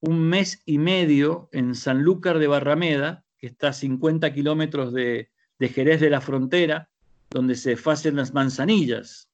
un 0.00 0.20
mes 0.20 0.62
y 0.66 0.78
medio 0.78 1.48
en 1.52 1.74
Sanlúcar 1.74 2.38
de 2.38 2.48
Barrameda, 2.48 3.21
que 3.42 3.48
está 3.48 3.70
a 3.70 3.72
50 3.72 4.32
kilómetros 4.32 4.92
de, 4.92 5.28
de 5.58 5.68
Jerez 5.68 6.00
de 6.00 6.10
la 6.10 6.20
Frontera, 6.20 6.88
donde 7.28 7.56
se 7.56 7.76
hacen 7.86 8.14
las 8.14 8.32
manzanillas. 8.32 9.28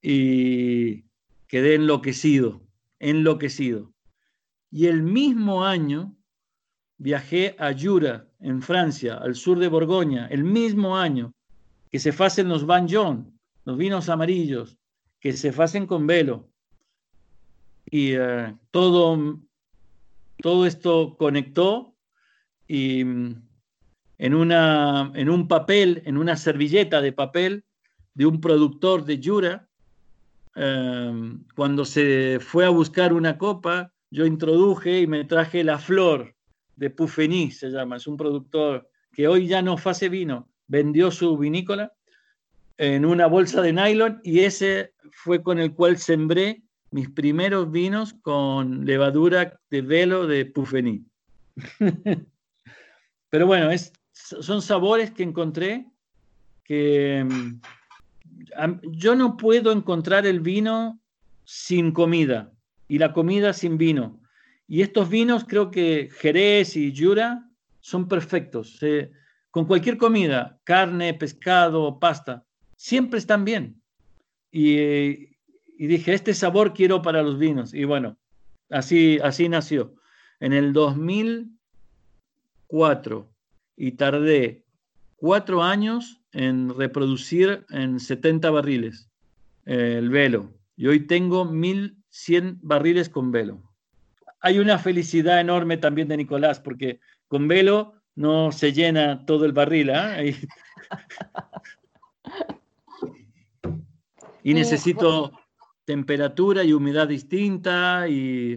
Y 0.00 1.06
quedé 1.48 1.74
enloquecido, 1.74 2.62
enloquecido. 3.00 3.92
Y 4.70 4.86
el 4.86 5.02
mismo 5.02 5.64
año 5.64 6.16
viajé 6.98 7.56
a 7.58 7.74
Jura, 7.76 8.28
en 8.38 8.62
Francia, 8.62 9.14
al 9.16 9.34
sur 9.34 9.58
de 9.58 9.66
Borgoña, 9.66 10.28
el 10.28 10.44
mismo 10.44 10.96
año 10.96 11.34
que 11.90 11.98
se 11.98 12.10
hacen 12.10 12.48
los 12.48 12.64
John, 12.88 13.36
los 13.64 13.76
vinos 13.76 14.08
amarillos, 14.08 14.78
que 15.18 15.32
se 15.32 15.48
hacen 15.48 15.88
con 15.88 16.06
velo. 16.06 16.48
Y 17.90 18.12
eh, 18.12 18.56
todo, 18.70 19.40
todo 20.40 20.64
esto 20.64 21.16
conectó 21.18 21.95
y 22.68 23.00
en, 23.00 24.34
una, 24.34 25.12
en 25.14 25.30
un 25.30 25.48
papel, 25.48 26.02
en 26.04 26.16
una 26.16 26.36
servilleta 26.36 27.00
de 27.00 27.12
papel 27.12 27.64
de 28.14 28.26
un 28.26 28.40
productor 28.40 29.04
de 29.04 29.20
Jura, 29.22 29.68
eh, 30.54 31.34
cuando 31.54 31.84
se 31.84 32.38
fue 32.40 32.64
a 32.64 32.70
buscar 32.70 33.12
una 33.12 33.36
copa, 33.36 33.92
yo 34.10 34.24
introduje 34.24 35.00
y 35.00 35.06
me 35.06 35.24
traje 35.24 35.62
la 35.62 35.78
flor 35.78 36.34
de 36.76 36.90
Pufení, 36.90 37.50
se 37.50 37.70
llama, 37.70 37.96
es 37.96 38.06
un 38.06 38.16
productor 38.16 38.88
que 39.12 39.28
hoy 39.28 39.46
ya 39.46 39.62
no 39.62 39.76
hace 39.82 40.08
vino, 40.08 40.48
vendió 40.66 41.10
su 41.10 41.36
vinícola 41.36 41.92
en 42.78 43.04
una 43.04 43.26
bolsa 43.26 43.62
de 43.62 43.72
nylon 43.72 44.20
y 44.22 44.40
ese 44.40 44.92
fue 45.12 45.42
con 45.42 45.58
el 45.58 45.74
cual 45.74 45.98
sembré 45.98 46.62
mis 46.90 47.10
primeros 47.10 47.70
vinos 47.70 48.14
con 48.22 48.84
levadura 48.84 49.58
de 49.70 49.82
velo 49.82 50.26
de 50.26 50.46
Pufení. 50.46 51.04
Pero 53.30 53.46
bueno, 53.46 53.70
es, 53.70 53.92
son 54.12 54.62
sabores 54.62 55.10
que 55.10 55.22
encontré 55.22 55.86
que 56.64 57.24
mm, 57.24 57.60
yo 58.92 59.14
no 59.14 59.36
puedo 59.36 59.72
encontrar 59.72 60.26
el 60.26 60.40
vino 60.40 61.00
sin 61.44 61.92
comida 61.92 62.52
y 62.88 62.98
la 62.98 63.12
comida 63.12 63.52
sin 63.52 63.78
vino. 63.78 64.20
Y 64.68 64.82
estos 64.82 65.08
vinos, 65.08 65.44
creo 65.46 65.70
que 65.70 66.08
Jerez 66.18 66.76
y 66.76 66.94
Jura, 66.96 67.48
son 67.80 68.08
perfectos. 68.08 68.78
con 69.50 69.66
cualquier 69.66 69.96
comida, 69.96 70.58
carne, 70.64 71.14
pescado, 71.14 71.98
pasta, 71.98 72.44
siempre 72.76 73.18
están 73.18 73.44
bien. 73.44 73.80
Y, 74.50 75.36
dije, 75.78 76.14
este 76.14 76.34
sabor 76.34 76.74
quiero 76.74 77.00
para 77.00 77.22
los 77.22 77.38
vinos. 77.38 77.72
Y 77.74 77.84
bueno, 77.84 78.18
así, 78.70 79.18
así 79.22 79.48
nació. 79.48 79.94
En 80.40 80.52
el 80.52 80.72
2004 82.68 83.28
y 83.76 83.92
tardé 83.92 84.64
cuatro 85.16 85.62
años 85.62 86.20
en 86.32 86.76
reproducir 86.76 87.64
en 87.70 88.00
70 88.00 88.50
barriles 88.50 89.08
eh, 89.64 89.96
el 89.98 90.10
velo. 90.10 90.52
Y 90.76 90.86
hoy 90.86 91.06
tengo 91.06 91.44
mil 91.44 91.96
100 92.10 92.60
barriles 92.62 93.08
con 93.08 93.32
velo. 93.32 93.62
Hay 94.40 94.58
una 94.58 94.78
felicidad 94.78 95.40
enorme 95.40 95.76
también 95.76 96.08
de 96.08 96.16
Nicolás, 96.16 96.60
porque 96.60 97.00
con 97.28 97.48
velo 97.48 97.94
no 98.14 98.52
se 98.52 98.72
llena 98.72 99.24
todo 99.26 99.44
el 99.44 99.52
barril. 99.52 99.90
¿eh? 99.90 100.36
y 104.42 104.54
necesito 104.54 105.32
temperatura 105.84 106.64
y 106.64 106.72
humedad 106.72 107.08
distinta 107.08 108.08
y 108.08 108.56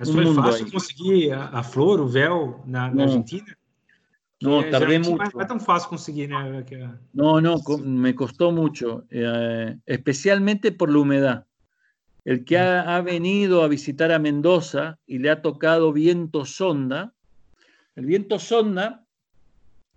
Mas 0.00 0.10
foi 0.10 0.34
fácil 0.34 0.72
conseguir 0.72 1.32
a, 1.32 1.48
a, 1.48 1.62
flor, 1.62 2.00
o 2.00 2.08
véu, 2.08 2.62
na, 2.66 2.90
na 2.90 3.02
Argentina? 3.02 3.54
No, 4.42 4.62
tardé 4.70 4.98
mucho. 4.98 5.18
Não 5.34 5.42
é 5.42 5.44
tão 5.44 5.60
fácil 5.60 5.90
conseguir, 5.90 6.26
né? 6.26 6.64
No, 7.12 7.38
no, 7.38 7.60
me 7.84 8.14
costó 8.14 8.50
mucho, 8.50 9.04
eh, 9.10 9.76
especialmente 9.86 10.72
por 10.72 10.90
la 10.90 10.98
humedad. 10.98 11.46
El 12.24 12.44
que 12.46 12.56
ha, 12.56 12.96
ha, 12.96 13.02
venido 13.02 13.62
a 13.62 13.68
visitar 13.68 14.10
a 14.10 14.18
Mendoza 14.18 14.98
y 15.06 15.18
le 15.18 15.28
ha 15.28 15.42
tocado 15.42 15.92
viento 15.92 16.46
sonda, 16.46 17.12
el 17.94 18.06
viento 18.06 18.38
sonda 18.38 19.04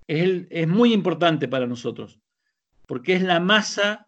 es, 0.07 0.21
el, 0.21 0.47
es 0.49 0.67
muy 0.67 0.91
importante 0.91 1.47
para 1.47 1.65
nosotros, 1.65 2.19
porque 2.87 3.13
es 3.13 3.21
la 3.21 3.39
masa 3.39 4.07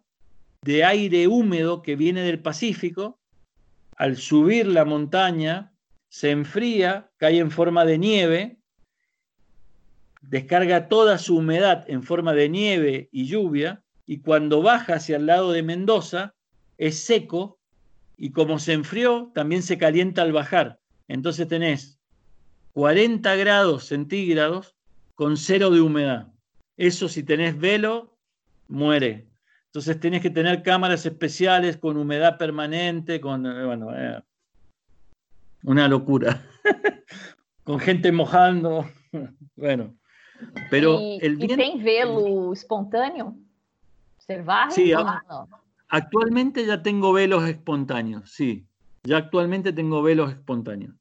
de 0.61 0.83
aire 0.83 1.27
húmedo 1.27 1.81
que 1.81 1.95
viene 1.95 2.21
del 2.21 2.41
Pacífico, 2.41 3.19
al 3.95 4.17
subir 4.17 4.67
la 4.67 4.83
montaña, 4.83 5.71
se 6.09 6.31
enfría, 6.31 7.09
cae 7.17 7.39
en 7.39 7.51
forma 7.51 7.85
de 7.85 7.97
nieve, 7.97 8.57
descarga 10.21 10.87
toda 10.87 11.17
su 11.17 11.37
humedad 11.37 11.85
en 11.87 12.03
forma 12.03 12.33
de 12.33 12.49
nieve 12.49 13.09
y 13.11 13.27
lluvia, 13.27 13.83
y 14.05 14.19
cuando 14.19 14.61
baja 14.61 14.95
hacia 14.95 15.17
el 15.17 15.25
lado 15.25 15.51
de 15.51 15.63
Mendoza, 15.63 16.35
es 16.77 17.03
seco, 17.03 17.59
y 18.17 18.31
como 18.31 18.59
se 18.59 18.73
enfrió, 18.73 19.31
también 19.33 19.63
se 19.63 19.77
calienta 19.77 20.21
al 20.21 20.31
bajar. 20.31 20.79
Entonces 21.07 21.47
tenés 21.47 21.99
40 22.73 23.35
grados 23.35 23.85
centígrados 23.85 24.75
con 25.15 25.37
cero 25.37 25.69
de 25.69 25.81
humedad. 25.81 26.27
Eso 26.77 27.07
si 27.07 27.23
tenés 27.23 27.57
velo, 27.57 28.17
muere. 28.67 29.27
Entonces 29.67 29.99
tenés 29.99 30.21
que 30.21 30.29
tener 30.29 30.63
cámaras 30.63 31.05
especiales 31.05 31.77
con 31.77 31.97
humedad 31.97 32.37
permanente, 32.37 33.19
con, 33.19 33.45
eh, 33.45 33.65
bueno, 33.65 33.95
eh, 33.95 34.21
una 35.65 35.87
locura. 35.87 36.43
con 37.63 37.79
gente 37.79 38.11
mojando. 38.11 38.85
bueno, 39.55 39.95
pero 40.69 40.99
el 41.21 41.37
viento, 41.37 41.63
¿Y 41.63 41.83
velo 41.83 42.53
espontáneo? 42.53 43.35
Sí, 44.69 44.91
actualmente 45.87 46.65
ya 46.65 46.81
tengo 46.81 47.13
velos 47.13 47.47
espontáneos, 47.47 48.31
sí. 48.31 48.65
Ya 49.03 49.17
actualmente 49.17 49.71
tengo 49.71 50.01
velos 50.01 50.31
espontáneos. 50.31 50.95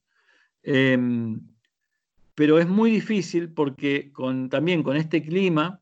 Em, 0.62 1.40
pero 2.34 2.58
es 2.58 2.68
muy 2.68 2.90
difícil 2.90 3.50
porque 3.50 4.12
con, 4.12 4.50
también 4.50 4.82
con 4.82 4.96
este 4.96 5.22
clima 5.22 5.80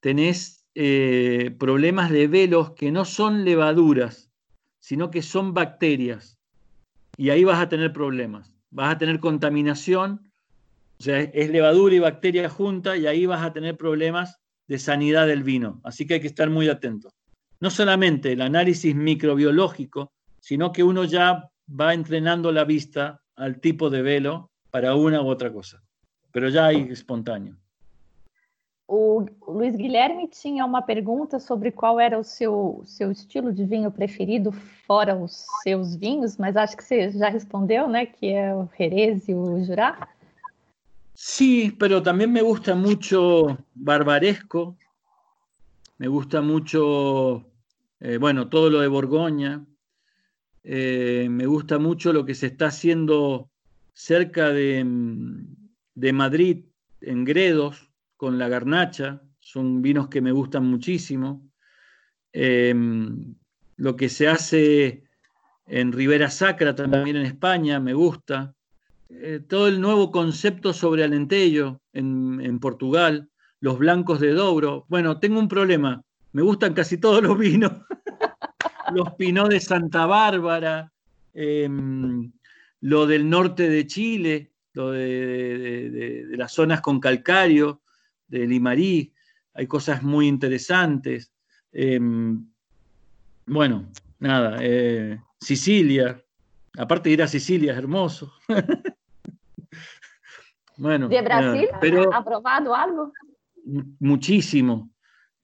tenés 0.00 0.66
eh, 0.74 1.54
problemas 1.58 2.10
de 2.10 2.28
velos 2.28 2.70
que 2.70 2.90
no 2.90 3.04
son 3.04 3.44
levaduras, 3.44 4.30
sino 4.78 5.10
que 5.10 5.20
son 5.20 5.52
bacterias. 5.52 6.39
Y 7.20 7.28
ahí 7.28 7.44
vas 7.44 7.60
a 7.60 7.68
tener 7.68 7.92
problemas. 7.92 8.56
Vas 8.70 8.94
a 8.94 8.96
tener 8.96 9.20
contaminación, 9.20 10.32
o 10.98 11.02
sea, 11.02 11.20
es 11.20 11.50
levadura 11.50 11.94
y 11.94 11.98
bacteria 11.98 12.48
junta, 12.48 12.96
y 12.96 13.06
ahí 13.06 13.26
vas 13.26 13.42
a 13.44 13.52
tener 13.52 13.76
problemas 13.76 14.38
de 14.68 14.78
sanidad 14.78 15.26
del 15.26 15.42
vino. 15.42 15.82
Así 15.84 16.06
que 16.06 16.14
hay 16.14 16.20
que 16.22 16.28
estar 16.28 16.48
muy 16.48 16.70
atentos. 16.70 17.12
No 17.60 17.68
solamente 17.68 18.32
el 18.32 18.40
análisis 18.40 18.94
microbiológico, 18.94 20.14
sino 20.40 20.72
que 20.72 20.82
uno 20.82 21.04
ya 21.04 21.50
va 21.68 21.92
entrenando 21.92 22.52
la 22.52 22.64
vista 22.64 23.20
al 23.36 23.60
tipo 23.60 23.90
de 23.90 24.00
velo 24.00 24.50
para 24.70 24.94
una 24.94 25.20
u 25.20 25.28
otra 25.28 25.52
cosa. 25.52 25.82
Pero 26.32 26.48
ya 26.48 26.68
hay 26.68 26.88
espontáneo. 26.90 27.58
O 28.92 29.24
Luiz 29.46 29.76
Guilherme 29.76 30.26
tinha 30.26 30.66
uma 30.66 30.82
pergunta 30.82 31.38
sobre 31.38 31.70
qual 31.70 32.00
era 32.00 32.18
o 32.18 32.24
seu, 32.24 32.82
seu 32.84 33.12
estilo 33.12 33.52
de 33.52 33.64
vinho 33.64 33.88
preferido, 33.88 34.50
fora 34.50 35.14
os 35.14 35.46
seus 35.62 35.94
vinhos, 35.94 36.36
mas 36.36 36.56
acho 36.56 36.76
que 36.76 36.82
você 36.82 37.08
já 37.12 37.28
respondeu, 37.28 37.86
né? 37.86 38.06
Que 38.06 38.32
é 38.32 38.52
o 38.52 38.68
Jerez 38.76 39.28
e 39.28 39.34
o 39.34 39.64
Jurá. 39.64 40.08
Sí, 41.14 41.70
pero 41.78 42.02
también 42.02 42.32
me 42.32 42.42
gusta 42.42 42.74
mucho 42.74 43.58
Barbaresco, 43.76 44.76
me 45.98 46.08
gusta 46.08 46.42
mucho, 46.42 47.44
eh, 48.00 48.18
bueno, 48.18 48.48
todo 48.48 48.70
lo 48.70 48.80
de 48.80 48.88
Borgoña, 48.88 49.64
eh, 50.64 51.28
me 51.30 51.46
gusta 51.46 51.78
mucho 51.78 52.12
lo 52.12 52.24
que 52.24 52.34
se 52.34 52.48
está 52.48 52.66
haciendo 52.66 53.50
cerca 53.94 54.48
de, 54.48 54.84
de 55.94 56.12
Madrid, 56.12 56.64
en 57.02 57.24
Gredos, 57.24 57.89
con 58.20 58.38
la 58.38 58.50
garnacha, 58.50 59.22
son 59.38 59.80
vinos 59.80 60.08
que 60.08 60.20
me 60.20 60.30
gustan 60.30 60.66
muchísimo. 60.66 61.48
Em, 62.34 63.34
lo 63.78 63.96
que 63.96 64.10
se 64.10 64.28
hace 64.28 65.04
en 65.66 65.90
Ribera 65.90 66.28
Sacra, 66.28 66.74
también 66.74 67.16
en 67.16 67.24
España, 67.24 67.80
me 67.80 67.94
gusta. 67.94 68.54
Eh, 69.08 69.40
todo 69.48 69.68
el 69.68 69.80
nuevo 69.80 70.10
concepto 70.10 70.74
sobre 70.74 71.02
Alentejo 71.02 71.80
en, 71.94 72.42
en, 72.42 72.58
Portugal, 72.58 73.30
los 73.58 73.78
blancos 73.78 74.20
de 74.20 74.32
Douro. 74.32 74.84
Bueno, 74.90 75.18
tengo 75.18 75.40
un 75.40 75.48
problema, 75.48 76.04
me 76.32 76.42
gustan 76.42 76.74
casi 76.74 76.98
todos 76.98 77.22
los 77.22 77.38
vinos. 77.38 77.72
los 78.94 79.14
Pinot 79.14 79.48
de 79.48 79.60
Santa 79.60 80.04
Bárbara, 80.04 80.92
em, 81.32 82.30
lo 82.82 83.06
del 83.06 83.30
norte 83.30 83.70
de 83.70 83.86
Chile, 83.86 84.50
lo 84.74 84.90
de 84.90 86.26
las 86.36 86.52
zonas 86.52 86.82
con 86.82 87.00
calcario, 87.00 87.80
de 88.30 88.46
Limarí, 88.46 89.12
hay 89.54 89.66
cosas 89.66 90.02
muy 90.02 90.28
interesantes. 90.28 91.32
Em, 91.72 92.46
bueno, 93.46 93.90
nada, 94.18 94.58
eh, 94.60 95.20
Sicilia, 95.40 96.22
aparte 96.78 97.08
de 97.08 97.14
ir 97.14 97.22
a 97.22 97.28
Sicilia 97.28 97.72
es 97.72 97.78
hermoso. 97.78 98.32
bueno, 100.76 101.08
¿De 101.08 101.20
Brasil? 101.22 101.68
Pero, 101.80 102.14
¿Ha 102.14 102.24
probado 102.24 102.74
algo? 102.74 103.12
Muchísimo. 103.98 104.90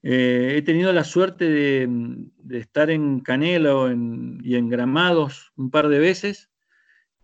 Eh, 0.03 0.53
he 0.55 0.61
tenido 0.61 0.93
la 0.93 1.03
suerte 1.03 1.49
de, 1.49 2.29
estar 2.51 2.89
en 2.89 3.19
Canela 3.19 3.93
y 4.41 4.55
en 4.55 4.69
Gramados 4.69 5.51
un 5.57 5.69
par 5.69 5.89
de 5.89 5.99
veces 5.99 6.49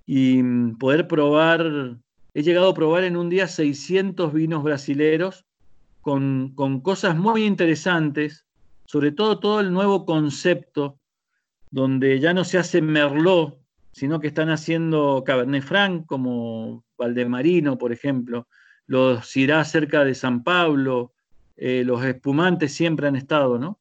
y 0.05 0.43
poder 0.74 1.07
probar, 1.07 1.97
he 2.34 2.43
llegado 2.43 2.70
a 2.70 2.74
probar 2.74 3.05
en 3.05 3.16
un 3.16 3.30
día 3.30 3.47
600 3.47 4.34
vinos 4.34 4.64
brasileros 4.64 5.45
con, 6.04 6.82
cosas 6.82 7.16
muy 7.16 7.45
interesantes, 7.45 8.45
sobre 8.86 9.14
todo 9.14 9.39
todo 9.39 9.62
el 9.62 9.72
nuevo 9.72 10.06
concepto, 10.06 10.99
donde 11.72 12.20
ya 12.20 12.34
no 12.34 12.43
se 12.43 12.58
hace 12.58 12.82
Merlot, 12.82 13.58
sino 13.93 14.20
que 14.20 14.28
están 14.28 14.49
haciendo 14.49 15.24
Cabernet 15.26 15.64
Franc, 15.64 16.06
como 16.06 16.84
Valdemarino, 16.97 17.78
por 17.78 17.93
ejemplo, 17.93 18.47
los 18.86 19.36
irá 19.38 19.64
cerca 19.64 20.04
de 20.04 20.14
San 20.14 20.43
Pablo, 20.43 21.14
eh, 21.56 21.84
los 21.86 22.04
espumantes 22.04 22.74
siempre 22.74 23.08
han 23.08 23.16
estado, 23.16 23.58
¿no? 23.58 23.80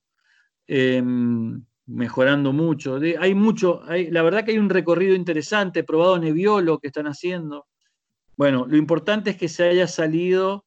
Em, 0.69 1.65
mejorando 1.87 2.53
mucho. 2.53 3.01
hay 3.19 3.35
mucho, 3.35 3.83
la 3.89 4.23
verdad 4.23 4.45
que 4.45 4.53
hay 4.53 4.59
un 4.59 4.71
recorrido 4.71 5.17
interesante, 5.17 5.83
probado 5.83 6.19
Nebbiolo 6.19 6.79
que 6.79 6.87
están 6.87 7.09
haciendo. 7.09 7.67
Bueno, 8.37 8.65
lo 8.69 8.77
importante 8.77 9.31
es 9.31 9.37
que 9.37 9.49
se 9.49 9.65
haya 9.65 9.89
salido 9.89 10.65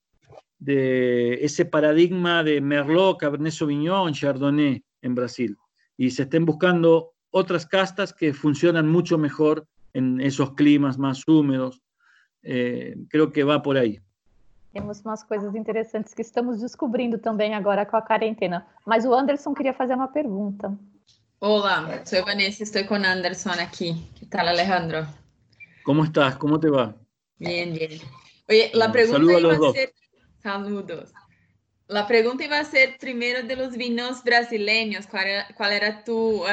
de 0.60 1.36
ese 1.46 1.66
paradigma 1.66 2.44
de 2.44 2.62
Merlot, 2.62 3.18
Cabernet 3.18 3.54
Sauvignon, 3.54 4.14
Chardonnay 4.14 4.84
en 5.02 5.16
Brasil. 5.16 5.58
Y 5.98 6.12
se 6.12 6.24
estén 6.24 6.46
buscando 6.46 7.14
otras 7.32 7.66
castas 7.66 8.14
que 8.14 8.34
funcionan 8.34 8.88
mucho 8.88 9.18
mejor 9.18 9.68
en 9.94 10.20
esos 10.22 10.54
climas 10.54 10.98
más 10.98 11.28
húmedos. 11.28 11.82
Eh, 12.44 12.96
creo 13.10 13.32
que 13.32 13.44
va 13.44 13.62
por 13.62 13.78
aí. 13.78 14.00
Temos 14.74 15.02
umas 15.06 15.24
coisas 15.24 15.56
interessantes 15.56 16.14
que 16.14 16.22
estamos 16.22 16.62
descobrindo 16.62 17.18
também 17.18 17.54
agora 17.54 17.86
com 17.86 17.96
a 17.96 18.02
quarentena. 18.02 18.68
Mas 18.86 19.06
o 19.06 19.14
Anderson 19.14 19.54
queria 19.54 19.74
fazer 19.74 19.96
uma 19.96 20.10
pergunta. 20.10 20.78
Olá, 21.40 22.02
sou 22.06 22.26
Vanessa, 22.26 22.64
estou 22.64 22.84
com 22.86 22.96
Anderson 22.96 23.52
aqui. 23.52 23.96
Que 24.16 24.26
tal, 24.26 24.48
Alejandro? 24.48 25.08
Como 25.84 26.04
estás? 26.04 26.36
Como 26.36 26.60
te 26.60 26.70
va? 26.70 26.94
Bien, 27.40 27.72
bien. 27.74 28.02
Oye, 28.50 28.72
la 28.74 28.92
pregunta 28.92 29.40
iba 29.40 29.70
a 29.70 29.72
ser 29.72 29.94
Saludos. 30.46 31.12
La 31.88 32.06
pregunta 32.06 32.46
iba 32.46 32.60
a 32.60 32.64
ser 32.64 33.00
primero 33.00 33.42
de 33.42 33.56
los 33.56 33.76
vinos 33.76 34.24
brasileños, 34.24 35.08
cuál 35.08 35.26
era, 35.26 35.48
era 35.72 36.04
tu, 36.04 36.44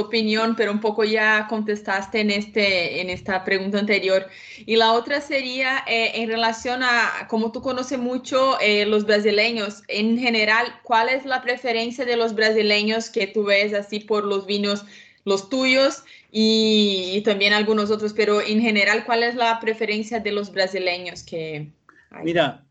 opinión, 0.00 0.56
pero 0.56 0.72
un 0.72 0.80
poco 0.80 1.04
ya 1.04 1.46
contestaste 1.46 2.20
en, 2.20 2.30
este, 2.30 3.02
en 3.02 3.10
esta 3.10 3.44
pregunta 3.44 3.78
anterior. 3.78 4.26
Y 4.64 4.76
la 4.76 4.94
otra 4.94 5.20
sería 5.20 5.84
eh, 5.86 6.12
en 6.14 6.30
relación 6.30 6.82
a, 6.82 7.26
como 7.28 7.52
tú 7.52 7.60
conoces 7.60 7.98
mucho 7.98 8.58
eh, 8.58 8.86
los 8.86 9.04
brasileños, 9.04 9.82
en 9.88 10.18
general, 10.18 10.80
¿cuál 10.82 11.10
es 11.10 11.26
la 11.26 11.42
preferencia 11.42 12.06
de 12.06 12.16
los 12.16 12.34
brasileños 12.34 13.10
que 13.10 13.26
tú 13.26 13.44
ves 13.44 13.74
así 13.74 14.00
por 14.00 14.24
los 14.24 14.46
vinos, 14.46 14.86
los 15.26 15.50
tuyos 15.50 16.04
y, 16.32 17.10
y 17.12 17.20
también 17.20 17.52
algunos 17.52 17.90
otros, 17.90 18.14
pero 18.14 18.40
en 18.40 18.62
general, 18.62 19.04
¿cuál 19.04 19.24
es 19.24 19.34
la 19.34 19.60
preferencia 19.60 20.20
de 20.20 20.32
los 20.32 20.50
brasileños 20.50 21.22
que... 21.22 21.70
Hay? 22.10 22.24
Mira, 22.24 22.63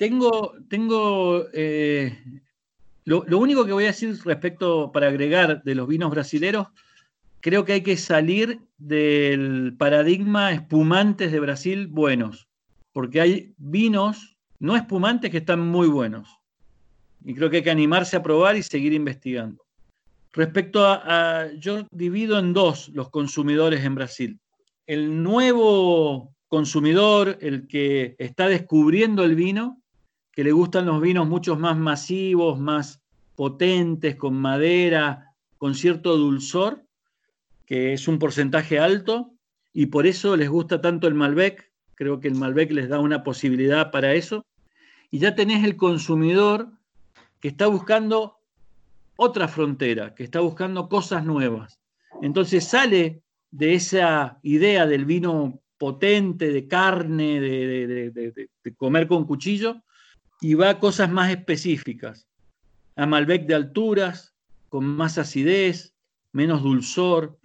tengo, 0.00 0.54
tengo 0.70 1.44
eh, 1.52 2.18
lo, 3.04 3.38
único 3.38 3.66
que 3.66 3.74
voy 3.74 3.84
a 3.84 3.88
decir 3.88 4.18
respecto, 4.24 4.90
para 4.92 5.08
agregar, 5.08 5.62
de 5.62 5.74
los 5.74 5.86
vinos 5.86 6.10
brasileros, 6.10 6.68
creo 7.40 7.66
que 7.66 7.74
hay 7.74 7.82
que 7.82 7.98
salir 7.98 8.62
del 8.78 9.74
paradigma 9.76 10.52
espumantes 10.52 11.30
de 11.30 11.40
Brasil 11.40 11.86
buenos, 11.86 12.48
porque 12.94 13.20
hay 13.20 13.54
vinos 13.58 14.38
no 14.58 14.74
espumantes 14.74 15.30
que 15.30 15.36
están 15.36 15.60
muy 15.60 15.86
buenos. 15.86 16.30
Y 17.22 17.34
creo 17.34 17.50
que 17.50 17.58
hay 17.58 17.62
que 17.62 17.70
animarse 17.70 18.16
a 18.16 18.22
probar 18.22 18.56
y 18.56 18.62
seguir 18.62 18.94
investigando. 18.94 19.62
Respecto 20.32 20.82
a, 20.82 21.48
yo 21.58 21.86
divido 21.90 22.38
en 22.38 22.54
dos 22.54 22.88
los 22.94 23.10
consumidores 23.10 23.84
en 23.84 23.96
Brasil. 23.96 24.40
El 24.86 25.22
nuevo 25.22 26.34
consumidor, 26.48 27.36
el 27.42 27.68
que 27.68 28.16
está 28.18 28.48
descubriendo 28.48 29.24
el 29.24 29.34
vino, 29.34 29.79
que 30.32 30.44
le 30.44 30.52
gustan 30.52 30.86
los 30.86 31.00
vinos 31.00 31.28
mucho 31.28 31.56
más 31.56 31.76
masivos, 31.76 32.58
más 32.58 33.00
potentes, 33.34 34.16
con 34.16 34.34
madera, 34.34 35.34
con 35.58 35.74
cierto 35.74 36.16
dulzor, 36.16 36.84
que 37.66 37.92
es 37.92 38.08
un 38.08 38.18
porcentaje 38.18 38.78
alto, 38.78 39.32
y 39.72 39.86
por 39.86 40.06
eso 40.06 40.36
les 40.36 40.48
gusta 40.48 40.80
tanto 40.80 41.06
el 41.06 41.14
Malbec. 41.14 41.70
Creo 41.94 42.20
que 42.20 42.28
el 42.28 42.34
Malbec 42.34 42.72
les 42.72 42.88
da 42.88 42.98
una 42.98 43.22
posibilidad 43.22 43.90
para 43.90 44.14
eso. 44.14 44.44
Y 45.10 45.18
ya 45.18 45.34
tenés 45.34 45.64
el 45.64 45.76
consumidor 45.76 46.70
que 47.40 47.48
está 47.48 47.66
buscando 47.66 48.38
otra 49.16 49.48
frontera, 49.48 50.14
que 50.14 50.24
está 50.24 50.40
buscando 50.40 50.88
cosas 50.88 51.24
nuevas. 51.24 51.78
Entonces 52.22 52.64
sale 52.64 53.22
de 53.50 53.74
esa 53.74 54.38
idea 54.42 54.86
del 54.86 55.04
vino 55.04 55.60
potente, 55.78 56.52
de 56.52 56.68
carne, 56.68 57.40
de, 57.40 58.48
comer 58.76 59.06
con 59.06 59.24
cuchillo, 59.24 59.82
y 60.40 60.54
va 60.54 60.70
a 60.70 60.78
cosas 60.78 61.10
más 61.10 61.30
específicas. 61.30 62.28
A 62.96 63.06
Malbec 63.06 63.46
de 63.46 63.54
alturas, 63.54 64.34
con 64.68 64.84
más 64.84 65.18
acidez, 65.18 65.94
menos 66.32 66.62
dulzor, 66.62 67.38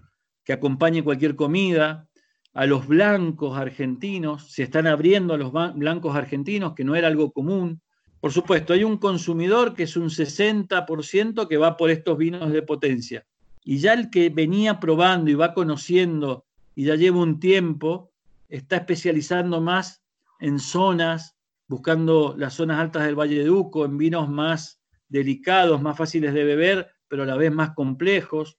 que 0.43 0.53
acompañe 0.53 1.03
cualquier 1.03 1.35
comida. 1.35 2.07
A 2.53 2.65
los 2.65 2.87
blancos 2.87 3.57
argentinos, 3.57 4.51
se 4.51 4.63
están 4.63 4.87
abriendo 4.87 5.33
a 5.33 5.37
los 5.37 5.51
blancos 5.51 6.15
argentinos, 6.15 6.73
que 6.73 6.85
no 6.85 6.95
era 6.95 7.07
algo 7.07 7.31
común. 7.31 7.81
Por 8.21 8.31
supuesto, 8.31 8.71
hay 8.73 8.83
un 8.85 8.97
consumidor 8.97 9.73
que 9.73 9.83
es 9.83 9.97
un 9.97 10.09
60% 10.09 11.47
que 11.47 11.57
va 11.57 11.75
por 11.75 11.89
estos 11.89 12.17
vinos 12.17 12.51
de 12.51 12.61
potencia. 12.61 13.25
Y 13.63 13.79
ya 13.79 13.93
el 13.93 14.09
que 14.09 14.29
venía 14.29 14.79
probando 14.79 15.29
y 15.29 15.33
va 15.33 15.53
conociendo 15.53 16.45
y 16.75 16.85
ya 16.85 16.95
lleva 16.95 17.19
un 17.19 17.39
tiempo, 17.39 18.11
está 18.47 18.77
especializando 18.77 19.59
más 19.59 20.03
en 20.39 20.59
zonas, 20.59 21.34
buscando 21.67 22.35
las 22.37 22.53
zonas 22.53 22.79
altas 22.79 23.05
del 23.05 23.19
Valle 23.19 23.43
de 23.43 23.49
Uco, 23.49 23.85
en 23.85 23.97
vinos 23.97 24.29
más 24.29 24.81
delicados, 25.07 25.81
más 25.81 25.97
fáciles 25.97 26.33
de 26.33 26.43
beber, 26.43 26.91
pero 27.07 27.23
a 27.23 27.25
la 27.25 27.37
vez 27.37 27.51
más 27.51 27.71
complejos. 27.71 28.57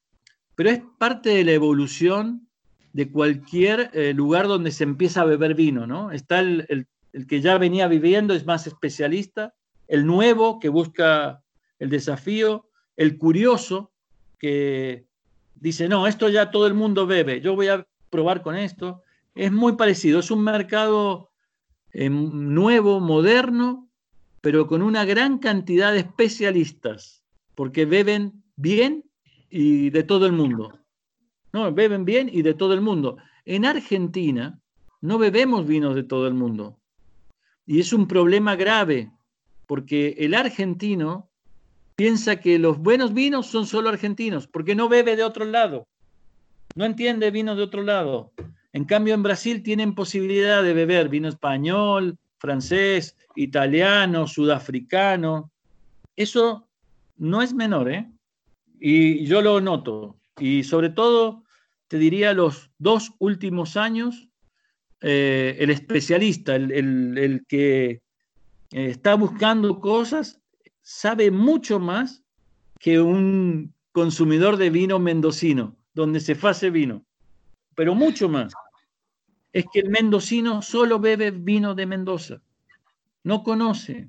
Pero 0.54 0.70
es 0.70 0.80
parte 0.98 1.30
de 1.30 1.44
la 1.44 1.52
evolución 1.52 2.48
de 2.92 3.10
cualquier 3.10 3.90
eh, 3.92 4.14
lugar 4.14 4.48
donde 4.48 4.70
se 4.70 4.84
empieza 4.84 5.20
a 5.20 5.26
beber 5.26 5.54
vino, 5.54 5.86
¿no? 5.86 6.10
Está 6.12 6.40
el 6.40 6.86
el 7.16 7.26
que 7.26 7.40
ya 7.40 7.56
venía 7.56 7.88
viviendo 7.88 8.34
es 8.34 8.44
más 8.44 8.66
especialista, 8.66 9.54
el 9.88 10.04
nuevo 10.04 10.60
que 10.60 10.68
busca 10.68 11.42
el 11.78 11.88
desafío, 11.88 12.68
el 12.94 13.16
curioso 13.16 13.90
que 14.38 15.06
dice, 15.54 15.88
no, 15.88 16.06
esto 16.06 16.28
ya 16.28 16.50
todo 16.50 16.66
el 16.66 16.74
mundo 16.74 17.06
bebe, 17.06 17.40
yo 17.40 17.56
voy 17.56 17.68
a 17.68 17.86
probar 18.10 18.42
con 18.42 18.54
esto. 18.54 19.02
Es 19.34 19.50
muy 19.50 19.76
parecido, 19.76 20.20
es 20.20 20.30
un 20.30 20.44
mercado 20.44 21.30
eh, 21.98 22.10
nuevo, 22.10 23.00
moderno, 23.00 23.88
pero 24.42 24.66
con 24.66 24.82
una 24.82 25.06
gran 25.06 25.38
cantidad 25.38 25.92
de 25.92 26.00
especialistas, 26.00 27.24
porque 27.54 27.86
beben 27.86 28.44
bien 28.54 29.02
y 29.48 29.88
de 29.88 30.02
todo 30.02 30.26
el 30.26 30.32
mundo. 30.32 30.78
No, 31.54 31.72
beben 31.72 32.04
bien 32.04 32.28
y 32.30 32.42
de 32.42 32.52
todo 32.52 32.74
el 32.74 32.82
mundo. 32.82 33.16
En 33.46 33.64
Argentina 33.64 34.60
no 35.00 35.16
bebemos 35.16 35.66
vinos 35.66 35.94
de 35.94 36.02
todo 36.02 36.26
el 36.26 36.34
mundo. 36.34 36.78
Y 37.64 37.80
es 37.80 37.94
un 37.94 38.06
problema 38.06 38.56
grave, 38.56 39.10
porque 39.66 40.16
el 40.18 40.34
argentino 40.34 41.30
piensa 41.94 42.36
que 42.36 42.58
los 42.58 42.78
buenos 42.78 43.14
vinos 43.14 43.46
son 43.46 43.66
solo 43.66 43.88
argentinos, 43.88 44.46
porque 44.46 44.74
no 44.74 44.90
bebe 44.90 45.16
de 45.16 45.24
otro 45.24 45.46
lado, 45.46 45.88
no 46.74 46.84
entiende 46.84 47.30
vino 47.30 47.56
de 47.56 47.62
otro 47.62 47.82
lado. 47.82 48.34
En 48.76 48.84
cambio, 48.84 49.14
en 49.14 49.22
Brasil 49.22 49.62
tienen 49.62 49.94
posibilidad 49.94 50.62
de 50.62 50.74
beber 50.74 51.08
vino 51.08 51.30
español, 51.30 52.18
francés, 52.36 53.16
italiano, 53.34 54.26
sudafricano. 54.26 55.50
Eso 56.14 56.68
no 57.16 57.40
es 57.40 57.54
menor, 57.54 57.90
¿eh? 57.90 58.06
Y 58.78 59.24
yo 59.24 59.40
lo 59.40 59.62
noto. 59.62 60.18
Y 60.38 60.62
sobre 60.62 60.90
todo, 60.90 61.42
te 61.88 61.96
diría, 61.96 62.34
los 62.34 62.70
dos 62.76 63.14
últimos 63.18 63.78
años 63.78 64.28
eh, 65.00 65.56
el 65.58 65.70
especialista, 65.70 66.54
el, 66.54 67.46
que 67.48 67.86
eh, 67.92 68.00
está 68.72 69.14
buscando 69.14 69.80
cosas, 69.80 70.42
sabe 70.82 71.30
mucho 71.30 71.80
más 71.80 72.22
que 72.78 73.00
un 73.00 73.72
consumidor 73.92 74.58
de 74.58 74.68
vino 74.68 74.98
mendocino, 74.98 75.74
donde 75.94 76.20
se 76.20 76.36
hace 76.42 76.68
vino, 76.68 77.06
pero 77.74 77.94
mucho 77.94 78.28
más. 78.28 78.52
Es 79.56 79.64
que 79.72 79.80
el 79.80 79.88
mendocino 79.88 80.60
solo 80.60 80.98
bebe 80.98 81.30
vino 81.30 81.74
de 81.74 81.86
Mendoza, 81.86 82.42
no 83.24 83.42
conoce. 83.42 84.06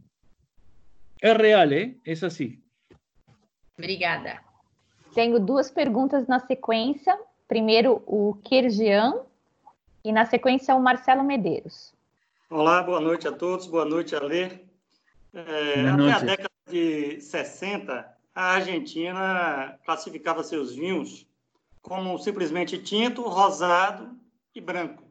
Es 1.21 1.37
real, 1.37 1.71
¿eh? 1.71 1.97
Es 2.03 2.21
así. 2.21 2.61
Obrigada. 3.77 4.43
Tengo 5.15 5.39
dos 5.39 5.71
preguntas 5.71 6.27
na 6.27 6.41
sequência. 6.41 7.17
Primeiro, 7.47 8.03
o 8.05 8.37
Kerjian 8.43 9.21
e 10.03 10.11
na 10.11 10.25
sequência 10.25 10.75
o 10.75 10.81
Marcelo 10.81 11.23
Medeiros. 11.23 11.93
Olá, 12.49 12.83
boa 12.83 12.99
noite 12.99 13.25
a 13.29 13.31
todos, 13.31 13.67
boa 13.67 13.85
noite, 13.85 14.17
Alê. 14.17 14.59
É, 15.33 15.87
até 15.87 16.11
a 16.11 16.19
década 16.19 16.49
de 16.69 17.21
60, 17.21 18.17
a 18.35 18.43
Argentina 18.55 19.79
classificava 19.85 20.43
seus 20.43 20.75
vinhos 20.75 21.25
como 21.81 22.17
simplesmente 22.17 22.77
tinto, 22.77 23.21
rosado 23.21 24.13
e 24.53 24.59
branco. 24.59 25.06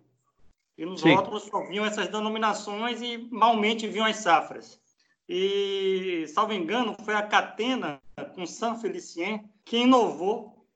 E 0.76 0.84
nos 0.84 1.00
Sim. 1.00 1.14
rótulos 1.14 1.44
só 1.44 1.66
vinham 1.66 1.84
essas 1.84 2.08
denominações 2.08 3.00
e 3.00 3.28
malmente 3.30 3.88
vinham 3.88 4.06
as 4.06 4.16
safras. 4.16 4.78
E, 5.28 6.26
salvo 6.28 6.52
engano, 6.52 6.94
foi 7.04 7.14
a 7.14 7.22
Catena, 7.22 8.00
com 8.34 8.46
San 8.46 8.76
Felicien, 8.76 9.50
que 9.64 9.78
inovou, 9.78 10.66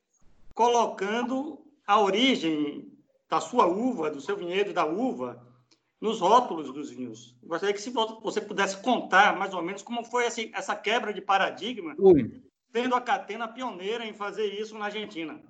colocando 0.55 1.65
a 1.87 2.01
origem 2.01 2.91
da 3.29 3.41
sua 3.41 3.67
uva, 3.67 4.11
do 4.11 4.21
seu 4.21 4.37
vinhedo, 4.37 4.73
da 4.73 4.85
uva, 4.85 5.47
nos 6.01 6.21
rótulos 6.21 6.73
dos 6.73 6.91
vinhos. 6.91 7.37
Gostaria 7.43 7.75
que 7.75 7.81
se 7.81 7.91
você 7.91 8.41
pudesse 8.41 8.79
contar 8.79 9.39
mais 9.39 9.53
ou 9.53 9.63
menos 9.63 9.83
como 9.83 10.03
foi 10.03 10.25
essa, 10.25 10.75
quebra 10.75 11.13
de 11.13 11.21
paradigma, 11.21 11.95
tendo 12.73 12.95
a 12.95 13.01
Catena 13.01 13.47
pioneira 13.47 14.05
em 14.07 14.15
fazer 14.15 14.47
isso 14.47 14.77
na 14.79 14.87
Argentina. 14.87 15.41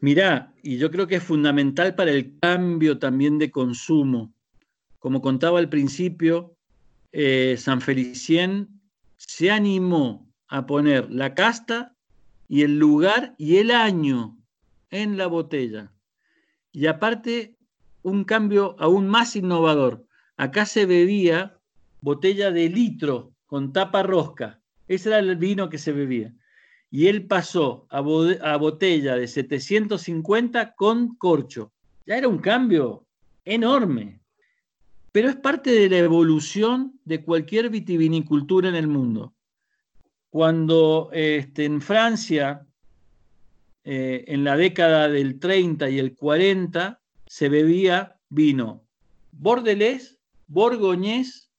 Mirá, 0.00 0.54
y 0.62 0.78
yo 0.78 0.90
creo 0.90 1.08
que 1.08 1.16
es 1.16 1.22
fundamental 1.24 1.94
para 1.94 2.12
el 2.12 2.38
cambio 2.38 2.98
también 2.98 3.38
de 3.38 3.50
consumo. 3.50 4.32
Como 5.00 5.20
contaba 5.20 5.58
al 5.58 5.68
principio, 5.68 6.56
eh, 7.10 7.56
San 7.58 7.80
Felicien 7.80 8.68
se 9.16 9.50
animó 9.50 10.28
a 10.46 10.66
poner 10.66 11.10
la 11.10 11.34
casta 11.34 11.96
y 12.48 12.62
el 12.62 12.78
lugar 12.78 13.34
y 13.38 13.56
el 13.56 13.72
año 13.72 14.38
en 14.90 15.16
la 15.16 15.26
botella. 15.26 15.92
Y 16.72 16.86
aparte, 16.86 17.56
un 18.02 18.24
cambio 18.24 18.76
aún 18.78 19.08
más 19.08 19.34
innovador. 19.34 20.06
Acá 20.36 20.64
se 20.64 20.86
bebía 20.86 21.58
botella 22.00 22.52
de 22.52 22.68
litro 22.68 23.34
con 23.46 23.72
tapa 23.72 24.04
rosca. 24.04 24.60
Ese 24.86 25.08
era 25.08 25.18
el 25.18 25.36
vino 25.36 25.68
que 25.68 25.78
se 25.78 25.92
bebía. 25.92 26.32
Y 26.90 27.06
él 27.06 27.26
pasó 27.26 27.86
a, 27.90 28.00
botella 28.00 29.16
de 29.16 29.28
750 29.28 30.74
con 30.74 31.16
corcho. 31.16 31.72
Ya 32.06 32.16
era 32.16 32.28
un 32.28 32.38
cambio 32.38 33.06
enorme. 33.44 34.20
Pero 35.12 35.28
es 35.28 35.36
parte 35.36 35.70
de 35.70 35.88
la 35.88 35.98
evolución 35.98 36.98
de 37.04 37.22
cualquier 37.22 37.70
vitivinicultura 37.70 38.68
en 38.68 38.74
el 38.74 38.86
mundo. 38.86 39.34
Cuando 40.30 41.10
este, 41.12 41.64
en 41.64 41.80
Francia 41.80 42.66
eh, 43.84 44.24
en 44.28 44.44
la 44.44 44.56
década 44.56 45.08
del 45.08 45.38
30 45.38 45.88
y 45.90 45.98
el 45.98 46.14
40 46.14 47.00
se 47.26 47.48
bebía 47.48 48.18
vino 48.28 48.88
bordelés, 49.38 50.18
borgoñés 50.46 51.50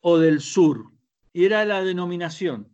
o 0.00 0.18
del 0.18 0.40
sur. 0.40 0.92
Era 1.32 1.64
la 1.64 1.82
denominación. 1.82 2.71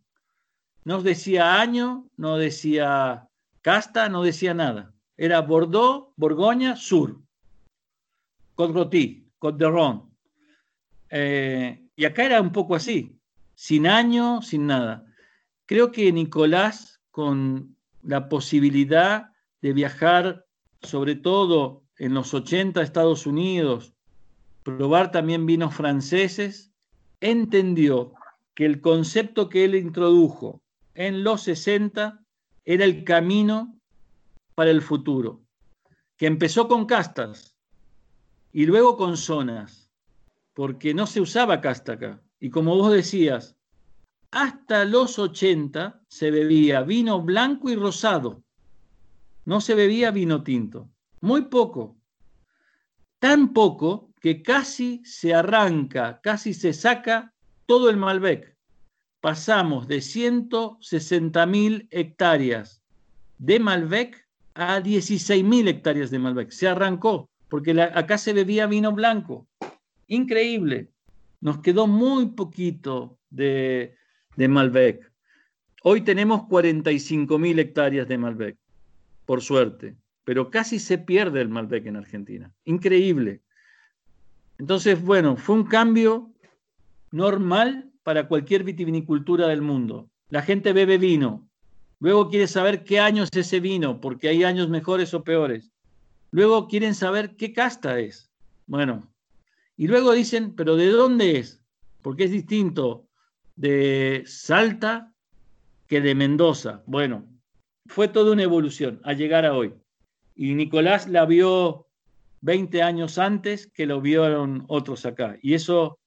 No 0.88 1.02
decía 1.02 1.60
año, 1.60 2.08
no 2.16 2.38
decía 2.38 3.28
casta, 3.60 4.08
no 4.08 4.22
decía 4.22 4.54
nada. 4.54 4.94
Era 5.18 5.42
Bordeaux, 5.42 6.14
Borgoña, 6.16 6.76
Sur. 6.76 7.20
Côte-Rôti, 8.54 9.28
Côte 9.38 9.66
de 9.66 10.00
eh, 11.10 11.84
y 11.94 12.04
acá 12.06 12.24
era 12.24 12.40
un 12.40 12.52
poco 12.52 12.74
así, 12.74 13.20
sin 13.54 13.86
año, 13.86 14.40
sin 14.40 14.66
nada. 14.66 15.04
Creo 15.66 15.92
que 15.92 16.10
Nicolás, 16.10 17.02
con 17.10 17.76
la 18.02 18.30
posibilidad 18.30 19.32
de 19.60 19.74
viajar, 19.74 20.46
sobre 20.80 21.16
todo 21.16 21.82
en 21.98 22.14
los 22.14 22.32
80 22.32 22.80
a 22.80 22.82
Estados 22.82 23.26
Unidos, 23.26 23.92
probar 24.62 25.10
también 25.10 25.44
vinos 25.44 25.74
franceses, 25.74 26.72
entendió 27.20 28.14
que 28.54 28.64
el 28.64 28.80
concepto 28.80 29.50
que 29.50 29.66
él 29.66 29.74
introdujo 29.74 30.62
en 30.98 31.22
los 31.22 31.42
60 31.44 32.20
era 32.64 32.84
el 32.84 33.04
camino 33.04 33.78
para 34.56 34.70
el 34.70 34.82
futuro, 34.82 35.44
que 36.16 36.26
empezó 36.26 36.66
con 36.66 36.86
castas 36.86 37.56
y 38.52 38.66
luego 38.66 38.96
con 38.96 39.16
zonas, 39.16 39.92
porque 40.54 40.94
no 40.94 41.06
se 41.06 41.20
usaba 41.20 41.60
casta 41.60 41.92
acá. 41.92 42.20
Y 42.40 42.50
como 42.50 42.74
vos 42.74 42.90
decías, 42.90 43.56
hasta 44.32 44.84
los 44.84 45.20
80 45.20 46.02
se 46.08 46.32
bebía 46.32 46.82
vino 46.82 47.22
blanco 47.22 47.70
y 47.70 47.76
rosado, 47.76 48.42
no 49.44 49.60
se 49.60 49.76
bebía 49.76 50.10
vino 50.10 50.42
tinto, 50.42 50.90
muy 51.20 51.42
poco, 51.42 51.96
tan 53.20 53.52
poco 53.52 54.12
que 54.20 54.42
casi 54.42 55.00
se 55.04 55.32
arranca, 55.32 56.20
casi 56.20 56.54
se 56.54 56.72
saca 56.72 57.32
todo 57.66 57.88
el 57.88 57.96
Malbec. 57.96 58.57
Pasamos 59.20 59.88
de 59.88 60.00
160 60.00 61.46
mil 61.46 61.88
hectáreas 61.90 62.82
de 63.38 63.58
Malbec 63.58 64.26
a 64.54 64.80
16 64.80 65.44
mil 65.44 65.66
hectáreas 65.68 66.10
de 66.10 66.18
Malbec. 66.18 66.50
Se 66.50 66.68
arrancó, 66.68 67.28
porque 67.48 67.80
acá 67.80 68.18
se 68.18 68.32
bebía 68.32 68.66
vino 68.66 68.92
blanco. 68.92 69.48
Increíble. 70.06 70.90
Nos 71.40 71.58
quedó 71.58 71.86
muy 71.86 72.26
poquito 72.30 73.18
de, 73.30 73.96
de 74.36 74.48
Malbec. 74.48 75.10
Hoy 75.82 76.00
tenemos 76.00 76.46
45 76.46 77.38
mil 77.38 77.58
hectáreas 77.58 78.08
de 78.08 78.18
Malbec, 78.18 78.56
por 79.24 79.42
suerte, 79.42 79.96
pero 80.24 80.50
casi 80.50 80.78
se 80.78 80.98
pierde 80.98 81.40
el 81.40 81.48
Malbec 81.48 81.86
en 81.86 81.96
Argentina. 81.96 82.52
Increíble. 82.64 83.42
Entonces, 84.58 85.00
bueno, 85.00 85.36
fue 85.36 85.54
un 85.54 85.64
cambio 85.64 86.32
normal 87.12 87.87
para 88.08 88.26
cualquier 88.26 88.64
vitivinicultura 88.64 89.48
del 89.48 89.60
mundo. 89.60 90.08
La 90.30 90.40
gente 90.40 90.72
bebe 90.72 90.96
vino, 90.96 91.46
luego 92.00 92.30
quiere 92.30 92.46
saber 92.46 92.82
qué 92.82 93.00
año 93.00 93.24
es 93.24 93.28
ese 93.36 93.60
vino, 93.60 94.00
porque 94.00 94.30
hay 94.30 94.44
años 94.44 94.70
mejores 94.70 95.12
o 95.12 95.22
peores. 95.22 95.72
Luego 96.30 96.68
quieren 96.68 96.94
saber 96.94 97.36
qué 97.36 97.52
casta 97.52 98.00
es. 98.00 98.30
Bueno, 98.66 99.12
y 99.76 99.88
luego 99.88 100.12
dicen, 100.12 100.54
pero 100.56 100.76
¿de 100.76 100.88
dónde 100.88 101.38
es? 101.38 101.62
Porque 102.00 102.24
es 102.24 102.30
distinto 102.30 103.06
de 103.56 104.22
Salta 104.24 105.12
que 105.86 106.00
de 106.00 106.14
Mendoza. 106.14 106.82
Bueno, 106.86 107.26
fue 107.88 108.08
toda 108.08 108.32
una 108.32 108.42
evolución 108.42 109.02
a 109.04 109.12
llegar 109.12 109.44
a 109.44 109.52
hoy. 109.52 109.74
Y 110.34 110.54
Nicolás 110.54 111.10
la 111.10 111.26
vio 111.26 111.88
20 112.40 112.82
años 112.82 113.18
antes 113.18 113.66
que 113.66 113.84
lo 113.84 114.00
vieron 114.00 114.64
otros 114.68 115.04
acá. 115.04 115.36
Y 115.42 115.52
eso 115.52 115.98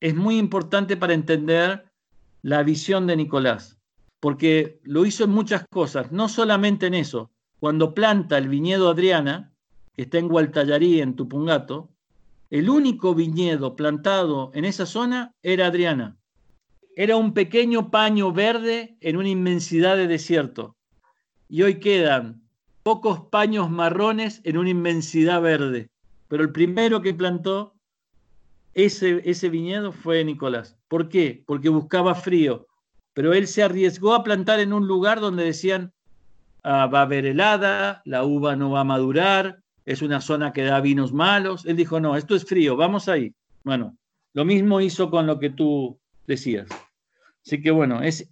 es 0.00 0.14
muy 0.14 0.38
importante 0.38 0.96
para 0.96 1.14
entender 1.14 1.90
la 2.42 2.62
visión 2.62 3.06
de 3.06 3.16
Nicolás, 3.16 3.78
porque 4.20 4.80
lo 4.82 5.06
hizo 5.06 5.24
en 5.24 5.30
muchas 5.30 5.64
cosas, 5.68 6.10
no 6.12 6.28
solamente 6.28 6.86
en 6.86 6.94
eso. 6.94 7.30
Cuando 7.58 7.94
planta 7.94 8.38
el 8.38 8.48
viñedo 8.48 8.88
Adriana, 8.88 9.52
que 9.94 10.02
está 10.02 10.18
en 10.18 10.28
Gualtallarí, 10.28 11.00
en 11.00 11.14
Tupungato, 11.14 11.90
el 12.48 12.70
único 12.70 13.14
viñedo 13.14 13.76
plantado 13.76 14.50
en 14.54 14.64
esa 14.64 14.86
zona 14.86 15.34
era 15.42 15.66
Adriana 15.66 16.16
era 17.02 17.16
un 17.16 17.32
pequeño 17.32 17.90
paño 17.90 18.30
verde 18.30 18.96
en 19.00 19.16
una 19.16 19.30
inmensidad 19.30 19.96
de 19.96 20.06
desierto. 20.06 20.76
Y 21.48 21.62
hoy 21.62 21.80
quedan 21.80 22.42
pocos 22.82 23.20
paños 23.30 23.70
marrones 23.70 24.42
en 24.44 24.58
una 24.58 24.68
inmensidad 24.68 25.40
verde. 25.40 25.88
Pero 26.28 26.42
el 26.42 26.52
primero 26.52 27.00
que 27.00 27.14
plantó 27.14 27.74
ese, 28.84 29.22
ese 29.24 29.48
viñedo 29.48 29.92
fue 29.92 30.24
Nicolás. 30.24 30.76
¿Por 30.88 31.08
qué? 31.08 31.42
Porque 31.46 31.68
buscaba 31.68 32.14
frío. 32.14 32.66
Pero 33.14 33.32
él 33.32 33.48
se 33.48 33.62
arriesgó 33.62 34.14
a 34.14 34.22
plantar 34.22 34.60
en 34.60 34.72
un 34.72 34.86
lugar 34.86 35.20
donde 35.20 35.44
decían, 35.44 35.92
ah, 36.62 36.86
va 36.86 37.00
a 37.00 37.02
haber 37.02 37.26
helada, 37.26 38.02
la 38.04 38.24
uva 38.24 38.56
no 38.56 38.70
va 38.70 38.80
a 38.80 38.84
madurar, 38.84 39.62
es 39.84 40.02
una 40.02 40.20
zona 40.20 40.52
que 40.52 40.62
da 40.62 40.80
vinos 40.80 41.12
malos. 41.12 41.66
Él 41.66 41.76
dijo, 41.76 42.00
no, 42.00 42.16
esto 42.16 42.34
es 42.34 42.44
frío, 42.44 42.76
vamos 42.76 43.08
ahí. 43.08 43.34
Bueno, 43.64 43.96
lo 44.32 44.44
mismo 44.44 44.80
hizo 44.80 45.10
con 45.10 45.26
lo 45.26 45.38
que 45.38 45.50
tú 45.50 45.98
decías. 46.26 46.68
Así 47.44 47.60
que 47.60 47.70
bueno, 47.70 48.02
es, 48.02 48.30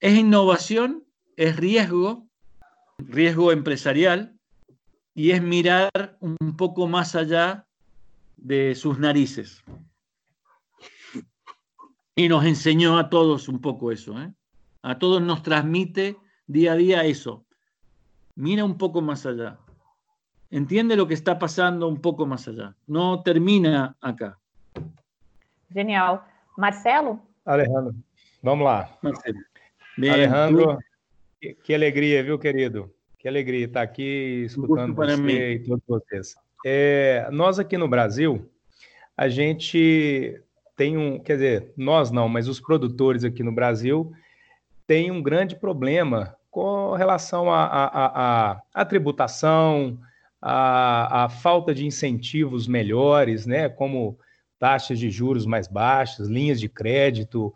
es 0.00 0.18
innovación, 0.18 1.04
es 1.36 1.56
riesgo, 1.56 2.28
riesgo 2.98 3.52
empresarial, 3.52 4.36
y 5.14 5.32
es 5.32 5.42
mirar 5.42 6.16
un 6.20 6.56
poco 6.56 6.86
más 6.86 7.14
allá 7.14 7.66
de 8.40 8.74
sus 8.74 8.98
narices. 8.98 9.62
Y 12.14 12.28
nos 12.28 12.44
enseñó 12.44 12.98
a 12.98 13.08
todos 13.08 13.48
un 13.48 13.60
poco 13.60 13.92
eso, 13.92 14.20
¿eh? 14.20 14.32
A 14.82 14.98
todos 14.98 15.22
nos 15.22 15.42
transmite 15.42 16.16
día 16.46 16.72
a 16.72 16.76
día 16.76 17.04
eso. 17.04 17.46
Mira 18.34 18.64
un 18.64 18.76
poco 18.78 19.00
más 19.00 19.26
allá. 19.26 19.58
Entiende 20.50 20.96
lo 20.96 21.06
que 21.06 21.14
está 21.14 21.38
pasando 21.38 21.86
un 21.86 22.00
poco 22.00 22.26
más 22.26 22.48
allá. 22.48 22.74
No 22.86 23.22
termina 23.22 23.96
acá. 24.00 24.38
Genial. 25.72 26.22
Marcelo, 26.56 27.22
Alejandro, 27.44 27.94
vamos 28.42 28.64
lá. 28.64 28.98
Bem, 29.96 30.10
Alejandro, 30.10 30.78
que, 31.40 31.54
que, 31.54 31.74
alegria, 31.74 32.22
viu, 32.22 32.38
querido? 32.38 32.94
Que 33.18 33.28
alegria 33.28 33.66
estar 33.66 33.82
aqui 33.82 34.44
escutando 34.44 34.94
você 34.94 35.16
mim. 35.16 35.32
e 35.32 35.58
todos 35.60 35.82
vocês. 35.86 36.36
É, 36.64 37.28
nós 37.32 37.58
aqui 37.58 37.76
no 37.76 37.88
Brasil, 37.88 38.50
a 39.16 39.28
gente 39.28 40.40
tem 40.76 40.96
um, 40.96 41.18
quer 41.18 41.34
dizer, 41.34 41.72
nós 41.76 42.10
não, 42.10 42.28
mas 42.28 42.48
os 42.48 42.60
produtores 42.60 43.24
aqui 43.24 43.42
no 43.42 43.52
Brasil 43.52 44.12
têm 44.86 45.10
um 45.10 45.22
grande 45.22 45.56
problema 45.56 46.34
com 46.50 46.94
relação 46.94 47.46
à 47.52 48.84
tributação, 48.88 49.98
a 50.42 51.28
falta 51.28 51.74
de 51.74 51.86
incentivos 51.86 52.66
melhores, 52.66 53.46
né, 53.46 53.68
como 53.68 54.18
taxas 54.58 54.98
de 54.98 55.10
juros 55.10 55.46
mais 55.46 55.68
baixas, 55.68 56.28
linhas 56.28 56.58
de 56.58 56.68
crédito 56.68 57.52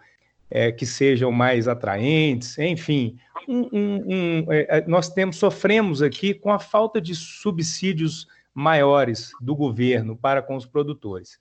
é, 0.51 0.71
que 0.71 0.87
sejam 0.87 1.33
mais 1.33 1.67
atraentes, 1.67 2.59
enfim, 2.59 3.19
um, 3.49 3.69
um, 3.73 4.03
um, 4.07 4.53
é, 4.53 4.79
é, 4.79 4.85
nós 4.87 5.09
temos 5.09 5.37
sofremos 5.37 6.03
aqui 6.03 6.33
com 6.33 6.53
a 6.53 6.59
falta 6.59 7.01
de 7.01 7.15
subsídios 7.15 8.27
maiores 8.55 9.31
do 9.41 9.55
governo 9.55 10.17
para 10.17 10.41
com 10.41 10.57
os 10.57 10.65
produtores. 10.65 11.39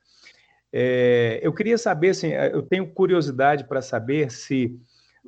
É, 0.72 1.39
eu 1.43 1.53
queria 1.53 1.78
saber, 1.78 2.09
assim, 2.09 2.30
eu 2.30 2.64
tenho 2.64 2.88
curiosidade 2.88 3.66
para 3.66 3.82
saber 3.82 4.32
se, 4.32 4.76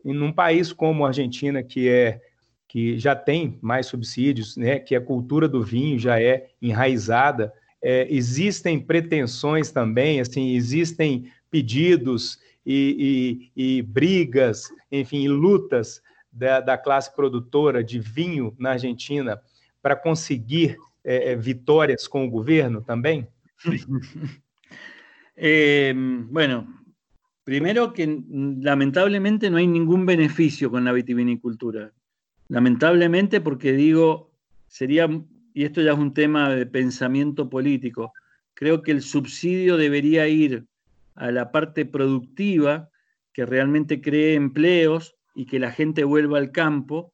em 0.03 0.19
um 0.19 0.33
país 0.33 0.73
como 0.73 1.05
a 1.05 1.09
Argentina, 1.09 1.61
que 1.61 1.87
é 1.87 2.19
que 2.67 2.99
já 2.99 3.15
tem 3.15 3.57
mais 3.61 3.85
subsídios, 3.85 4.57
né, 4.57 4.79
que 4.79 4.95
a 4.95 4.99
cultura 4.99 5.47
do 5.47 5.63
vinho 5.63 5.97
já 5.97 6.19
é 6.19 6.47
enraizada, 6.61 7.53
é, 7.81 8.05
existem 8.09 8.79
pretensões 8.79 9.71
também, 9.71 10.19
assim, 10.19 10.55
existem 10.55 11.31
pedidos 11.49 12.37
e, 12.65 13.49
e, 13.55 13.77
e 13.77 13.81
brigas, 13.81 14.73
enfim, 14.91 15.27
lutas 15.27 16.01
da, 16.29 16.59
da, 16.59 16.77
classe 16.77 17.15
produtora 17.15 17.81
de 17.81 17.97
vinho 17.97 18.53
na 18.59 18.71
Argentina 18.71 19.39
para 19.81 19.95
conseguir 19.95 20.75
é, 21.05 21.35
vitórias 21.35 22.07
com 22.07 22.25
o 22.25 22.29
governo 22.29 22.81
também? 22.81 23.27
Eh, 25.37 25.93
bueno, 25.93 26.81
primero 27.43 27.91
que 27.91 28.23
lamentablemente 28.61 29.49
no 29.49 29.57
hay 29.57 29.67
ningún 29.67 30.05
beneficio 30.05 30.71
con 30.71 30.85
la 30.85 30.93
vitivinicultura. 30.93 31.91
Lamentablemente 32.47 33.41
porque 33.41 33.73
digo, 33.73 34.31
sería 34.69 35.09
y 35.55 35.63
esto 35.63 35.81
ya 35.81 35.93
es 35.93 35.97
un 35.97 36.13
tema 36.13 36.49
de 36.53 36.65
pensamiento 36.65 37.49
político, 37.49 38.13
creo 38.53 38.81
que 38.81 38.91
el 38.91 39.01
subsidio 39.01 39.77
debería 39.77 40.27
ir 40.27 40.65
a 41.15 41.31
la 41.31 41.51
parte 41.51 41.85
productiva 41.85 42.89
que 43.31 43.45
realmente 43.45 44.01
cree 44.01 44.35
empleos 44.35 45.15
y 45.33 45.45
que 45.45 45.59
la 45.59 45.71
gente 45.71 46.03
vuelva 46.03 46.37
al 46.39 46.51
campo 46.51 47.13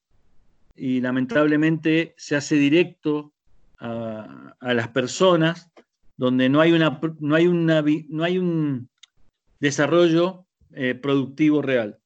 y 0.76 1.02
lamentablemente 1.02 2.16
se 2.18 2.36
hace 2.36 2.56
directo 2.56 3.32
a, 3.82 4.56
las 4.74 4.88
personas 4.90 5.72
donde 6.16 6.50
no 6.50 6.62
hay, 6.62 6.72
una, 6.72 7.00
no 7.20 7.36
hay, 7.36 7.48
una, 7.48 7.84
no 8.10 8.24
hay 8.24 8.38
un 8.38 8.90
desarrollo 9.60 10.46
eh, 10.74 10.96
productivo 10.96 11.62
real. 11.62 12.00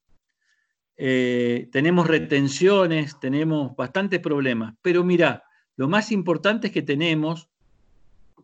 Eh, 0.97 1.67
tenemos 1.71 2.07
retenciones, 2.07 3.19
tenemos 3.19 3.75
bastantes 3.75 4.19
problemas, 4.21 4.75
pero 4.81 5.03
mira, 5.03 5.43
lo 5.75 5.89
más 5.89 6.11
importante 6.11 6.67
es 6.67 6.73
que 6.73 6.81
tenemos 6.81 7.49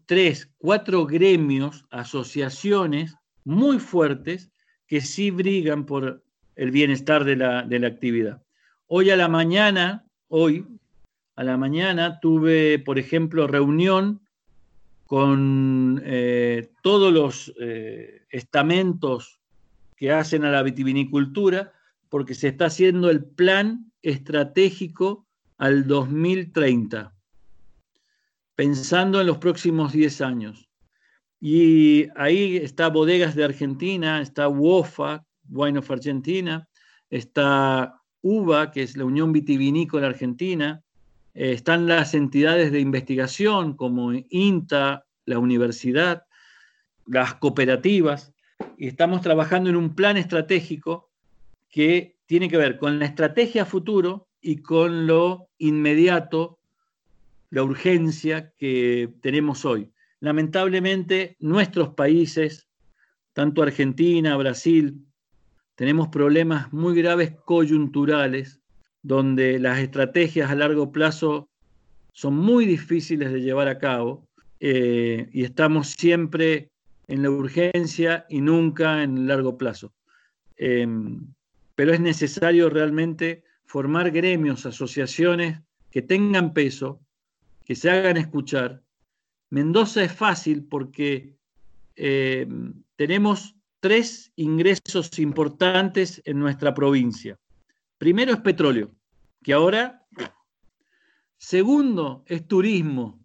tres, 0.05 0.51
cuatro 0.57 1.05
gremios, 1.05 1.85
asociaciones 1.89 3.15
muy 3.45 3.79
fuertes 3.79 4.51
que 4.85 4.99
sí 4.99 5.31
brigan 5.31 5.85
por 5.85 6.21
el 6.55 6.71
bienestar 6.71 7.23
de 7.23 7.37
la, 7.37 7.87
actividad. 7.87 8.43
Hoy 8.87 9.09
a 9.09 9.15
la 9.15 9.29
mañana, 9.29 10.05
hoy, 10.27 10.65
a 11.35 11.43
la 11.43 11.57
mañana 11.57 12.19
tuve, 12.19 12.79
por 12.79 12.99
ejemplo, 12.99 13.47
reunión 13.47 14.21
con 15.05 16.01
eh, 16.05 16.71
todos 16.81 17.11
los 17.11 17.53
eh, 17.59 18.21
estamentos 18.29 19.41
que 19.97 20.11
hacen 20.11 20.45
a 20.45 20.51
la 20.51 20.63
vitivinicultura, 20.63 21.73
porque 22.09 22.33
se 22.33 22.47
está 22.47 22.65
haciendo 22.65 23.09
el 23.09 23.23
plan 23.23 23.91
estratégico 24.01 25.27
al 25.57 25.85
2030, 25.85 27.13
pensando 28.55 29.21
en 29.21 29.27
los 29.27 29.37
próximos 29.37 29.93
10 29.93 30.21
años. 30.21 30.69
Y 31.39 32.07
ahí 32.15 32.57
está 32.57 32.87
Bodegas 32.89 33.35
de 33.35 33.43
Argentina, 33.43 34.21
está 34.21 34.47
WOFA, 34.47 35.25
Wine 35.49 35.79
of 35.79 35.91
Argentina, 35.91 36.67
está 37.09 38.01
UVA, 38.21 38.71
que 38.71 38.83
es 38.83 38.95
la 38.95 39.05
Unión 39.05 39.33
Vitivinícola 39.33 40.07
Argentina, 40.07 40.83
eh, 41.33 41.51
están 41.53 41.87
las 41.87 42.13
entidades 42.13 42.71
de 42.71 42.79
investigación 42.79 43.75
como 43.75 44.11
INTA, 44.29 45.05
la 45.25 45.39
universidad, 45.39 46.25
las 47.05 47.35
cooperativas, 47.35 48.33
y 48.77 48.87
estamos 48.87 49.21
trabajando 49.21 49.69
en 49.69 49.75
un 49.75 49.95
plan 49.95 50.17
estratégico 50.17 51.09
que 51.69 52.17
tiene 52.25 52.49
que 52.49 52.57
ver 52.57 52.77
con 52.77 52.99
la 52.99 53.05
estrategia 53.05 53.65
futuro 53.65 54.27
y 54.41 54.57
con 54.57 55.07
lo 55.07 55.49
inmediato, 55.57 56.59
la 57.49 57.63
urgencia 57.63 58.53
que 58.57 59.13
tenemos 59.21 59.65
hoy. 59.65 59.91
Lamentablemente, 60.19 61.35
nuestros 61.39 61.89
países, 61.89 62.67
tanto 63.33 63.61
Argentina, 63.61 64.37
Brasil, 64.37 65.05
tenemos 65.75 66.09
problemas 66.09 66.71
muy 66.71 66.95
graves 66.95 67.33
coyunturales, 67.45 68.60
donde 69.03 69.59
las 69.59 69.79
estrategias 69.79 70.49
a 70.49 70.55
largo 70.55 70.91
plazo 70.91 71.49
son 72.13 72.35
muy 72.35 72.65
difíciles 72.65 73.31
de 73.31 73.41
llevar 73.41 73.67
a 73.67 73.79
cabo 73.79 74.27
eh, 74.59 75.29
y 75.31 75.43
estamos 75.43 75.89
siempre 75.89 76.69
en 77.07 77.23
la 77.23 77.29
urgencia 77.29 78.25
y 78.29 78.41
nunca 78.41 79.03
en 79.03 79.17
el 79.17 79.27
largo 79.27 79.57
plazo. 79.57 79.93
Em, 80.55 81.33
pero 81.75 81.93
es 81.93 81.99
necesario 81.99 82.69
realmente 82.69 83.43
formar 83.65 84.11
gremios, 84.11 84.65
asociaciones 84.65 85.59
que 85.89 86.01
tengan 86.01 86.53
peso, 86.53 87.01
que 87.65 87.75
se 87.75 87.89
hagan 87.89 88.17
escuchar. 88.17 88.81
Mendoza 89.49 90.03
es 90.03 90.13
fácil 90.13 90.63
porque 90.63 91.35
em, 91.95 92.73
tenemos 92.95 93.55
tres 93.79 94.31
ingresos 94.35 95.17
importantes 95.19 96.21
en 96.25 96.39
nuestra 96.39 96.73
provincia. 96.73 97.37
Primero 98.01 98.33
es 98.33 98.39
petróleo, 98.39 98.89
que 99.43 99.53
ahora... 99.53 100.07
Segundo 101.37 102.23
es 102.25 102.47
turismo, 102.47 103.23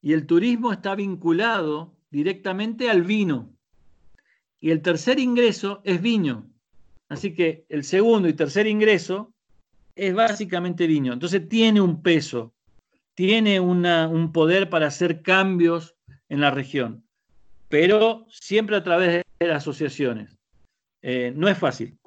y 0.00 0.12
el 0.12 0.26
turismo 0.26 0.72
está 0.72 0.94
vinculado 0.94 1.96
directamente 2.08 2.88
al 2.88 3.02
vino. 3.02 3.52
Y 4.60 4.70
el 4.70 4.80
tercer 4.80 5.18
ingreso 5.18 5.80
es 5.82 6.00
viño. 6.00 6.48
Así 7.08 7.34
que 7.34 7.66
el 7.68 7.82
segundo 7.82 8.28
y 8.28 8.34
tercer 8.34 8.68
ingreso 8.68 9.34
es 9.96 10.14
básicamente 10.14 10.86
viño. 10.86 11.12
Entonces 11.12 11.48
tiene 11.48 11.80
un 11.80 12.00
peso, 12.00 12.54
tiene 13.14 13.58
un 13.58 14.30
poder 14.32 14.70
para 14.70 14.86
hacer 14.86 15.20
cambios 15.22 15.96
en 16.28 16.40
la 16.42 16.52
región, 16.52 17.04
pero 17.68 18.24
siempre 18.30 18.76
a 18.76 18.84
través 18.84 19.24
de 19.40 19.52
asociaciones. 19.52 20.38
Eh, 21.02 21.32
no 21.34 21.48
es 21.48 21.58
fácil, 21.58 21.98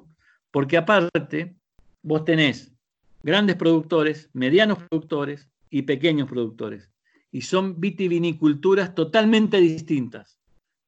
porque 0.50 0.78
aparte 0.78 1.59
vos 2.02 2.24
tenés 2.24 2.72
grandes 3.22 3.56
productores, 3.56 4.30
medianos 4.32 4.78
productores 4.78 5.50
y 5.68 5.82
pequeños 5.82 6.28
productores. 6.28 6.90
Y 7.32 7.42
son 7.42 7.80
vitiviniculturas 7.80 8.94
totalmente 8.94 9.58
distintas, 9.58 10.38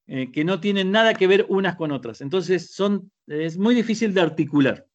eh, 0.06 0.32
que 0.32 0.44
no 0.44 0.60
tienen 0.60 0.90
nada 0.90 1.14
que 1.14 1.26
ver 1.26 1.46
unas 1.48 1.76
con 1.76 1.92
otras. 1.92 2.20
Entonces 2.20 2.74
son, 2.74 3.10
es 3.26 3.56
muy 3.56 3.74
difícil 3.74 4.12
de 4.12 4.20
articular. 4.20 4.86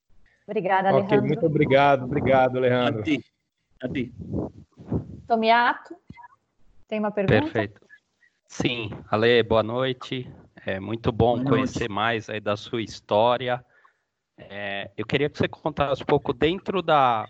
Obrigada, 0.46 0.90
Alejandro. 0.90 1.20
Ok, 1.20 1.28
muito 1.28 1.46
obrigado, 1.46 2.06
obrigado, 2.06 2.58
Alejandro. 2.58 3.02
A 3.02 3.04
ti. 3.04 3.24
A 3.82 3.90
ti. 3.90 4.14
Tomiato, 5.28 5.96
tem 6.88 7.00
uma 7.00 7.12
pergunta? 7.12 7.42
Perfeito. 7.42 7.82
Sim, 8.48 8.90
Ale, 9.10 9.44
boa 9.44 9.62
noite. 9.62 10.30
É 10.66 10.80
muito 10.80 11.12
bom 11.12 11.36
boa 11.36 11.50
conhecer 11.50 11.90
noite. 11.90 11.92
mais 11.92 12.30
aí 12.30 12.40
da 12.40 12.56
sua 12.56 12.82
história. 12.82 13.64
É, 14.38 14.92
eu 14.96 15.06
queria 15.06 15.30
que 15.30 15.38
você 15.38 15.48
contasse 15.48 16.04
um 16.04 16.06
pouco 16.06 16.32
dentro 16.32 16.82
da, 16.82 17.28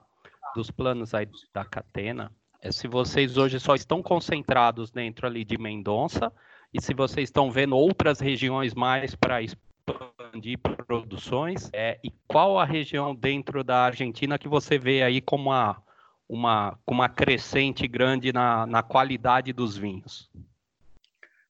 dos 0.56 0.70
planos 0.70 1.14
aí 1.14 1.28
da 1.54 1.64
Catena, 1.64 2.32
é, 2.62 2.72
se 2.72 2.88
vocês 2.88 3.38
hoje 3.38 3.60
só 3.60 3.76
estão 3.76 4.02
concentrados 4.02 4.92
dentro 4.92 5.26
ali 5.26 5.46
de 5.46 5.58
Mendonça 5.58 6.32
e 6.74 6.82
se 6.82 6.94
vocês 6.94 7.30
estão 7.30 7.50
vendo 7.50 7.78
outras 7.78 8.20
regiões 8.20 8.74
mais 8.74 9.16
para 9.16 9.42
expandir 9.42 10.60
produções 10.60 11.70
é, 11.72 12.00
e 12.04 12.12
qual 12.28 12.60
a 12.60 12.66
região 12.66 13.16
dentro 13.16 13.64
da 13.64 13.86
Argentina 13.86 14.38
que 14.38 14.48
você 14.48 14.78
vê 14.78 15.02
aí 15.02 15.22
como 15.22 15.50
uma, 15.50 15.82
uma, 16.28 16.78
uma 16.86 17.08
crescente 17.08 17.88
grande 17.88 18.34
na, 18.34 18.66
na 18.66 18.84
qualidade 18.84 19.54
dos 19.54 19.78
vinhos? 19.78 20.30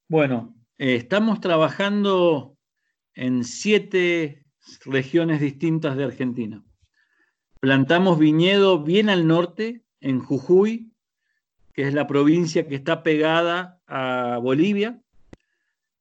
Bueno, 0.10 0.55
eh, 0.78 0.95
estamos 0.95 1.39
trabajando 1.39 2.55
en 3.14 3.43
siete 3.43 4.45
regiones 4.86 5.39
distintas 5.39 5.97
de 5.97 6.03
Argentina. 6.03 6.63
Plantamos 7.59 8.20
viñedo 8.20 8.84
bien 8.84 9.09
al 9.09 9.28
norte, 9.28 9.84
en 9.99 10.20
Jujuy, 10.20 10.91
que 11.74 11.88
es 11.88 11.93
la 11.93 12.07
provincia 12.07 12.68
que 12.68 12.76
está 12.76 13.03
pegada 13.03 13.82
a 13.88 14.39
Bolivia, 14.41 15.01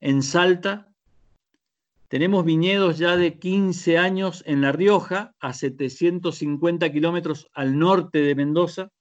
en 0.00 0.22
Salta. 0.22 0.92
Tenemos 2.08 2.44
viñedos 2.44 2.98
ya 2.98 3.16
de 3.16 3.38
15 3.38 3.98
años 3.98 4.42
en 4.46 4.60
La 4.60 4.72
Rioja, 4.72 5.34
a 5.40 5.52
750 5.52 6.92
kilómetros 6.92 7.50
al 7.52 7.78
norte 7.78 8.20
de 8.20 8.34
Mendoza. 8.34 8.92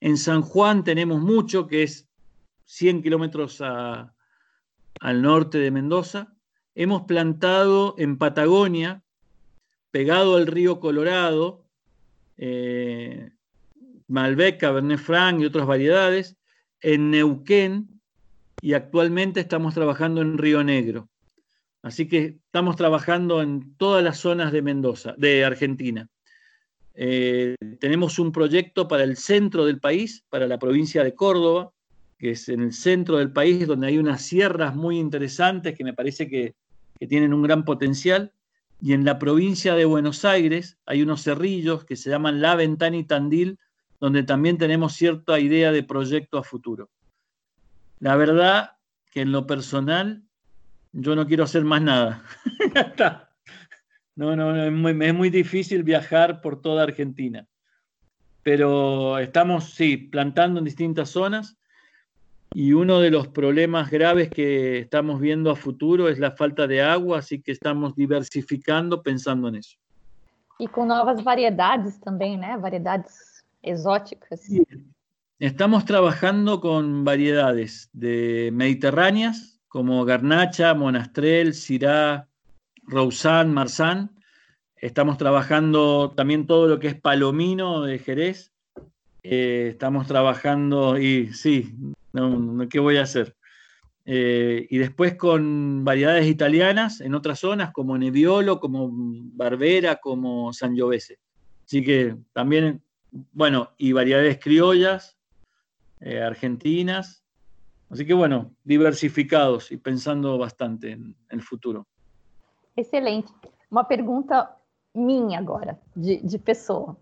En 0.00 0.16
San 0.16 0.42
Juan 0.42 0.84
tenemos 0.84 1.20
mucho, 1.20 1.66
que 1.66 1.82
es 1.82 2.08
100 2.66 3.02
kilómetros 3.02 3.60
al 3.60 5.22
norte 5.22 5.58
de 5.58 5.70
Mendoza. 5.70 6.35
Hemos 6.78 7.04
plantado 7.04 7.94
en 7.96 8.18
Patagonia, 8.18 9.02
pegado 9.90 10.36
al 10.36 10.46
río 10.46 10.78
Colorado, 10.78 11.64
eh, 12.36 13.30
Malbec, 14.08 14.60
Cabernet 14.60 14.98
Franc 14.98 15.40
y 15.40 15.46
otras 15.46 15.66
variedades, 15.66 16.36
en 16.82 17.10
Neuquén 17.10 17.88
y 18.60 18.74
actualmente 18.74 19.40
estamos 19.40 19.72
trabajando 19.72 20.20
en 20.20 20.36
Río 20.36 20.62
Negro. 20.62 21.08
Así 21.80 22.06
que 22.08 22.36
estamos 22.44 22.76
trabajando 22.76 23.40
en 23.40 23.74
todas 23.78 24.04
las 24.04 24.18
zonas 24.18 24.52
de 24.52 24.60
Mendoza, 24.60 25.14
de 25.16 25.46
Argentina. 25.46 26.06
Eh, 26.92 27.54
tenemos 27.80 28.18
un 28.18 28.32
proyecto 28.32 28.86
para 28.86 29.04
el 29.04 29.16
centro 29.16 29.64
del 29.64 29.80
país, 29.80 30.26
para 30.28 30.46
la 30.46 30.58
provincia 30.58 31.02
de 31.02 31.14
Córdoba, 31.14 31.70
que 32.18 32.32
es 32.32 32.50
en 32.50 32.60
el 32.60 32.74
centro 32.74 33.16
del 33.16 33.32
país, 33.32 33.66
donde 33.66 33.86
hay 33.86 33.96
unas 33.96 34.20
sierras 34.20 34.74
muy 34.76 34.98
interesantes 34.98 35.74
que 35.74 35.84
me 35.84 35.94
parece 35.94 36.28
que, 36.28 36.54
que 36.98 37.06
tienen 37.06 37.32
un 37.32 37.42
gran 37.42 37.64
potencial. 37.64 38.32
Y 38.80 38.92
en 38.92 39.04
la 39.04 39.18
provincia 39.18 39.74
de 39.74 39.84
Buenos 39.84 40.24
Aires 40.24 40.78
hay 40.86 41.02
unos 41.02 41.22
cerrillos 41.22 41.84
que 41.84 41.96
se 41.96 42.10
llaman 42.10 42.40
La 42.40 42.54
Ventana 42.54 42.96
y 42.96 43.04
Tandil, 43.04 43.58
donde 44.00 44.22
también 44.22 44.58
tenemos 44.58 44.92
cierta 44.92 45.40
idea 45.40 45.72
de 45.72 45.82
proyecto 45.82 46.38
a 46.38 46.42
futuro. 46.42 46.90
La 47.98 48.16
verdad 48.16 48.72
que 49.10 49.22
en 49.22 49.32
lo 49.32 49.46
personal 49.46 50.22
yo 50.92 51.16
no 51.16 51.26
quiero 51.26 51.44
hacer 51.44 51.64
más 51.64 51.80
nada. 51.80 52.22
no, 54.16 54.36
no, 54.36 54.64
es 54.64 54.72
muy, 54.72 55.06
es 55.06 55.14
muy 55.14 55.30
difícil 55.30 55.82
viajar 55.82 56.40
por 56.40 56.60
toda 56.60 56.82
Argentina. 56.82 57.46
Pero 58.42 59.18
estamos, 59.18 59.70
sí, 59.70 59.96
plantando 59.96 60.58
en 60.58 60.64
distintas 60.64 61.10
zonas 61.10 61.55
y 62.54 62.72
uno 62.72 63.00
de 63.00 63.10
los 63.10 63.28
problemas 63.28 63.90
graves 63.90 64.30
que 64.30 64.78
estamos 64.78 65.20
viendo 65.20 65.50
a 65.50 65.56
futuro 65.56 66.08
es 66.08 66.18
la 66.18 66.32
falta 66.32 66.66
de 66.66 66.82
agua, 66.82 67.18
así 67.18 67.40
que 67.40 67.52
estamos 67.52 67.94
diversificando 67.94 69.02
pensando 69.02 69.48
en 69.48 69.56
eso. 69.56 69.76
Y 70.58 70.66
con 70.66 70.88
nuevas 70.88 71.22
variedades 71.22 72.00
también, 72.00 72.40
¿no? 72.40 72.60
Variedades 72.60 73.44
exóticas. 73.62 74.40
Sí. 74.40 74.62
Estamos 75.38 75.84
trabajando 75.84 76.60
con 76.62 77.04
variedades 77.04 77.90
de 77.92 78.50
mediterráneas 78.54 79.60
como 79.68 80.02
garnacha, 80.06 80.72
monastrel, 80.72 81.52
syrah, 81.52 82.26
roussan, 82.84 83.52
marsan. 83.52 84.10
Estamos 84.76 85.18
trabajando 85.18 86.12
también 86.16 86.46
todo 86.46 86.68
lo 86.68 86.78
que 86.78 86.88
es 86.88 86.98
palomino 86.98 87.82
de 87.82 87.98
Jerez. 87.98 88.52
Eh, 89.22 89.68
estamos 89.72 90.06
trabajando, 90.06 90.98
y 90.98 91.34
sí, 91.34 91.74
no, 92.12 92.68
¿qué 92.68 92.78
voy 92.80 92.96
a 92.96 93.02
hacer? 93.02 93.36
Eh, 94.04 94.66
y 94.70 94.78
después 94.78 95.16
con 95.16 95.84
variedades 95.84 96.26
italianas 96.26 97.00
en 97.00 97.14
otras 97.14 97.40
zonas 97.40 97.72
como 97.72 97.98
Nebbiolo, 97.98 98.60
como 98.60 98.88
Barbera, 98.92 99.96
como 99.96 100.52
Sangiovese. 100.52 101.18
Así 101.64 101.82
que 101.82 102.16
también 102.32 102.82
bueno, 103.32 103.70
y 103.78 103.92
variedades 103.92 104.38
criollas, 104.38 105.16
eh, 106.00 106.22
argentinas. 106.22 107.22
Así 107.90 108.06
que 108.06 108.14
bueno, 108.14 108.52
diversificados 108.64 109.70
y 109.70 109.76
pensando 109.76 110.36
bastante 110.38 110.92
en, 110.92 111.16
el 111.30 111.42
futuro. 111.42 111.86
Excelente. 112.74 113.32
Uma 113.70 113.84
pergunta 113.84 114.56
minha 114.94 115.38
agora, 115.38 115.78
de, 115.94 116.18
de 116.18 116.38
pessoa. 116.38 116.96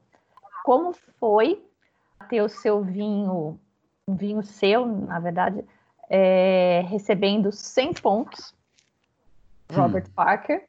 Como 0.65 0.93
foi 1.19 1.63
ter 2.29 2.43
o 2.43 2.49
seu 2.49 2.83
vinho, 2.83 3.59
um 4.07 4.17
vinho 4.17 4.43
seu, 4.43 4.87
na 4.87 5.19
verdade, 5.19 5.65
é, 6.11 6.85
recebendo 6.89 7.51
100 7.51 7.95
pontos, 7.95 8.55
Robert 9.73 10.07
hum. 10.09 10.13
Parker, 10.15 10.65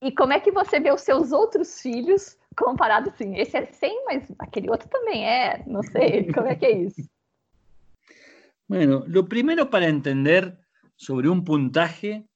e 0.00 0.10
como 0.10 0.32
é 0.32 0.40
que 0.40 0.50
você 0.50 0.80
vê 0.80 0.92
os 0.92 1.02
seus 1.02 1.30
outros 1.32 1.80
filhos 1.80 2.36
comparado 2.56 3.10
assim? 3.10 3.36
Esse 3.36 3.56
é 3.56 3.66
100, 3.66 4.04
mas 4.04 4.32
aquele 4.38 4.68
outro 4.68 4.88
também 4.88 5.26
é, 5.28 5.62
não 5.66 5.82
sei, 5.82 6.30
como 6.34 6.48
é 6.48 6.56
que 6.56 6.66
é 6.66 6.78
isso? 6.78 7.08
Bueno, 8.68 9.04
lo 9.06 9.28
primero 9.28 9.68
para 9.68 9.86
entender 9.86 10.58
sobre 10.96 11.28
un 11.28 11.44
puntaje 11.44 12.26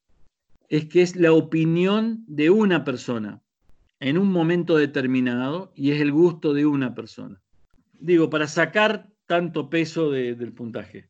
es 0.69 0.87
que 0.87 1.01
es 1.01 1.17
la 1.17 1.33
opinión 1.33 2.25
de 2.27 2.51
una 2.51 2.85
persona 2.85 3.41
en 4.01 4.19
un 4.19 4.31
momento 4.31 4.77
determinado 4.77 5.73
y 5.75 5.93
es 5.93 6.01
el 6.01 6.13
gusto 6.13 6.53
de 6.53 6.67
una 6.67 6.95
persona. 6.95 7.41
Digo, 7.95 8.29
para 8.29 8.47
sacar 8.47 9.09
tanto 9.27 9.69
peso 9.69 10.11
del 10.11 10.53
puntaje. 10.53 11.09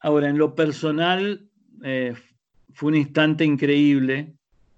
Ahora, 0.00 0.28
en 0.28 0.38
lo 0.38 0.54
personal, 0.54 1.48
eh, 1.82 2.14
fue 2.72 2.90
un 2.90 2.96
instante 2.96 3.44
increíble 3.44 4.34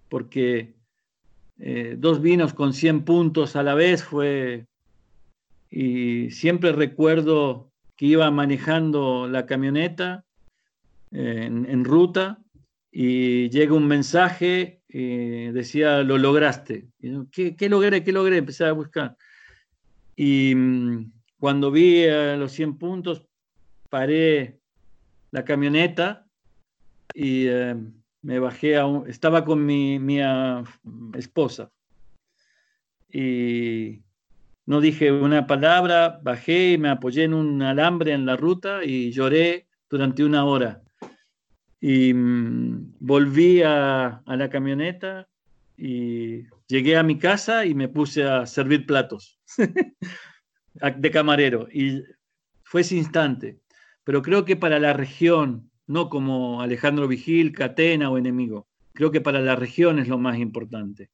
porque 0.08 0.74
eh, 1.58 1.96
dos 1.98 2.20
vinos 2.20 2.54
con 2.54 2.72
100 2.72 3.04
puntos 3.04 3.56
a 3.56 3.62
la 3.62 3.74
vez 3.74 4.04
fue... 4.04 4.66
Y 5.72 6.30
siempre 6.32 6.72
recuerdo 6.72 7.70
que 7.96 8.06
iba 8.06 8.28
manejando 8.32 9.28
la 9.28 9.46
camioneta 9.46 10.24
eh, 11.12 11.44
en, 11.44 11.84
ruta 11.84 12.42
y 12.90 13.50
llega 13.50 13.74
un 13.74 13.86
mensaje 13.86 14.82
y 14.88 15.52
decía, 15.52 16.02
lo 16.02 16.18
lograste. 16.18 16.88
¿Qué, 17.30 17.54
¿Qué, 17.54 17.68
logré? 17.68 18.02
¿Qué 18.02 18.11
logré? 18.11 18.38
Empecé 18.38 18.64
a 18.64 18.72
buscar. 18.72 19.16
Y 20.16 20.54
mm, 20.56 21.12
cuando 21.41 21.70
vi 21.70 22.07
los 22.07 22.53
100 22.53 22.78
puntos, 22.78 23.24
paré 23.88 24.61
la 25.32 25.45
camioneta 25.45 26.26
y 27.12 27.47
eh, 27.49 27.74
me 28.22 28.38
bajé 28.38 28.76
estaba 29.09 29.45
con 29.45 29.64
mi, 29.64 29.99
mi 29.99 30.20
ah, 30.20 30.62
esposa 31.14 31.72
y 33.12 34.03
no 34.66 34.80
dije 34.80 35.11
una 35.11 35.47
palabra, 35.47 36.20
bajé 36.22 36.72
y 36.72 36.78
me 36.78 36.91
apoyé 36.91 37.24
en 37.24 37.34
un 37.34 37.62
alambre 37.62 38.12
en 38.12 38.26
la 38.26 38.36
ruta 38.36 38.84
y 38.84 39.11
lloré 39.11 39.66
durante 39.88 40.24
una 40.24 40.45
hora. 40.45 40.82
Y 41.80 42.14
mm, 42.14 42.95
volví 43.01 43.62
a, 43.62 44.22
la 44.26 44.51
camioneta 44.51 45.28
y 45.76 46.45
llegué 46.68 46.97
a 46.97 47.03
mi 47.03 47.18
casa 47.18 47.64
y 47.64 47.74
me 47.74 47.88
puse 47.88 48.22
a 48.22 48.47
servir 48.47 48.86
platos 48.86 49.41
de 50.97 51.11
camarero. 51.11 51.68
Y 51.72 52.03
fue 52.62 52.83
ese 52.83 52.97
instante. 52.97 53.61
Pero 54.05 54.22
creo 54.22 54.45
que 54.45 54.57
para 54.57 54.78
la 54.78 54.93
región, 54.93 55.70
no 55.87 56.09
como 56.09 56.62
Alejandro 56.62 57.09
Vigil, 57.09 57.53
Catena 57.53 58.11
o 58.11 58.18
enemigo. 58.18 58.68
Creo 58.93 59.11
que 59.11 59.20
para 59.20 59.41
la 59.41 59.57
región 59.57 59.99
es 59.99 60.09
lo 60.09 60.18
más 60.18 60.39
importante. 60.39 61.11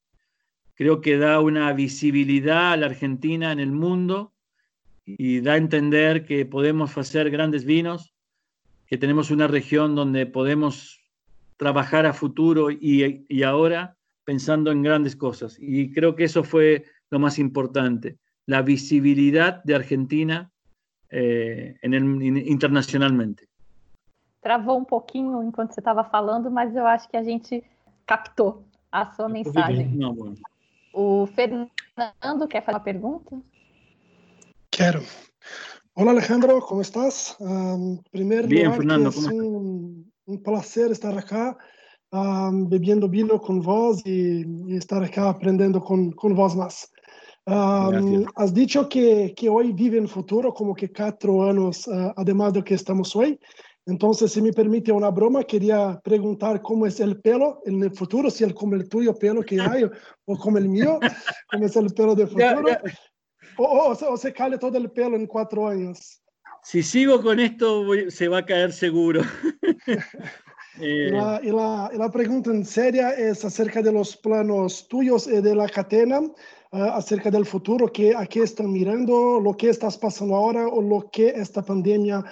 Creo 0.75 1.01
que 1.01 1.17
da 1.17 1.39
una 1.39 1.73
visibilidad 1.73 2.73
a 2.73 2.77
la 2.77 2.85
Argentina 2.85 3.51
en 3.51 3.59
el 3.59 3.71
mundo 3.71 4.33
y 5.05 5.41
da 5.41 5.53
a 5.53 5.57
entender 5.57 6.25
que 6.25 6.45
podemos 6.45 6.97
hacer 6.97 7.31
grandes 7.31 7.65
vinos, 7.65 8.13
que 8.85 8.97
tenemos 8.97 9.31
una 9.31 9.47
región 9.47 9.95
donde 9.95 10.25
podemos 10.25 10.99
trabajar 11.57 12.05
a 12.05 12.13
futuro 12.13 12.69
y, 12.69 13.25
y 13.27 13.43
ahora 13.43 13.97
pensando 14.23 14.71
en 14.71 14.83
grandes 14.83 15.15
cosas. 15.15 15.57
Y 15.59 15.91
creo 15.91 16.15
que 16.15 16.25
eso 16.25 16.43
fue 16.43 16.85
lo 17.09 17.19
más 17.19 17.39
importante, 17.39 18.17
la 18.47 18.61
visibilidad 18.61 19.63
de 19.63 19.75
Argentina 19.75 20.51
eh, 21.09 21.75
en 21.81 21.93
el, 21.93 22.47
internacionalmente. 22.47 23.47
travou 24.41 24.77
um 24.79 24.85
pouquinho 24.85 25.43
enquanto 25.43 25.73
você 25.73 25.81
estava 25.81 26.05
falando, 26.05 26.49
mas 26.49 26.73
eu 26.73 26.87
acho 26.87 27.09
que 27.09 27.17
a 27.17 27.23
gente 27.23 27.61
captou 28.05 28.63
a 28.89 29.05
sua 29.13 29.27
mensagem. 29.27 29.89
Não, 29.89 30.15
o 30.93 31.27
Fernando 31.27 32.47
quer 32.49 32.63
fazer 32.63 32.77
uma 32.77 32.83
pergunta? 32.83 33.37
Quero. 34.71 35.03
Olá, 35.93 36.11
Alejandro, 36.11 36.61
como 36.61 36.81
estás? 36.81 37.35
Um, 37.41 37.99
primeiro 38.09 38.47
Bien, 38.47 38.69
lugar, 38.69 38.77
Fernando, 38.77 39.09
é 39.09 39.33
um, 39.33 40.05
um 40.27 40.37
prazer 40.37 40.91
estar 40.91 41.17
aqui, 41.17 41.57
um, 42.13 42.65
bebendo 42.65 43.09
vinho 43.09 43.37
com 43.39 43.59
vós 43.59 44.01
e, 44.05 44.45
e, 44.67 44.75
estar 44.77 45.03
aqui 45.03 45.19
aprendendo 45.19 45.81
com, 45.81 46.09
com 46.11 46.33
vós 46.33 46.55
mais. 46.55 46.87
Um, 47.47 48.25
has 48.35 48.53
dicho 48.53 48.89
que, 48.89 49.33
que 49.33 49.47
hoy 49.47 49.71
vive 49.71 49.97
en 49.97 50.09
futuro 50.09 50.53
como 50.53 50.75
que 50.75 50.91
cuatro 50.91 51.49
años, 51.49 51.87
uh, 51.87 52.11
además 52.17 52.51
de 52.51 52.61
que 52.61 52.73
estamos 52.73 53.15
hoy. 53.15 53.39
Entonces, 53.85 54.33
si 54.33 54.41
me 54.41 54.51
permite 54.51 54.91
una 54.91 55.09
broma, 55.09 55.45
quería 55.45 55.97
preguntar 56.03 56.61
cómo 56.61 56.85
es 56.85 56.99
el 56.99 57.21
pelo 57.21 57.61
en 57.65 57.81
el 57.81 57.91
futuro, 57.91 58.29
si 58.29 58.43
es 58.43 58.53
como 58.53 58.75
el 58.75 58.89
tuyo 58.89 59.17
pelo 59.17 59.43
que 59.43 59.61
hay 59.61 59.85
o 60.25 60.37
como 60.37 60.57
el 60.57 60.67
mío, 60.67 60.99
cómo 61.49 61.65
es 61.65 61.75
el 61.77 61.93
pelo 61.93 62.15
de 62.15 62.27
futuro, 62.27 62.65
O, 63.57 63.95
o, 63.97 64.17
se 64.17 64.33
cae 64.33 64.57
todo 64.57 64.77
el 64.77 64.91
pelo 64.91 65.15
en 65.15 65.25
cuatro 65.25 65.69
años. 65.69 66.21
Si 66.63 66.83
sigo 66.83 67.21
con 67.21 67.39
esto, 67.39 67.85
se 68.09 68.27
va 68.27 68.39
a 68.39 68.45
caer 68.45 68.73
seguro. 68.73 69.21
y, 70.81 71.11
la, 71.11 71.39
y, 71.41 71.51
la, 71.51 71.89
y, 71.93 71.97
la, 71.97 72.11
pregunta 72.11 72.51
en 72.51 72.65
seria 72.65 73.11
es 73.11 73.45
acerca 73.45 73.81
de 73.81 73.93
los 73.93 74.17
planos 74.17 74.85
tuyos 74.89 75.27
y 75.27 75.39
de 75.39 75.55
la 75.55 75.69
cadena, 75.69 76.19
acerca 76.71 77.31
del 77.31 77.45
futuro, 77.45 77.87
que 77.87 78.15
aquí 78.15 78.39
están 78.39 78.71
mirando, 78.71 79.39
lo 79.39 79.55
que 79.55 79.69
estás 79.69 79.97
pasando 79.97 80.35
ahora 80.35 80.67
o 80.67 80.81
lo 80.81 81.09
que 81.11 81.29
esta 81.29 81.63
pandemia 81.63 82.23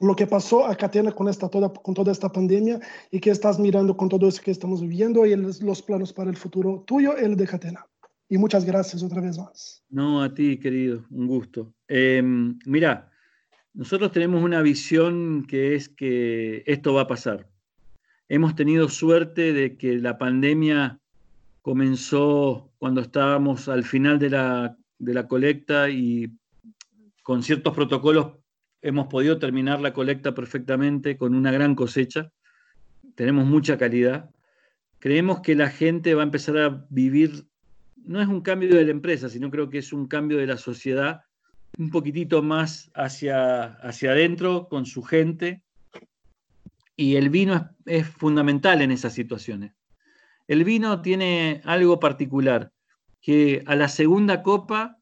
lo 0.00 0.14
que 0.14 0.26
pasó 0.26 0.66
a 0.66 0.76
Catena 0.76 1.12
con, 1.12 1.28
esta, 1.28 1.48
toda, 1.48 1.72
con 1.72 1.94
toda 1.94 2.12
esta 2.12 2.30
pandemia 2.30 2.80
y 3.10 3.20
que 3.20 3.30
estás 3.30 3.58
mirando 3.58 3.96
con 3.96 4.08
todo 4.08 4.28
eso 4.28 4.42
que 4.42 4.50
estamos 4.50 4.80
viviendo 4.80 5.24
y 5.24 5.34
los 5.36 5.82
planos 5.82 6.12
para 6.12 6.30
el 6.30 6.36
futuro 6.36 6.84
tuyo 6.86 7.16
el 7.16 7.36
de 7.36 7.46
Catena. 7.46 7.86
Y 8.28 8.38
muchas 8.38 8.64
gracias 8.64 9.02
otra 9.02 9.20
vez 9.20 9.38
más. 9.38 9.84
No, 9.88 10.22
a 10.22 10.34
ti, 10.34 10.58
querido, 10.58 11.04
un 11.10 11.28
gusto. 11.28 11.72
Eh, 11.88 12.22
mira, 12.66 13.10
nosotros 13.72 14.10
tenemos 14.10 14.42
una 14.42 14.62
visión 14.62 15.46
que 15.46 15.76
es 15.76 15.88
que 15.88 16.64
esto 16.66 16.92
va 16.92 17.02
a 17.02 17.06
pasar. 17.06 17.48
Hemos 18.28 18.56
tenido 18.56 18.88
suerte 18.88 19.52
de 19.52 19.76
que 19.76 19.96
la 19.98 20.18
pandemia 20.18 20.98
comenzó 21.66 22.70
cuando 22.78 23.00
estábamos 23.00 23.68
al 23.68 23.82
final 23.82 24.20
de 24.20 24.30
la, 24.30 24.76
de 25.00 25.12
la 25.12 25.26
colecta 25.26 25.90
y 25.90 26.30
con 27.24 27.42
ciertos 27.42 27.74
protocolos 27.74 28.34
hemos 28.82 29.08
podido 29.08 29.40
terminar 29.40 29.80
la 29.80 29.92
colecta 29.92 30.32
perfectamente 30.32 31.16
con 31.16 31.34
una 31.34 31.50
gran 31.50 31.74
cosecha. 31.74 32.30
Tenemos 33.16 33.46
mucha 33.46 33.76
calidad. 33.78 34.30
Creemos 35.00 35.40
que 35.40 35.56
la 35.56 35.68
gente 35.68 36.14
va 36.14 36.22
a 36.22 36.30
empezar 36.30 36.56
a 36.56 36.86
vivir, 36.88 37.48
no 37.96 38.22
es 38.22 38.28
un 38.28 38.42
cambio 38.42 38.72
de 38.72 38.84
la 38.84 38.92
empresa, 38.92 39.28
sino 39.28 39.50
creo 39.50 39.68
que 39.68 39.78
es 39.78 39.92
un 39.92 40.06
cambio 40.06 40.38
de 40.38 40.46
la 40.46 40.58
sociedad 40.58 41.22
un 41.76 41.90
poquitito 41.90 42.44
más 42.44 42.92
hacia, 42.94 43.64
hacia 43.64 44.12
adentro 44.12 44.68
con 44.68 44.86
su 44.86 45.02
gente. 45.02 45.64
Y 46.94 47.16
el 47.16 47.28
vino 47.28 47.56
es, 47.86 48.02
es 48.02 48.08
fundamental 48.08 48.82
en 48.82 48.92
esas 48.92 49.14
situaciones. 49.14 49.75
El 50.48 50.64
vino 50.64 51.02
tiene 51.02 51.60
algo 51.64 51.98
particular, 51.98 52.72
que 53.20 53.62
a 53.66 53.74
la 53.74 53.88
segunda 53.88 54.42
copa 54.42 54.98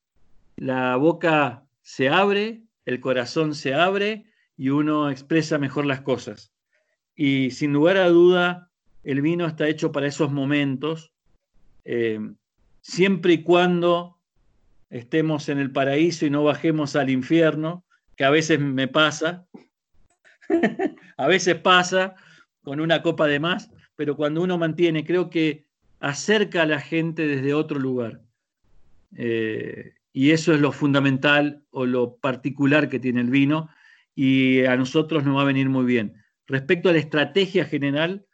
la 0.57 0.97
boca 0.97 1.65
se 1.83 2.09
abre, 2.09 2.63
el 2.87 3.01
corazón 3.01 3.55
se 3.55 3.75
abre 3.75 4.27
y 4.57 4.71
uno 4.71 5.11
expresa 5.11 5.59
mejor 5.59 5.85
las 5.85 6.01
cosas. 6.01 6.53
Y 7.15 7.51
sin 7.51 7.73
lugar 7.73 7.97
a 7.97 8.09
duda, 8.09 8.71
el 9.03 9.21
vino 9.21 9.47
está 9.47 9.69
hecho 9.69 9.93
para 9.93 10.07
esos 10.07 10.33
momentos, 10.33 11.13
eh, 11.85 12.19
siempre 12.81 13.35
y 13.35 13.43
cuando 13.43 14.19
estemos 14.91 15.49
en 15.49 15.59
el 15.59 15.73
paraíso 15.73 16.25
y 16.25 16.31
no 16.31 16.45
bajemos 16.45 16.97
al 16.97 17.11
infierno, 17.11 17.85
que 18.17 18.25
a 18.25 18.31
veces 18.31 18.61
me 18.61 18.89
pasa, 18.89 19.47
a 21.17 21.27
veces 21.27 21.57
pasa 21.57 22.15
con 22.63 22.81
una 22.81 23.03
copa 23.03 23.27
de 23.27 23.41
más, 23.41 23.71
pero 23.97 24.17
cuando 24.17 24.43
uno 24.43 24.59
mantiene, 24.59 25.05
creo 25.05 25.31
que 25.31 25.67
acerca 26.01 26.63
a 26.63 26.67
la 26.67 26.81
gente 26.81 27.27
desde 27.27 27.55
otro 27.55 27.79
lugar. 27.79 28.21
Eh, 29.17 29.95
y 30.13 30.31
eso 30.31 30.53
es 30.53 30.61
lo 30.61 30.73
fundamental 30.73 31.65
o 31.71 31.87
lo 31.87 32.17
particular 32.17 32.89
que 32.89 33.01
tiene 33.01 33.21
el 33.21 33.31
vino 33.31 33.69
y 34.15 34.65
a 34.65 34.77
nosotros 34.77 35.25
nos 35.25 35.37
va 35.37 35.43
a 35.43 35.47
venir 35.47 35.69
muy 35.69 35.85
bien. 35.85 36.15
Respecto 36.47 36.89
a 36.89 36.93
la 36.93 36.99
estrategia 36.99 37.65
general, 37.65 38.27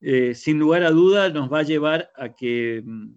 eh, 0.00 0.34
sin 0.34 0.58
lugar 0.58 0.84
a 0.84 0.90
duda 0.90 1.30
nos 1.30 1.52
va 1.52 1.60
a 1.60 1.64
llevar 1.64 2.12
a 2.16 2.34
que 2.34 2.82
mm, 2.84 3.14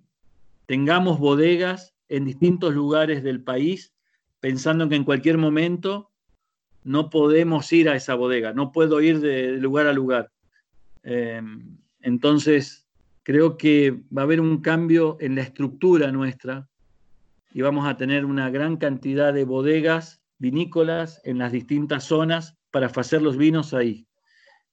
tengamos 0.66 1.20
bodegas 1.20 1.94
en 2.10 2.26
distintos 2.26 2.74
lugares 2.74 3.24
del 3.24 3.44
país, 3.44 3.94
pensando 4.40 4.88
que 4.88 4.96
en 4.96 5.04
cualquier 5.04 5.38
momento 5.38 6.12
no 6.84 7.10
podemos 7.10 7.72
ir 7.74 7.90
a 7.90 7.96
esa 7.96 8.16
bodega, 8.16 8.54
no 8.54 8.72
puedo 8.72 9.02
ir 9.02 9.20
de 9.20 9.58
lugar 9.58 9.88
a 9.88 9.94
lugar. 9.94 10.32
Em, 11.04 11.78
entonces, 12.02 12.88
creo 13.24 13.58
que 13.58 13.92
va 14.16 14.22
a 14.22 14.26
haber 14.26 14.40
un 14.40 14.62
cambio 14.62 15.18
en 15.20 15.36
la 15.36 15.42
estructura 15.42 16.12
nuestra 16.12 16.68
y 17.52 17.62
vamos 17.62 17.88
a 17.88 17.98
tener 17.98 18.26
una 18.26 18.50
gran 18.50 18.78
cantidad 18.78 19.34
de 19.34 19.44
bodegas 19.44 20.22
vinícolas 20.38 21.22
en 21.24 21.38
las 21.40 21.52
distintas 21.52 22.04
zonas 22.04 22.56
para 22.72 22.88
hacer 22.88 23.22
los 23.22 23.38
vinos 23.38 23.74
ahí 23.74 24.08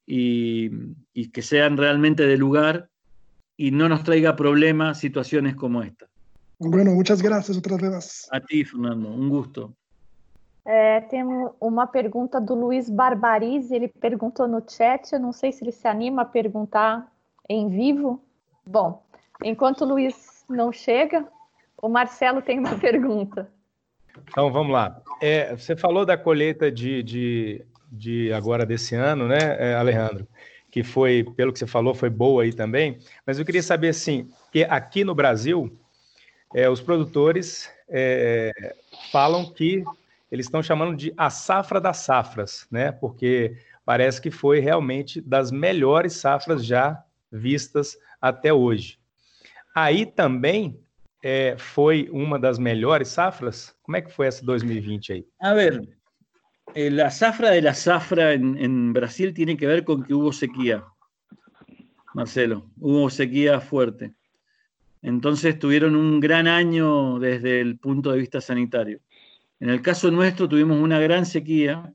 y, 0.06 0.70
y 1.12 1.30
que 1.30 1.42
sean 1.42 1.76
realmente 1.76 2.26
de 2.26 2.36
lugar 2.36 2.90
y 3.56 3.70
no 3.70 3.88
nos 3.88 4.04
traiga 4.04 4.36
problemas 4.36 4.98
situaciones 4.98 5.54
como 5.54 5.82
esta. 5.82 6.06
Bueno, 6.58 6.92
muchas 6.92 7.22
gracias 7.22 7.56
outras 7.56 7.80
vezes. 7.80 8.28
A 8.30 8.40
ti, 8.40 8.64
Fernando, 8.64 9.08
um 9.08 9.28
gosto. 9.28 9.74
É, 10.64 11.00
tem 11.02 11.22
uma 11.60 11.86
pergunta 11.86 12.40
do 12.40 12.54
Luiz 12.54 12.88
Barbarize, 12.88 13.74
ele 13.74 13.88
perguntou 13.88 14.48
no 14.48 14.62
chat, 14.66 15.12
eu 15.12 15.20
não 15.20 15.32
sei 15.32 15.52
se 15.52 15.62
ele 15.62 15.72
se 15.72 15.86
anima 15.86 16.22
a 16.22 16.24
perguntar 16.24 17.12
em 17.48 17.68
vivo. 17.68 18.22
Bom, 18.66 19.04
enquanto 19.42 19.82
o 19.82 19.88
Luiz 19.88 20.44
não 20.48 20.72
chega, 20.72 21.26
o 21.80 21.88
Marcelo 21.88 22.42
tem 22.42 22.58
uma 22.58 22.76
pergunta. 22.78 23.50
Então, 24.28 24.50
vamos 24.52 24.72
lá. 24.72 25.00
É, 25.20 25.54
você 25.54 25.76
falou 25.76 26.06
da 26.06 26.16
colheita 26.16 26.70
de, 26.70 27.02
de, 27.02 27.64
de 27.90 28.32
agora 28.32 28.64
desse 28.64 28.94
ano, 28.94 29.26
né, 29.26 29.56
é, 29.58 29.74
Alejandro? 29.74 30.26
Que 30.70 30.82
foi, 30.82 31.24
pelo 31.36 31.52
que 31.52 31.58
você 31.58 31.66
falou, 31.66 31.94
foi 31.94 32.10
boa 32.10 32.42
aí 32.42 32.52
também. 32.52 32.98
Mas 33.26 33.38
eu 33.38 33.44
queria 33.44 33.62
saber, 33.62 33.88
assim, 33.88 34.28
que 34.52 34.64
aqui 34.64 35.04
no 35.04 35.14
Brasil, 35.14 35.76
é, 36.54 36.68
os 36.68 36.80
produtores 36.80 37.70
é, 37.88 38.74
falam 39.12 39.52
que 39.52 39.84
eles 40.30 40.46
estão 40.46 40.62
chamando 40.62 40.96
de 40.96 41.12
a 41.16 41.30
safra 41.30 41.80
das 41.80 41.98
safras, 41.98 42.66
né? 42.70 42.90
Porque 42.90 43.56
parece 43.84 44.20
que 44.20 44.30
foi 44.30 44.58
realmente 44.58 45.20
das 45.20 45.52
melhores 45.52 46.14
safras 46.14 46.64
já 46.64 47.03
vistas 47.34 47.98
até 48.20 48.52
hoje. 48.52 48.98
Aí 49.74 50.06
também 50.06 50.80
é, 51.22 51.56
foi 51.58 52.08
uma 52.12 52.38
das 52.38 52.58
melhores 52.58 53.08
safras? 53.08 53.74
Como 53.82 53.96
é 53.96 54.02
que 54.02 54.12
foi 54.12 54.26
essa 54.26 54.44
2020 54.44 55.12
aí? 55.12 55.26
A 55.40 55.54
ver, 55.54 55.82
a 57.04 57.10
safra 57.10 57.52
de 57.52 57.60
la 57.60 57.74
safra 57.74 58.34
em 58.34 58.92
Brasil 58.92 59.32
tem 59.32 59.56
que 59.56 59.66
ver 59.66 59.84
com 59.84 60.02
que 60.02 60.14
houve 60.14 60.36
sequía, 60.36 60.84
Marcelo, 62.14 62.70
houve 62.80 63.12
sequía 63.12 63.60
fuerte. 63.60 64.14
Entonces 65.02 65.58
tuvieron 65.58 65.96
un 65.96 66.18
gran 66.18 66.46
año 66.46 67.18
desde 67.18 67.60
el 67.60 67.78
punto 67.78 68.12
de 68.12 68.18
vista 68.18 68.40
sanitario. 68.40 69.00
En 69.60 69.70
el 69.70 69.82
caso 69.82 70.10
nuestro 70.10 70.48
tuvimos 70.48 70.80
una 70.80 70.98
gran 70.98 71.26
sequía 71.26 71.92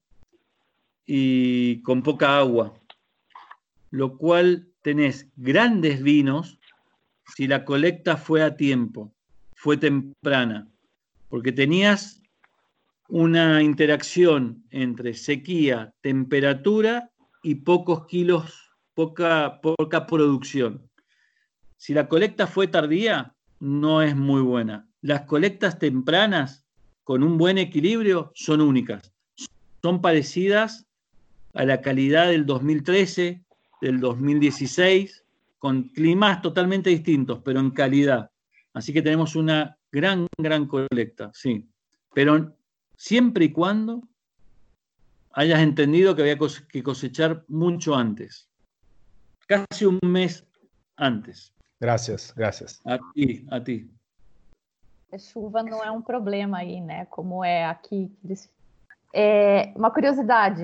y 1.05 1.81
con 1.81 2.03
poca 2.03 2.37
agua, 2.37 2.73
lo 3.91 4.17
cual 4.17 4.68
tenés 4.81 5.27
grandes 5.35 6.01
vinos 6.01 6.60
si 7.35 7.47
la 7.47 7.65
colecta 7.65 8.18
fue 8.18 8.43
a 8.43 8.56
tiempo, 8.56 9.14
fue 9.53 9.77
temprana, 9.77 10.68
porque 11.30 11.51
tenías 11.51 12.22
una 13.07 13.61
interacción 13.61 14.64
entre 14.69 15.14
sequía, 15.14 15.93
temperatura 16.01 17.11
y 17.43 17.56
pocos 17.56 18.06
kilos, 18.07 18.72
poca, 18.93 19.60
poca 19.61 20.06
producción. 20.06 20.89
Si 21.77 21.93
la 21.93 22.07
colecta 22.07 22.45
fue 22.45 22.68
tardía, 22.68 23.35
no 23.60 24.01
es 24.01 24.15
muy 24.15 24.41
buena. 24.41 24.88
Las 25.01 25.22
colectas 25.22 25.80
tempranas, 25.80 26.65
con 27.03 27.23
un 27.23 27.38
buen 27.38 27.57
equilibrio, 27.57 28.31
son 28.35 28.61
únicas. 28.61 29.11
Son 29.81 30.01
parecidas 30.01 30.85
a 31.53 31.65
la 31.65 31.81
calidad 31.81 32.27
del 32.27 32.45
2013, 32.45 33.43
del 33.81 33.99
2016, 33.99 35.23
con 35.57 35.89
climas 35.89 36.41
totalmente 36.41 36.89
distintos, 36.89 37.41
pero 37.43 37.60
en 37.60 37.72
calidad. 37.72 38.31
Así 38.73 38.93
que 38.93 39.01
tenemos 39.01 39.35
una 39.35 39.77
gran, 39.91 40.27
gran 40.38 40.68
colecta, 40.68 41.31
sí. 41.34 41.68
Pero 42.14 42.56
siempre 42.95 43.45
y 43.45 43.51
cuando 43.51 44.03
hayas 45.34 45.60
entendido 45.60 46.15
que 46.15 46.22
había 46.22 46.38
que 46.69 46.84
cosechar 46.84 47.43
mucho 47.47 47.95
antes, 47.95 48.49
casi 49.47 49.85
un 49.85 49.99
mes 50.03 50.45
antes. 50.95 51.53
Graças, 51.80 52.34
graças. 52.35 52.81
A 52.85 52.99
ti, 53.14 53.47
a 53.49 53.64
ti. 53.64 53.89
Chuva 55.18 55.64
não 55.64 55.84
é 55.84 55.89
um 55.89 56.01
problema 56.01 56.60
aí, 56.60 56.81
né? 56.81 57.06
Como 57.06 57.43
é 57.43 57.65
aqui. 57.65 58.11
É, 59.14 59.73
uma 59.76 59.89
curiosidade. 59.89 60.64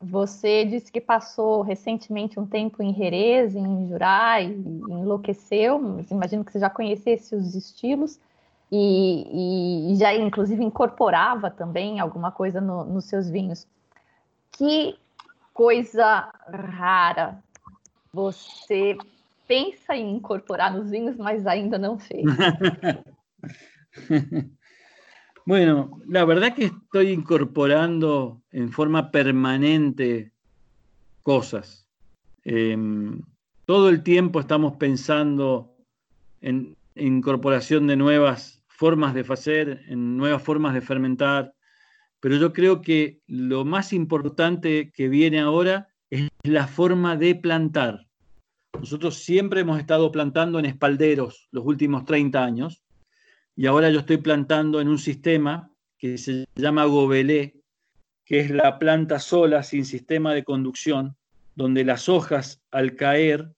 Você 0.00 0.64
disse 0.64 0.92
que 0.92 1.00
passou 1.00 1.62
recentemente 1.62 2.38
um 2.38 2.46
tempo 2.46 2.82
em 2.82 2.94
Jerez, 2.94 3.56
em 3.56 3.88
Jurá, 3.88 4.40
e 4.40 4.46
enlouqueceu. 4.46 5.78
Mas 5.78 6.10
imagino 6.10 6.44
que 6.44 6.52
você 6.52 6.58
já 6.58 6.68
conhecesse 6.68 7.34
os 7.34 7.54
estilos 7.54 8.20
e, 8.70 9.92
e 9.92 9.96
já, 9.96 10.14
inclusive, 10.14 10.62
incorporava 10.62 11.50
também 11.50 11.98
alguma 11.98 12.30
coisa 12.30 12.60
no, 12.60 12.84
nos 12.84 13.06
seus 13.06 13.30
vinhos. 13.30 13.66
Que 14.52 14.98
coisa 15.54 16.30
rara 16.48 17.42
você 18.12 18.96
pensa 19.46 19.96
em 19.96 20.16
incorporar 20.16 20.72
nos 20.72 20.90
vinhos, 20.90 21.16
mas 21.16 21.46
ainda 21.46 21.78
não 21.78 21.98
fez. 21.98 22.24
bueno, 25.46 26.02
la 26.08 26.24
verdad 26.24 26.54
que 26.54 26.66
estoy 26.66 27.10
incorporando 27.10 28.42
en 28.50 28.70
forma 28.70 29.10
permanente 29.10 30.32
cosas. 31.22 31.88
Eh, 32.44 32.76
todo 33.64 33.88
el 33.88 34.02
tiempo 34.02 34.40
estamos 34.40 34.76
pensando 34.76 35.76
en 36.40 36.76
incorporación 36.96 37.86
de 37.86 37.96
nuevas 37.96 38.62
formas 38.66 39.14
de 39.14 39.20
hacer, 39.20 39.84
en 39.88 40.16
nuevas 40.16 40.42
formas 40.42 40.74
de 40.74 40.80
fermentar, 40.80 41.54
pero 42.20 42.36
yo 42.36 42.52
creo 42.52 42.82
que 42.82 43.20
lo 43.26 43.64
más 43.64 43.92
importante 43.92 44.90
que 44.92 45.08
viene 45.08 45.40
ahora 45.40 45.88
es 46.10 46.28
la 46.42 46.66
forma 46.66 47.16
de 47.16 47.34
plantar. 47.34 48.06
Nosotros 48.78 49.16
siempre 49.16 49.60
hemos 49.60 49.78
estado 49.78 50.10
plantando 50.12 50.58
en 50.58 50.66
espalderos 50.66 51.48
los 51.50 51.64
últimos 51.64 52.04
30 52.04 52.44
años 52.44 52.82
y 53.56 53.66
ahora 53.66 53.90
yo 53.90 54.00
estoy 54.00 54.18
plantando 54.18 54.80
en 54.82 54.88
un 54.88 54.98
sistema 54.98 55.70
que 55.98 56.18
se 56.18 56.44
llama 56.54 56.84
Gobelé, 56.84 57.62
que 58.26 58.40
es 58.40 58.50
la 58.50 58.78
planta 58.78 59.18
sola 59.18 59.62
sin 59.62 59.86
sistema 59.86 60.34
de 60.34 60.44
conducción, 60.44 61.16
donde 61.54 61.82
las 61.84 62.10
hojas 62.10 62.60
al 62.70 62.96
caer 62.96 63.50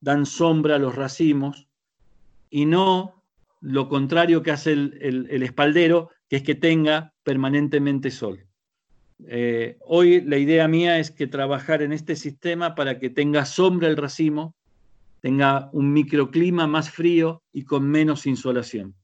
dan 0.00 0.24
sombra 0.24 0.76
a 0.76 0.78
los 0.78 0.94
racimos 0.94 1.66
y 2.48 2.64
no 2.64 3.24
lo 3.60 3.88
contrario 3.88 4.42
que 4.42 4.52
hace 4.52 4.72
el, 4.72 5.42
espaldero, 5.42 6.10
que 6.28 6.36
es 6.36 6.42
que 6.44 6.54
tenga 6.54 7.12
permanentemente 7.24 8.10
sol. 8.12 8.46
Eh, 9.26 9.76
hoy 9.80 10.20
la 10.22 10.38
idea 10.38 10.68
mía 10.68 10.98
es 10.98 11.10
que 11.10 11.26
trabajar 11.26 11.82
en 11.82 11.92
este 11.92 12.14
sistema 12.14 12.74
para 12.74 12.98
que 12.98 13.10
tenga 13.10 13.44
sombra 13.44 13.88
el 13.88 13.96
racimo 13.96 14.54
tenga 15.20 15.68
un 15.72 15.92
microclima 15.92 16.66
más 16.66 16.90
frío 16.90 17.42
y 17.52 17.64
con 17.64 17.86
menos 17.86 18.26
insolación. 18.26 18.94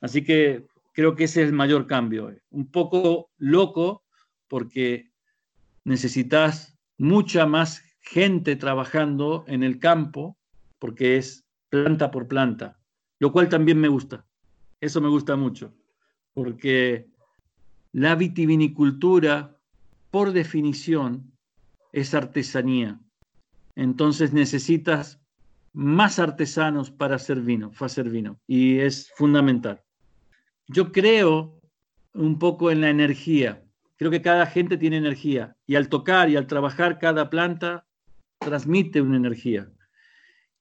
Así 0.00 0.24
que 0.24 0.66
creo 0.92 1.14
que 1.14 1.24
ese 1.24 1.42
es 1.42 1.48
el 1.48 1.54
mayor 1.54 1.86
cambio. 1.86 2.34
Un 2.50 2.70
poco 2.70 3.30
loco 3.38 4.04
porque 4.48 5.10
necesitas 5.84 6.78
mucha 6.98 7.46
más 7.46 7.82
gente 8.00 8.56
trabajando 8.56 9.44
en 9.46 9.62
el 9.62 9.78
campo 9.78 10.36
porque 10.78 11.16
es 11.16 11.44
planta 11.68 12.10
por 12.10 12.26
planta, 12.26 12.78
lo 13.18 13.32
cual 13.32 13.48
también 13.48 13.78
me 13.80 13.88
gusta. 13.88 14.26
Eso 14.80 15.00
me 15.00 15.08
gusta 15.08 15.36
mucho, 15.36 15.74
porque 16.32 17.08
la 17.92 18.14
vitivinicultura, 18.14 19.56
por 20.10 20.32
definición, 20.32 21.32
es 21.92 22.14
artesanía. 22.14 22.98
Entonces 23.76 24.32
necesitas 24.32 25.20
más 25.72 26.18
artesanos 26.18 26.90
para 26.90 27.16
hacer 27.16 27.40
vino, 27.40 27.72
hacer 27.78 28.10
vino, 28.10 28.40
y 28.46 28.78
es 28.78 29.10
fundamental. 29.14 29.82
Yo 30.72 30.92
creo 30.92 31.52
un 32.14 32.38
poco 32.38 32.70
en 32.70 32.80
la 32.80 32.90
energía. 32.90 33.60
Creo 33.96 34.08
que 34.08 34.22
cada 34.22 34.46
gente 34.46 34.76
tiene 34.76 34.98
energía 34.98 35.56
y 35.66 35.74
al 35.74 35.88
tocar 35.88 36.30
y 36.30 36.36
al 36.36 36.46
trabajar 36.46 37.00
cada 37.00 37.28
planta 37.28 37.84
transmite 38.38 39.00
una 39.00 39.16
energía. 39.16 39.68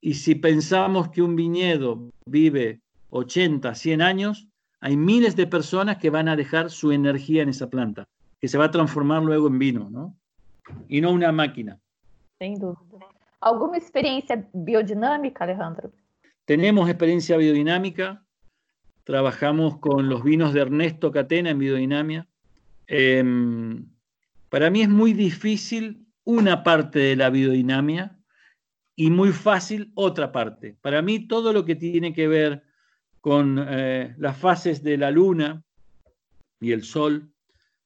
Y 0.02 0.16
si 0.16 0.34
pensamos 0.34 1.10
que 1.10 1.22
un 1.22 1.36
viñedo 1.36 2.10
vive 2.26 2.82
80, 3.12 3.76
100 3.76 4.02
años, 4.02 4.48
hay 4.80 4.98
miles 4.98 5.36
de 5.36 5.46
personas 5.46 5.98
que 5.98 6.10
van 6.10 6.28
a 6.28 6.36
dejar 6.36 6.72
su 6.72 6.92
energía 6.92 7.44
en 7.44 7.50
esa 7.50 7.70
planta, 7.70 8.08
que 8.40 8.48
se 8.48 8.58
va 8.58 8.66
a 8.66 8.72
transformar 8.72 9.22
luego 9.22 9.48
en 9.48 9.60
vino, 9.60 9.90
¿no? 9.92 10.16
Y 10.88 11.02
no 11.02 11.12
una 11.12 11.32
máquina. 11.32 11.78
Sin 12.40 12.56
duda. 12.56 12.80
¿Alguna 13.42 13.78
experiencia 13.78 14.44
biodinámica, 14.54 15.44
Alejandro? 15.44 15.92
Tenemos 16.46 16.90
experiencia 16.90 17.38
biodinámica. 17.38 18.24
Trabajamos 19.10 19.80
con 19.80 20.08
los 20.08 20.24
vinos 20.24 20.54
de 20.54 20.62
Ernesto 20.62 21.12
Catena 21.12 21.50
en 21.50 21.58
biodinamia. 21.58 22.28
Em, 22.86 23.90
para 24.50 24.70
mí 24.70 24.84
es 24.84 24.90
muy 24.90 25.14
difícil 25.14 26.06
una 26.26 26.64
parte 26.64 27.00
de 27.00 27.16
la 27.16 27.32
biodinamia 27.32 28.20
y 28.96 29.10
muy 29.10 29.32
fácil 29.32 29.92
otra 29.96 30.32
parte. 30.32 30.78
Para 30.80 31.02
mí 31.02 31.28
todo 31.28 31.54
lo 31.54 31.66
que 31.66 31.76
tiene 31.76 32.14
que 32.14 32.28
ver 32.28 32.62
con 33.20 33.66
eh, 33.68 34.14
las 34.20 34.38
fases 34.38 34.84
de 34.84 34.98
la 34.98 35.10
luna 35.10 35.64
y 36.60 36.72
el 36.72 36.84
sol 36.84 37.34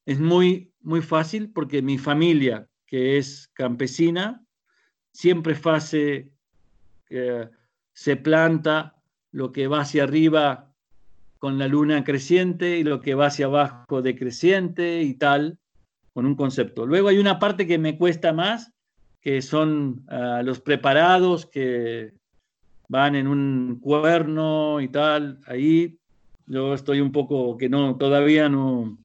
es 0.06 0.20
muy, 0.20 0.74
muy 0.82 1.02
fácil 1.02 1.54
porque 1.54 1.82
mi 1.82 1.98
familia, 1.98 2.68
que 2.86 3.18
es 3.18 3.48
campesina, 3.54 4.46
siempre 5.14 5.58
hace, 5.72 6.34
eh, 7.10 7.50
se 7.94 8.18
planta 8.18 9.02
lo 9.32 9.54
que 9.54 9.68
va 9.68 9.80
hacia 9.80 10.04
arriba 10.04 10.73
con 11.44 11.60
la 11.60 11.68
luna 11.68 12.06
creciente 12.06 12.78
y 12.78 12.86
lo 12.86 13.02
que 13.02 13.16
va 13.16 13.26
hacia 13.26 13.48
abajo 13.48 14.02
decreciente 14.02 15.02
y 15.02 15.14
tal, 15.16 15.60
con 16.14 16.26
un 16.26 16.36
concepto. 16.36 16.86
Luego 16.86 17.10
hay 17.10 17.18
una 17.18 17.38
parte 17.38 17.68
que 17.68 17.78
me 17.78 17.98
cuesta 17.98 18.32
más, 18.32 18.72
que 19.20 19.42
son 19.42 20.06
ah, 20.08 20.42
los 20.42 20.62
preparados 20.62 21.46
que 21.46 22.14
van 22.88 23.16
en 23.16 23.28
un 23.28 23.78
cuerno 23.82 24.80
y 24.80 24.88
tal. 24.88 25.42
Ahí 25.46 26.00
yo 26.46 26.74
estoy 26.74 27.02
un 27.02 27.12
poco 27.12 27.58
que 27.58 27.68
no, 27.68 27.98
todavía 27.98 28.48
no, 28.48 28.98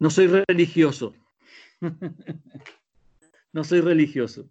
no 0.00 0.10
soy 0.10 0.26
religioso. 0.26 1.14
não 3.52 3.62
sou 3.62 3.80
religioso. 3.80 4.50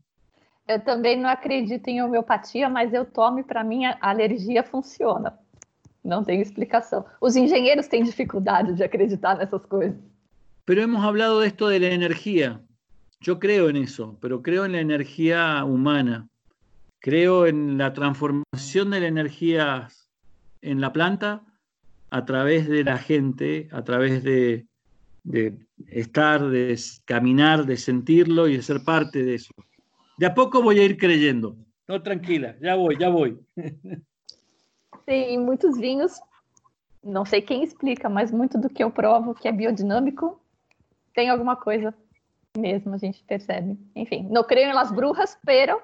Eu 0.66 0.80
também 0.80 1.20
não 1.20 1.30
acredito 1.30 1.90
em 1.90 2.02
homeopatia, 2.02 2.70
mas 2.70 2.94
eu 2.94 3.04
tomo 3.04 3.40
e 3.40 3.44
para 3.44 3.62
mim 3.62 3.84
a 3.84 3.98
alergia 4.00 4.64
funciona. 4.64 5.38
Não 6.04 6.24
tem 6.24 6.42
explicação. 6.42 7.06
Os 7.20 7.36
engenheiros 7.36 7.88
têm 7.88 8.04
dificuldade 8.04 8.74
de 8.74 8.84
acreditar 8.84 9.38
nessas 9.38 9.66
coisas. 9.66 9.98
Pero 10.66 10.82
hemos 10.82 11.04
hablado 11.04 11.40
de 11.40 11.48
esto 11.48 11.68
de 11.68 11.80
la 11.80 11.88
energía. 11.88 12.62
Yo 13.22 13.40
creo 13.40 13.70
en 13.70 13.76
eso, 13.76 14.18
pero 14.22 14.42
creo 14.42 14.66
en 14.66 14.72
la 14.72 14.80
energía 14.80 15.64
humana. 15.66 16.30
Creo 17.00 17.48
en 17.48 17.78
la 17.78 17.94
transformación 17.94 18.92
de 18.92 19.02
la 19.02 19.08
energía 19.08 19.88
en 20.62 20.82
la 20.82 20.94
planta 20.94 21.44
a 22.12 22.26
través 22.26 22.68
de 22.68 22.84
la 22.84 22.98
gente, 22.98 23.68
a 23.72 23.84
través 23.84 24.24
de, 24.24 24.66
de 25.24 25.58
estar, 25.88 26.50
de 26.50 26.80
caminar, 27.06 27.66
de 27.66 27.78
sentirlo 27.78 28.48
y 28.48 28.58
de 28.58 28.64
ser 28.64 28.84
parte 28.84 29.24
de 29.24 29.36
eso. 29.36 29.54
De 30.18 30.26
a 30.26 30.34
poco 30.34 30.62
voy 30.62 30.80
a 30.80 30.86
ir 30.86 30.98
creyendo. 30.98 31.56
No, 31.88 32.02
tranquila, 32.04 32.56
já 32.62 32.76
vou, 32.76 32.94
já 32.94 33.10
vou. 33.10 33.28
Sim, 35.10 35.40
muitos 35.40 35.76
vinhos, 35.76 36.22
não 37.04 37.26
sei 37.26 37.42
quem 37.42 37.64
explica, 37.64 38.08
mas 38.08 38.32
muito 38.32 38.60
do 38.60 38.70
que 38.70 38.84
eu 38.84 38.92
provo 38.92 39.34
que 39.34 39.48
é 39.48 39.52
biodinâmico 39.52 40.40
tem 41.16 41.32
alguma 41.32 41.56
coisa 41.56 41.96
mesmo, 42.56 42.94
a 42.94 42.98
gente 42.98 43.24
percebe. 43.24 43.76
Enfim, 43.96 44.28
não 44.30 44.44
creio 44.44 44.70
em 44.70 44.74
las 44.74 44.92
brujas, 44.92 45.36
pero. 45.44 45.82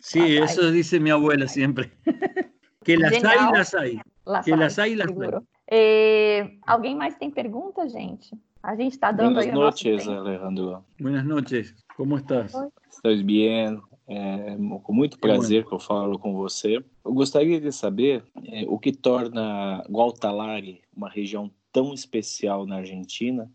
Sí, 0.00 0.38
eso 0.38 0.72
dice 0.72 0.98
mi 0.98 1.10
abuela 1.10 1.46
siempre. 1.46 1.92
que 2.82 2.96
las 2.96 3.12
Genial. 3.12 3.38
hay, 3.38 3.52
las 3.52 3.74
hay. 3.74 4.00
Las 4.24 4.44
que 4.46 4.52
hay, 4.54 4.58
las 4.58 4.78
hay, 4.78 4.94
las 4.94 5.08
hay. 5.08 5.46
Eh, 5.70 6.58
alguém 6.66 6.96
mais 6.96 7.14
tem 7.16 7.30
pergunta, 7.30 7.86
gente? 7.86 8.30
A 8.62 8.74
gente 8.74 8.94
está 8.94 9.12
dando 9.12 9.34
Buenas 9.34 9.54
noches, 9.54 10.08
Alejandro. 10.08 10.84
Buenas 10.98 11.26
noches, 11.26 11.74
como 11.94 12.16
estás? 12.16 12.54
Estás 12.90 13.22
bem? 13.22 13.80
É, 14.14 14.56
com 14.82 14.92
muito 14.92 15.18
prazer 15.18 15.64
que 15.64 15.72
eu 15.72 15.78
falo 15.78 16.18
com 16.18 16.34
você. 16.34 16.84
Eu 17.02 17.14
gostaria 17.14 17.58
de 17.58 17.72
saber 17.72 18.22
é, 18.44 18.66
o 18.68 18.78
que 18.78 18.92
torna 18.92 19.82
Gualtalari 19.88 20.82
uma 20.94 21.08
região 21.08 21.50
tão 21.72 21.94
especial 21.94 22.66
na 22.66 22.76
Argentina, 22.76 23.50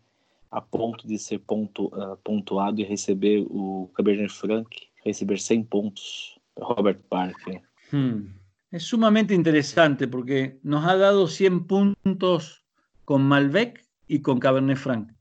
a 0.50 0.60
ponto 0.60 1.06
de 1.06 1.16
ser 1.16 1.38
ponto, 1.38 1.86
uh, 1.86 2.16
pontuado 2.24 2.80
e 2.80 2.84
receber 2.84 3.46
o 3.48 3.88
Cabernet 3.94 4.32
Franc, 4.32 4.68
receber 5.04 5.38
100 5.38 5.62
pontos, 5.64 6.40
Robert 6.58 6.98
Parker. 7.08 7.62
Hmm. 7.92 8.26
É 8.72 8.80
sumamente 8.80 9.34
interessante 9.34 10.08
porque 10.08 10.58
nos 10.64 10.84
ha 10.84 10.96
dado 10.96 11.28
100 11.28 11.66
pontos 11.66 12.64
com 13.04 13.18
Malbec 13.18 13.80
y 14.08 14.20
con 14.20 14.40
Cabernet 14.40 14.76
Franc. 14.76 15.12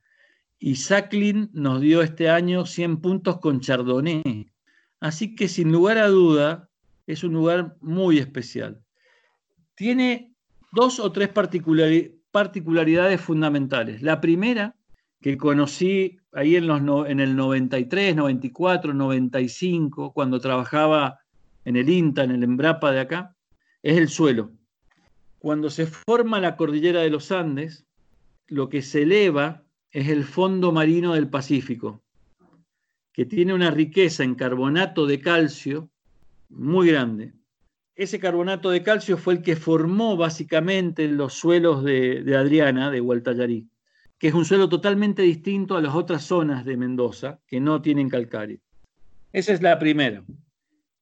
Y 0.60 0.76
Sacklin 0.76 1.52
nos 1.54 1.80
dio 1.82 2.02
este 2.02 2.28
año 2.28 2.66
100 2.66 2.98
puntos 2.98 3.38
con 3.40 3.60
Chardonnay. 3.62 4.52
Así 5.00 5.36
que 5.36 5.48
sin 5.48 5.72
lugar 5.72 5.98
a 5.98 6.08
duda 6.08 6.70
es 7.06 7.24
un 7.24 7.34
lugar 7.34 7.78
muy 7.82 8.18
especial. 8.18 8.82
Tiene 9.76 10.34
dos 10.72 11.00
o 11.00 11.12
tres 11.12 11.30
particularidades 11.30 13.22
fundamentales. 13.22 14.02
La 14.02 14.20
primera, 14.20 14.76
que 15.22 15.38
conocí 15.38 16.20
ahí 16.34 16.56
en, 16.56 17.20
el 17.20 17.36
93, 17.36 18.16
94, 18.16 18.94
95, 18.94 20.14
cuando 20.14 20.40
trabajaba 20.40 21.20
en 21.66 21.76
el 21.76 21.90
INTA, 21.90 22.24
en 22.24 22.32
el 22.32 22.44
Embrapa 22.44 22.92
de 22.92 23.00
acá, 23.00 23.36
es 23.84 23.98
el 23.98 24.10
suelo. 24.10 24.52
Cuando 25.40 25.70
se 25.70 25.86
forma 25.86 26.40
la 26.40 26.56
cordillera 26.56 27.02
de 27.02 27.10
los 27.10 27.32
Andes, 27.32 27.86
lo 28.48 28.70
que 28.70 28.82
se 28.82 29.04
eleva 29.04 29.64
es 29.92 30.10
el 30.10 30.24
fondo 30.24 30.72
marino 30.72 31.14
del 31.14 31.30
Pacífico, 31.30 32.04
que 33.18 33.26
tiene 33.26 33.52
una 33.52 33.72
riqueza 33.72 34.24
en 34.24 34.36
carbonato 34.36 35.08
de 35.08 35.20
calcio 35.20 35.90
muy 36.50 36.90
grande. 36.90 37.34
Ese 37.96 38.20
carbonato 38.20 38.70
de 38.70 38.84
calcio 38.84 39.18
fue 39.18 39.34
el 39.34 39.42
que 39.42 39.56
formó 39.56 40.16
básicamente 40.16 41.08
los 41.08 41.34
suelos 41.34 41.84
de, 41.84 42.24
Adriana, 42.38 42.92
de 42.92 43.00
Gualtallarí, 43.00 43.68
que 44.20 44.28
es 44.28 44.36
un 44.36 44.46
suelo 44.46 44.70
totalmente 44.70 45.24
distinto 45.24 45.76
a 45.76 45.82
las 45.82 45.96
otras 45.96 46.26
zonas 46.26 46.64
de 46.64 46.78
Mendoza 46.78 47.40
que 47.48 47.60
no 47.60 47.82
tienen 47.82 48.08
calcario. 48.08 48.60
Esa 49.34 49.52
es 49.52 49.64
la 49.64 49.80
primera. 49.80 50.24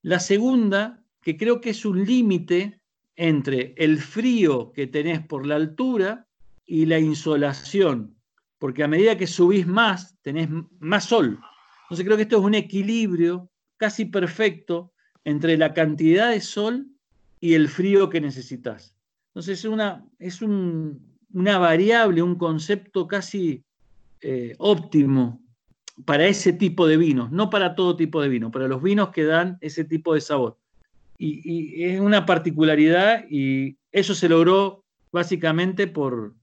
La 0.02 0.22
segunda, 0.22 1.04
que 1.22 1.36
creo 1.36 1.60
que 1.60 1.72
es 1.72 1.84
un 1.84 2.06
límite 2.06 2.80
entre 3.18 3.74
el 3.76 3.98
frío 4.00 4.72
que 4.72 4.88
tenés 4.88 5.20
por 5.20 5.46
la 5.46 5.56
altura 5.56 6.28
y 6.66 6.86
la 6.86 6.98
insolación, 6.98 8.16
porque 8.58 8.86
a 8.86 8.88
medida 8.88 9.18
que 9.18 9.28
subís 9.28 9.68
más, 9.68 10.18
tenés 10.22 10.48
más 10.80 11.04
sol. 11.04 11.42
Entonces 11.86 12.06
creo 12.06 12.18
que 12.18 12.24
esto 12.24 12.38
es 12.38 12.44
un 12.44 12.56
equilibrio 12.56 13.50
casi 13.78 14.06
perfecto 14.06 14.92
entre 15.24 15.58
la 15.58 15.74
cantidad 15.74 16.32
de 16.32 16.42
sol 16.42 16.88
y 17.40 17.54
el 17.54 17.70
frío 17.70 18.10
que 18.10 18.22
necesitas. 18.22 18.96
Entonces 19.30 19.60
es 19.60 19.66
una, 19.66 20.04
es 20.18 20.42
una 20.42 21.58
variable, 21.60 22.24
un 22.24 22.36
concepto 22.36 23.08
casi 23.08 23.64
eh, 24.22 24.56
óptimo 24.58 25.42
para 26.06 26.26
ese 26.26 26.54
tipo 26.54 26.88
de 26.88 26.98
vinos, 26.98 27.32
no 27.32 27.50
para 27.50 27.76
todo 27.76 27.96
tipo 27.96 28.22
de 28.22 28.30
vino, 28.30 28.52
para 28.52 28.68
los 28.68 28.82
vinos 28.82 29.10
que 29.10 29.24
dan 29.24 29.58
ese 29.62 29.84
tipo 29.84 30.14
de 30.14 30.22
sabor. 30.22 30.58
y 31.18 31.84
es 31.84 32.00
una 32.00 32.26
particularidad 32.26 33.26
y 33.30 33.78
eso 33.92 34.14
se 34.16 34.28
logró 34.28 34.84
básicamente 35.12 35.88
por, 35.88 36.34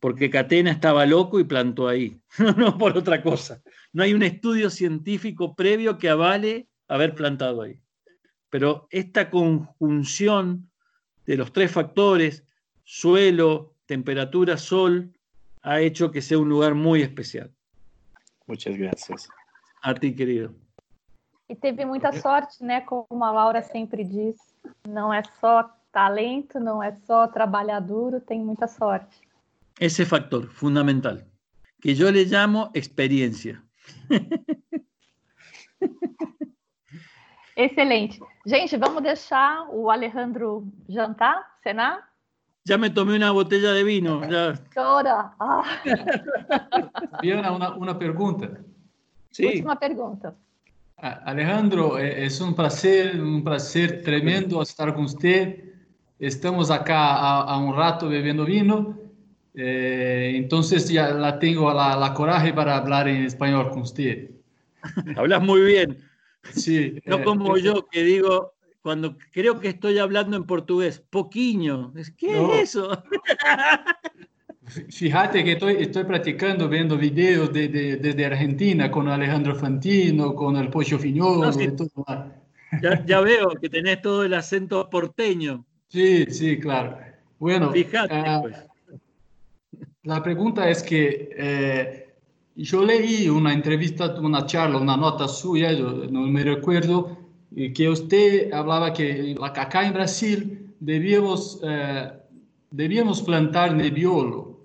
porque 0.00 0.30
Catena 0.30 0.70
estaba 0.70 1.06
loco 1.06 1.40
y 1.40 1.44
plantó 1.44 1.88
ahí, 1.88 2.20
no 2.56 2.76
por 2.78 2.96
otra 2.96 3.22
cosa. 3.22 3.62
No 3.92 4.02
hay 4.02 4.14
un 4.14 4.22
estudio 4.22 4.70
científico 4.70 5.54
previo 5.54 5.98
que 5.98 6.08
avale 6.08 6.68
haber 6.88 7.14
plantado 7.14 7.62
ahí. 7.62 7.80
Pero 8.50 8.86
esta 8.90 9.30
conjunción 9.30 10.70
de 11.26 11.36
los 11.36 11.52
tres 11.52 11.72
factores, 11.72 12.44
suelo, 12.84 13.74
temperatura, 13.86 14.56
sol, 14.56 15.12
ha 15.62 15.80
hecho 15.80 16.10
que 16.10 16.22
sea 16.22 16.38
un 16.38 16.48
lugar 16.48 16.74
muy 16.74 17.02
especial. 17.02 17.50
Muchas 18.46 18.76
gracias. 18.76 19.28
A 19.82 19.94
ti, 19.94 20.14
querido. 20.14 20.54
E 21.48 21.54
teve 21.54 21.84
muita 21.84 22.12
sorte, 22.12 22.64
né? 22.64 22.80
Como 22.80 23.24
a 23.24 23.30
Laura 23.30 23.62
sempre 23.62 24.04
diz, 24.04 24.36
não 24.86 25.12
é 25.12 25.22
só 25.40 25.70
talento, 25.92 26.58
não 26.58 26.82
é 26.82 26.92
só 26.92 27.26
trabalhar 27.26 27.80
duro, 27.80 28.20
tem 28.20 28.40
muita 28.40 28.66
sorte. 28.66 29.25
Ese 29.78 30.06
factor 30.06 30.48
fundamental, 30.48 31.26
que 31.80 31.94
yo 31.94 32.10
le 32.10 32.24
llamo 32.24 32.70
experiencia. 32.74 33.62
Excelente. 37.56 38.18
Gente, 38.44 38.76
vamos 38.76 39.02
deixar 39.02 39.66
o 39.70 39.90
Alejandro 39.90 40.64
jantar, 40.88 41.36
cenar? 41.62 42.04
Ya 42.64 42.76
me 42.76 42.90
tomé 42.90 43.16
una 43.16 43.30
botella 43.30 43.72
de 43.72 43.84
vino. 43.84 44.28
Ya. 44.28 44.54
Chora. 44.74 45.34
Ah. 45.38 45.62
Diana, 47.22 47.52
una, 47.52 47.74
una 47.76 47.98
pregunta. 47.98 48.50
Sí. 49.30 49.46
Última 49.46 49.78
pregunta. 49.78 50.34
Alejandro, 50.98 51.98
es 51.98 52.40
un 52.40 52.54
placer, 52.54 53.20
un 53.20 53.44
placer 53.44 54.02
tremendo 54.02 54.62
estar 54.62 54.94
con 54.94 55.04
usted. 55.04 55.64
Estamos 56.18 56.70
acá 56.70 57.14
a, 57.16 57.42
a 57.42 57.58
un 57.58 57.74
rato 57.76 58.08
bebiendo 58.08 58.44
vino. 58.44 59.05
Eh, 59.56 60.32
entonces 60.34 60.88
ya 60.88 61.08
la 61.08 61.38
tengo 61.38 61.72
la, 61.72 61.96
la, 61.96 62.12
coraje 62.12 62.52
para 62.52 62.76
hablar 62.76 63.08
en 63.08 63.24
español 63.24 63.70
con 63.70 63.82
usted. 63.82 64.30
Hablas 65.16 65.42
muy 65.42 65.62
bien. 65.62 65.98
Sí. 66.52 67.00
No 67.06 67.24
como 67.24 67.56
yo 67.56 67.86
que 67.90 68.04
digo 68.04 68.52
cuando 68.82 69.16
creo 69.32 69.58
que 69.58 69.68
estoy 69.68 69.98
hablando 69.98 70.36
en 70.36 70.44
portugués. 70.44 71.02
Poquinho. 71.10 71.92
¿Qué 72.16 72.60
es 72.60 72.70
eso? 72.70 73.02
Fíjate 74.90 75.42
que 75.42 75.52
estoy, 75.52 75.76
estoy 75.80 76.04
practicando 76.04 76.68
viendo 76.68 76.96
videos 76.96 77.52
de, 77.52 77.68
de, 77.68 77.96
desde 77.96 78.26
Argentina 78.26 78.90
con 78.90 79.08
Alejandro 79.08 79.54
Fantino, 79.54 80.34
con 80.34 80.56
el 80.56 80.68
Pollo 80.68 80.98
Fiñolo 80.98 81.50
y 81.60 81.68
todo 81.68 81.88
ya, 82.82 83.04
ya, 83.06 83.20
veo 83.20 83.50
que 83.60 83.68
tenés 83.68 84.02
todo 84.02 84.24
el 84.24 84.34
acento 84.34 84.90
porteño. 84.90 85.64
Sí, 85.88 86.26
sí, 86.26 86.58
claro. 86.58 86.98
Bueno, 87.38 87.72
Fíjate, 87.72 88.14
uh, 88.14 88.42
pues. 88.42 88.56
La 90.06 90.22
pregunta 90.22 90.70
es 90.70 90.82
que 90.82 91.30
eh, 91.36 92.14
yo 92.54 92.84
leí 92.84 93.28
una 93.28 93.52
entrevista, 93.52 94.14
una 94.20 94.46
charla, 94.46 94.78
una 94.78 94.96
nota 94.96 95.26
suya, 95.26 95.72
no 95.72 96.20
me 96.22 96.42
recuerdo, 96.44 97.18
que 97.74 97.88
usted 97.88 98.52
hablaba 98.52 98.92
que 98.92 99.34
acá 99.40 99.84
en 99.86 99.92
Brasil 99.92 100.74
debíamos, 100.78 101.60
eh, 101.62 102.12
debíamos 102.70 103.20
plantar 103.22 103.74
nebiolo. 103.74 104.60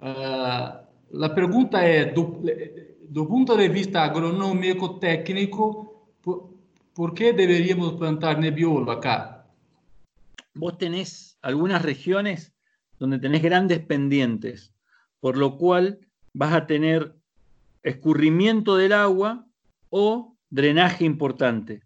Uh, 0.00 0.80
la 1.12 1.34
pregunta 1.34 1.86
es, 1.86 2.14
do, 2.14 3.28
punto 3.28 3.56
de 3.56 3.68
vista 3.68 4.04
agronómico, 4.04 4.98
técnico, 4.98 6.06
por, 6.94 7.12
qué 7.12 7.34
deberíamos 7.34 7.94
plantar 7.94 8.38
nebiolo 8.38 8.90
acá? 8.92 9.46
Vos 10.54 10.78
tenés 10.78 11.36
algunas 11.42 11.82
regiones 11.82 12.54
donde 13.00 13.18
tenés 13.18 13.42
grandes 13.42 13.80
pendientes, 13.80 14.72
por 15.18 15.36
lo 15.36 15.56
cual 15.56 15.98
vas 16.34 16.52
a 16.52 16.66
tener 16.66 17.16
escurrimiento 17.82 18.76
del 18.76 18.92
agua 18.92 19.46
o 19.88 20.36
drenaje 20.50 21.04
importante. 21.04 21.82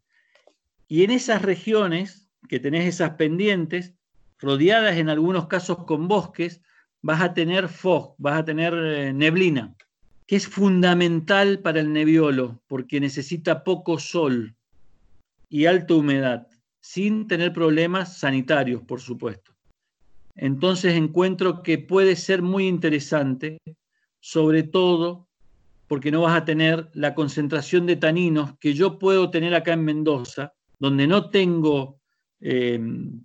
Y 0.89 1.05
en 1.05 1.13
esas 1.13 1.41
regiones 1.41 2.29
que 2.49 2.61
tenés 2.61 2.87
esas 2.87 3.11
pendientes, 3.11 3.95
rodeadas 4.39 4.97
en 4.97 5.09
algunos 5.09 5.47
casos 5.47 5.85
con 5.85 6.09
bosques, 6.09 6.61
vas 7.01 7.23
a 7.23 7.33
tener 7.33 7.69
fog, 7.69 8.17
vas 8.19 8.41
a 8.41 8.45
tener 8.45 8.75
eh, 8.75 9.13
neblina, 9.13 9.75
que 10.27 10.37
es 10.37 10.49
fundamental 10.49 11.61
para 11.61 11.81
el 11.81 11.93
nebiolo 11.93 12.61
porque 12.67 12.99
necesita 12.99 13.63
poco 13.63 13.99
sol 13.99 14.57
y 15.49 15.67
alta 15.67 15.95
humedad, 15.95 16.49
sin 16.81 17.29
tener 17.29 17.53
problemas 17.53 18.19
sanitarios, 18.19 18.83
por 18.83 19.01
supuesto. 19.01 19.54
Entonces 20.37 20.95
encuentro 20.95 21.63
que 21.63 21.79
puede 21.79 22.17
ser 22.17 22.43
muy 22.43 22.67
interesante, 22.67 23.59
sobre 24.21 24.63
todo 24.63 25.29
porque 25.87 26.11
no 26.11 26.23
vas 26.23 26.37
a 26.37 26.45
tener 26.45 26.91
la 26.95 27.15
concentración 27.15 27.87
de 27.87 27.97
taninos 27.97 28.59
que 28.59 28.75
yo 28.75 28.99
puedo 28.99 29.31
tener 29.31 29.55
acá 29.55 29.75
en 29.75 29.85
Mendoza, 29.85 30.53
donde 30.79 31.07
no 31.07 31.31
tengo 31.31 32.01
eh, 32.41 32.81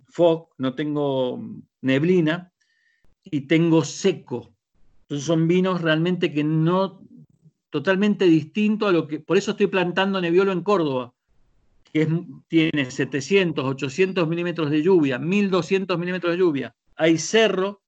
fog, 0.08 0.50
no 0.58 0.74
tengo 0.74 1.42
neblina, 1.80 2.50
y 3.24 3.42
tengo 3.42 3.84
seco. 3.84 4.54
Entonces 5.02 5.26
son 5.26 5.48
vinos 5.48 5.80
realmente 5.80 6.32
que 6.32 6.44
no, 6.44 7.02
totalmente 7.70 8.24
distinto 8.26 8.86
a 8.86 8.92
lo 8.92 9.06
que, 9.06 9.20
por 9.20 9.36
eso 9.36 9.52
estoy 9.52 9.66
plantando 9.66 10.20
Nebbiolo 10.20 10.52
en 10.52 10.62
Córdoba, 10.62 11.12
que 11.92 12.08
tiene 12.48 12.90
700, 12.90 13.64
800 13.64 14.28
milímetros 14.28 14.70
de 14.70 14.82
lluvia, 14.82 15.18
1200 15.18 15.98
milímetros 15.98 16.32
de 16.32 16.38
lluvia. 16.38 16.76
Hay 17.00 17.16
cerro 17.16 17.80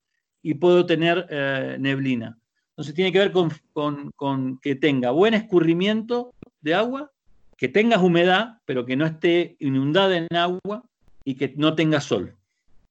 y 0.43 0.55
puedo 0.55 0.86
tener 0.86 1.26
eh, 1.28 1.76
neblina. 1.78 2.39
Entonces 2.70 2.94
tiene 2.94 3.12
que 3.12 3.18
ver 3.18 3.32
con, 3.32 4.59
que 4.62 4.74
tenga 4.74 5.10
buen 5.10 5.34
escurrimiento 5.34 6.32
de 6.62 6.74
agua, 6.74 7.12
que 7.59 7.68
tengas 7.68 8.01
humedad, 8.01 8.59
pero 8.64 8.86
que 8.86 8.97
no 8.97 9.05
esté 9.05 9.56
inundada 9.59 10.16
en 10.16 10.34
agua 10.34 10.82
y 11.24 11.34
que 11.34 11.52
no 11.59 11.74
tenga 11.74 12.01
sol. 12.01 12.34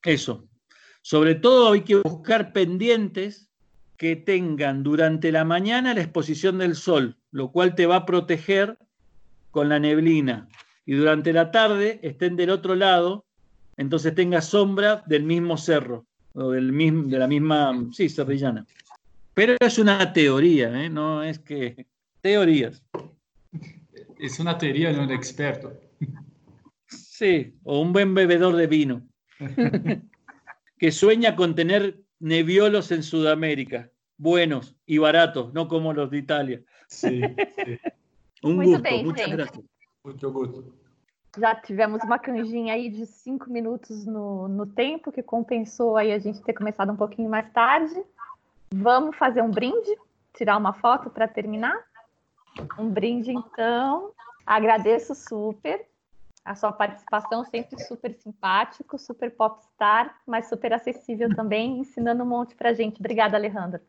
Eso. 0.04 0.48
Sobre 1.02 1.34
todo 1.34 1.72
hay 1.72 1.82
que 1.82 1.96
buscar 1.96 2.54
pendientes 2.54 3.50
que 3.98 4.16
tengan 4.16 4.84
durante 4.84 5.32
la 5.32 5.44
mañana 5.44 5.96
la 5.96 6.02
exposición 6.02 6.60
del 6.60 6.76
sol, 6.76 7.18
lo 7.32 7.52
cual 7.52 7.74
te 7.74 7.88
va 7.88 7.96
a 7.96 8.06
proteger 8.06 8.78
con 9.50 9.70
la 9.70 9.80
neblina. 9.80 10.48
Y 10.86 10.94
durante 10.94 11.34
la 11.34 11.50
tarde 11.50 12.00
estén 12.04 12.36
del 12.36 12.52
otro 12.52 12.76
lado, 12.76 13.26
entonces 13.78 14.14
tenga 14.14 14.42
sombra 14.42 15.04
del 15.08 15.24
mismo 15.24 15.58
cerro, 15.58 16.06
o 16.34 16.52
del 16.52 16.72
mismo, 16.72 17.04
de 17.04 17.20
la 17.20 17.28
misma, 17.28 17.74
sí, 17.92 18.10
serrillana. 18.10 18.66
Pero 19.34 19.56
es 19.60 19.78
una 19.78 20.12
teoría, 20.14 20.84
¿eh? 20.84 20.90
no 20.90 21.24
es 21.24 21.40
que... 21.40 21.86
Teorías. 22.22 22.84
Es 24.20 24.40
una 24.40 24.58
teoría 24.58 24.94
de 24.94 25.00
un 25.00 25.12
experto. 25.12 25.74
Sí, 26.88 27.56
o 27.64 27.82
un 27.82 27.94
buen 27.94 28.14
bebedor 28.14 28.56
de 28.56 28.68
vino. 28.68 29.02
que 30.78 30.92
sueña 30.92 31.36
con 31.36 31.56
tener 31.56 32.00
neviolos 32.20 32.92
en 32.92 33.04
Sudamérica, 33.04 33.90
buenos 34.18 34.76
y 34.86 35.00
baratos, 35.00 35.54
no 35.54 35.68
como 35.68 35.94
los 35.94 36.12
de 36.12 36.18
Italia. 36.20 36.62
Sí, 36.88 37.22
um 38.44 38.56
Muito 38.56 38.80
gusto, 38.80 39.04
muchas 39.04 39.32
gracias. 39.32 39.66
Muito 40.04 40.32
gusto. 40.32 40.81
Já 41.38 41.56
tivemos 41.56 42.04
uma 42.04 42.20
canjinha 42.20 42.74
aí 42.74 42.90
de 42.90 43.06
cinco 43.06 43.50
minutos 43.50 44.06
no, 44.06 44.48
no 44.48 44.66
tempo, 44.66 45.12
que 45.12 45.24
compensou 45.24 45.96
aí 45.96 46.12
a 46.12 46.20
gente 46.20 46.42
ter 46.42 46.54
começado 46.54 46.92
um 46.92 46.96
pouquinho 46.98 47.30
mais 47.30 47.50
tarde. 47.52 48.04
Vamos 48.74 49.16
fazer 49.16 49.42
um 49.42 49.50
brinde, 49.50 49.98
tirar 50.34 50.58
uma 50.58 50.74
foto 50.74 51.10
para 51.10 51.28
terminar? 51.28 51.78
Um 52.78 52.90
brinde, 52.90 53.32
então. 53.32 54.12
Agradeço 54.46 55.16
super 55.16 55.86
a 56.44 56.56
sua 56.56 56.72
participação 56.72 57.46
sempre 57.46 57.80
super 57.84 58.14
simpático, 58.16 58.98
super 58.98 59.32
popstar, 59.32 60.16
mas 60.26 60.50
super 60.50 60.74
acessível 60.74 61.30
também, 61.36 61.80
ensinando 61.80 62.24
um 62.24 62.28
monte 62.28 62.56
para 62.56 62.74
gente. 62.74 63.00
Obrigada, 63.00 63.38
Alejandro. 63.38 63.80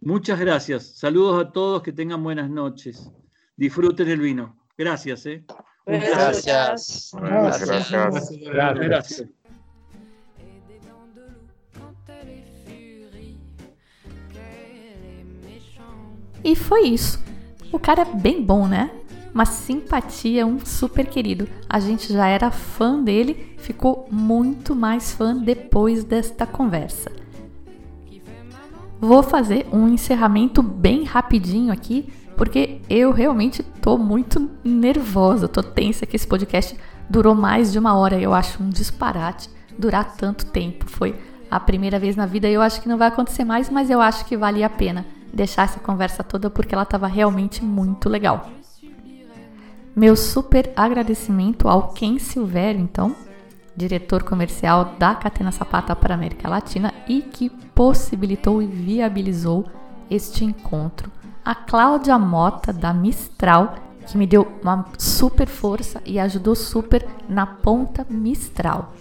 Muchas 0.00 0.38
gracias. 0.38 0.98
Saludos 0.98 1.40
a 1.40 1.44
todos, 1.44 1.82
que 1.82 1.92
tengan 1.92 2.22
buenas 2.22 2.50
noches. 2.50 3.10
Disfruten 3.56 4.08
el 4.08 4.20
vino. 4.20 4.56
Gracias. 4.76 5.26
¿eh? 5.26 5.44
Gracias. 5.86 7.12
Gracias. 7.14 7.90
Gracias. 7.90 8.78
gracias. 8.78 9.28
E 16.44 16.56
foi 16.56 16.88
isso. 16.88 17.22
O 17.72 17.78
cara 17.78 18.02
é 18.02 18.04
bem 18.04 18.42
bom, 18.42 18.66
né? 18.66 18.90
uma 19.34 19.46
simpatia, 19.46 20.46
um 20.46 20.64
super 20.64 21.06
querido. 21.06 21.48
A 21.68 21.80
gente 21.80 22.12
já 22.12 22.26
era 22.26 22.50
fã 22.50 23.02
dele, 23.02 23.54
ficou 23.58 24.06
muito 24.10 24.74
mais 24.74 25.12
fã 25.12 25.34
depois 25.34 26.04
desta 26.04 26.46
conversa. 26.46 27.10
Vou 29.00 29.22
fazer 29.22 29.66
um 29.72 29.88
encerramento 29.88 30.62
bem 30.62 31.04
rapidinho 31.04 31.72
aqui, 31.72 32.12
porque 32.36 32.80
eu 32.88 33.12
realmente 33.12 33.62
tô 33.62 33.98
muito 33.98 34.50
nervosa, 34.64 35.48
tô 35.48 35.62
tensa 35.62 36.06
que 36.06 36.16
esse 36.16 36.26
podcast 36.26 36.76
durou 37.08 37.34
mais 37.34 37.72
de 37.72 37.78
uma 37.78 37.94
hora. 37.94 38.20
Eu 38.20 38.32
acho 38.32 38.62
um 38.62 38.70
disparate 38.70 39.48
durar 39.78 40.16
tanto 40.16 40.46
tempo. 40.46 40.88
Foi 40.88 41.14
a 41.50 41.60
primeira 41.60 41.98
vez 41.98 42.16
na 42.16 42.26
vida 42.26 42.48
e 42.48 42.54
eu 42.54 42.62
acho 42.62 42.80
que 42.80 42.88
não 42.88 42.96
vai 42.96 43.08
acontecer 43.08 43.44
mais, 43.44 43.68
mas 43.68 43.90
eu 43.90 44.00
acho 44.00 44.24
que 44.24 44.36
vale 44.36 44.64
a 44.64 44.70
pena 44.70 45.04
deixar 45.32 45.64
essa 45.64 45.80
conversa 45.80 46.22
toda 46.22 46.50
porque 46.50 46.74
ela 46.74 46.84
estava 46.84 47.06
realmente 47.06 47.64
muito 47.64 48.08
legal. 48.08 48.48
Meu 49.94 50.16
super 50.16 50.72
agradecimento 50.74 51.68
ao 51.68 51.88
Ken 51.88 52.18
Silvério, 52.18 52.80
então, 52.80 53.14
diretor 53.76 54.22
comercial 54.22 54.94
da 54.98 55.14
Catena 55.14 55.52
Sapata 55.52 55.94
para 55.94 56.14
a 56.14 56.16
América 56.16 56.48
Latina 56.48 56.94
e 57.06 57.20
que 57.20 57.50
possibilitou 57.74 58.62
e 58.62 58.66
viabilizou 58.66 59.66
este 60.10 60.44
encontro. 60.44 61.10
A 61.44 61.54
Cláudia 61.54 62.18
Mota, 62.18 62.72
da 62.72 62.92
Mistral, 62.92 63.74
que 64.06 64.16
me 64.16 64.26
deu 64.26 64.46
uma 64.62 64.86
super 64.98 65.46
força 65.46 66.00
e 66.04 66.18
ajudou 66.18 66.54
super 66.54 67.06
na 67.28 67.46
ponta 67.46 68.06
Mistral. 68.08 68.92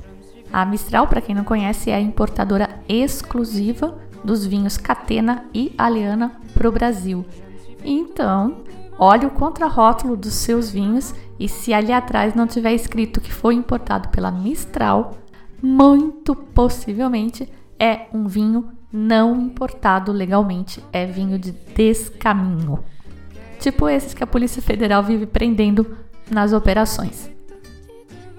A 0.51 0.65
Mistral, 0.65 1.07
para 1.07 1.21
quem 1.21 1.35
não 1.35 1.43
conhece, 1.43 1.89
é 1.89 1.95
a 1.95 2.01
importadora 2.01 2.69
exclusiva 2.87 3.97
dos 4.23 4.45
vinhos 4.45 4.77
Catena 4.77 5.45
e 5.53 5.73
Aliana 5.77 6.31
para 6.53 6.67
o 6.67 6.71
Brasil. 6.71 7.25
Então, 7.83 8.57
Olhe 9.03 9.25
o 9.25 9.31
contrarótulo 9.31 10.15
dos 10.15 10.35
seus 10.35 10.69
vinhos 10.69 11.15
e 11.39 11.49
se 11.49 11.73
ali 11.73 11.91
atrás 11.91 12.35
não 12.35 12.45
tiver 12.45 12.73
escrito 12.73 13.19
que 13.19 13.33
foi 13.33 13.55
importado 13.55 14.09
pela 14.09 14.29
Mistral, 14.29 15.17
muito 15.59 16.35
possivelmente 16.35 17.51
é 17.79 18.05
um 18.13 18.27
vinho 18.27 18.69
não 18.91 19.39
importado 19.39 20.11
legalmente, 20.11 20.83
é 20.91 21.05
vinho 21.05 21.39
de 21.39 21.51
descaminho. 21.51 22.83
Tipo 23.59 23.87
esses 23.87 24.13
que 24.13 24.23
a 24.23 24.27
Polícia 24.27 24.61
Federal 24.61 25.03
vive 25.03 25.25
prendendo 25.25 25.97
nas 26.29 26.51
operações. 26.51 27.29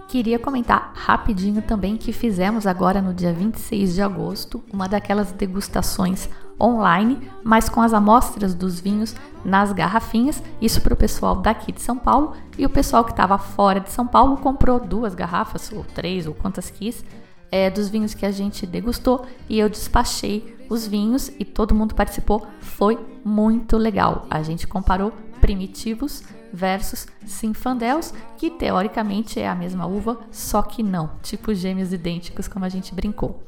Queria 0.08 0.38
comentar 0.38 0.92
rapidinho 0.94 1.62
também 1.62 1.96
que 1.96 2.12
fizemos 2.12 2.66
agora 2.66 3.00
no 3.00 3.14
dia 3.14 3.32
26 3.32 3.94
de 3.94 4.02
agosto 4.02 4.62
uma 4.70 4.86
daquelas 4.86 5.32
degustações 5.32 6.28
online, 6.60 7.18
mas 7.42 7.68
com 7.68 7.80
as 7.80 7.94
amostras 7.94 8.54
dos 8.54 8.78
vinhos 8.78 9.16
nas 9.44 9.72
garrafinhas, 9.72 10.42
isso 10.60 10.80
para 10.80 10.92
o 10.92 10.96
pessoal 10.96 11.36
daqui 11.36 11.72
de 11.72 11.80
São 11.80 11.96
Paulo, 11.96 12.34
e 12.58 12.66
o 12.66 12.70
pessoal 12.70 13.04
que 13.04 13.10
estava 13.10 13.38
fora 13.38 13.80
de 13.80 13.90
São 13.90 14.06
Paulo 14.06 14.36
comprou 14.36 14.78
duas 14.78 15.14
garrafas, 15.14 15.72
ou 15.72 15.82
três, 15.82 16.26
ou 16.26 16.34
quantas 16.34 16.68
quis, 16.70 17.04
é, 17.52 17.68
dos 17.68 17.90
vinhos 17.90 18.14
que 18.14 18.24
a 18.24 18.32
gente 18.32 18.66
degustou, 18.66 19.26
e 19.46 19.58
eu 19.58 19.68
despachei 19.68 20.56
os 20.70 20.86
vinhos 20.86 21.30
e 21.38 21.44
todo 21.44 21.74
mundo 21.74 21.94
participou. 21.94 22.46
Foi 22.60 22.98
muito 23.22 23.76
legal. 23.76 24.26
A 24.30 24.42
gente 24.42 24.66
comparou 24.66 25.12
primitivos 25.38 26.24
versus 26.52 27.06
Sinfandels, 27.26 28.14
que 28.38 28.50
teoricamente 28.50 29.38
é 29.38 29.48
a 29.48 29.54
mesma 29.54 29.86
uva, 29.86 30.18
só 30.30 30.62
que 30.62 30.82
não, 30.82 31.10
tipo 31.22 31.54
gêmeos 31.54 31.92
idênticos, 31.92 32.48
como 32.48 32.64
a 32.64 32.68
gente 32.68 32.94
brincou. 32.94 33.42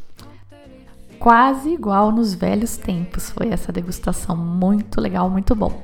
Quase 1.18 1.70
igual 1.70 2.12
nos 2.12 2.34
velhos 2.34 2.76
tempos 2.76 3.30
foi 3.30 3.48
essa 3.48 3.72
degustação, 3.72 4.36
muito 4.36 5.00
legal, 5.00 5.30
muito 5.30 5.54
bom. 5.54 5.82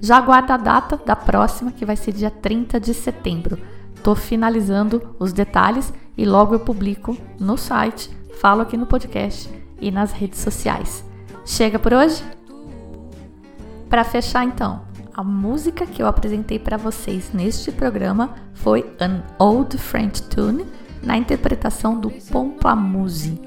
Já 0.00 0.16
aguarda 0.16 0.54
a 0.54 0.58
data 0.58 0.96
da 0.96 1.14
próxima, 1.14 1.72
que 1.72 1.86
vai 1.86 1.96
ser 1.96 2.12
dia 2.12 2.30
30 2.30 2.80
de 2.80 2.92
setembro. 2.92 3.58
Tô 4.02 4.14
finalizando 4.14 5.14
os 5.18 5.32
detalhes 5.32 5.92
e 6.16 6.24
logo 6.24 6.54
eu 6.54 6.60
publico 6.60 7.16
no 7.38 7.56
site, 7.56 8.10
falo 8.40 8.62
aqui 8.62 8.76
no 8.76 8.86
podcast 8.86 9.50
e 9.80 9.90
nas 9.90 10.12
redes 10.12 10.40
sociais. 10.40 11.04
Chega 11.44 11.78
por 11.78 11.92
hoje? 11.92 12.22
Para 13.88 14.04
fechar 14.04 14.44
então, 14.44 14.82
a 15.14 15.22
música 15.22 15.84
que 15.84 16.02
eu 16.02 16.06
apresentei 16.06 16.58
para 16.58 16.76
vocês 16.76 17.30
neste 17.32 17.70
programa 17.70 18.34
foi 18.54 18.90
An 19.00 19.22
Old 19.38 19.76
French 19.76 20.22
Tune, 20.22 20.64
na 21.02 21.16
interpretação 21.16 21.98
do 21.98 22.10
Pompamuse. 22.30 23.40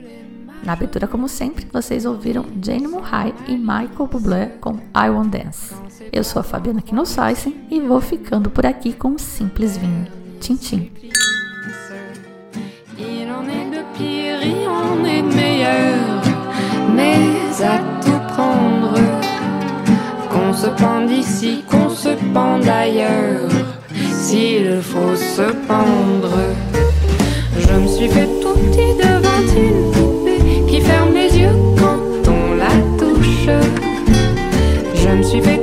Na 0.64 0.74
abertura, 0.74 1.08
como 1.08 1.30
sempre, 1.30 1.68
vocês 1.72 2.06
ouviram 2.06 2.46
Jane 2.62 2.88
Murray 2.88 3.34
e 3.48 3.56
Michael 3.56 4.08
Bublé 4.12 4.48
com 4.60 4.76
I 4.96 5.10
Want 5.10 5.30
Dance. 5.30 5.76
Eu 6.12 6.24
sou 6.24 6.40
a 6.40 6.44
Fabiana 6.44 6.82
Knossaisen 6.82 7.66
e 7.70 7.80
vou 7.80 8.02
ficando 8.02 8.50
por 8.50 8.66
aqui 8.66 8.94
com 8.94 9.10
um 9.10 9.18
simples 9.18 9.78
vinho. 9.78 10.08
Tchim, 10.40 10.56
tchim. 10.56 10.92
Pire, 13.98 14.40
il 14.44 14.68
en 14.68 15.06
est 15.06 15.22
meilleur, 15.22 16.22
mais 16.96 17.18
à 17.64 17.78
tout 18.04 18.34
prendre. 18.34 18.96
Qu'on 20.30 20.54
se 20.54 20.68
pende 20.68 21.10
ici, 21.12 21.64
qu'on 21.70 21.90
se 21.90 22.10
pende 22.34 22.68
ailleurs, 22.68 23.50
s'il 24.12 24.82
faut 24.82 25.16
se 25.16 25.48
pendre. 25.68 26.38
Je 27.58 27.74
me 27.74 27.88
suis 27.88 28.10
fait 28.10 28.30
tout 28.42 28.58
petit 28.66 28.94
devant 29.06 29.42
une 29.56 29.92
poupée 29.92 30.66
qui 30.70 30.82
ferme 30.82 31.14
les 31.14 31.38
yeux 31.38 31.58
quand 31.78 32.32
on 32.32 32.56
la 32.56 32.74
touche. 33.00 33.50
Je 34.96 35.10
me 35.10 35.24
suis 35.24 35.42
fait 35.42 35.62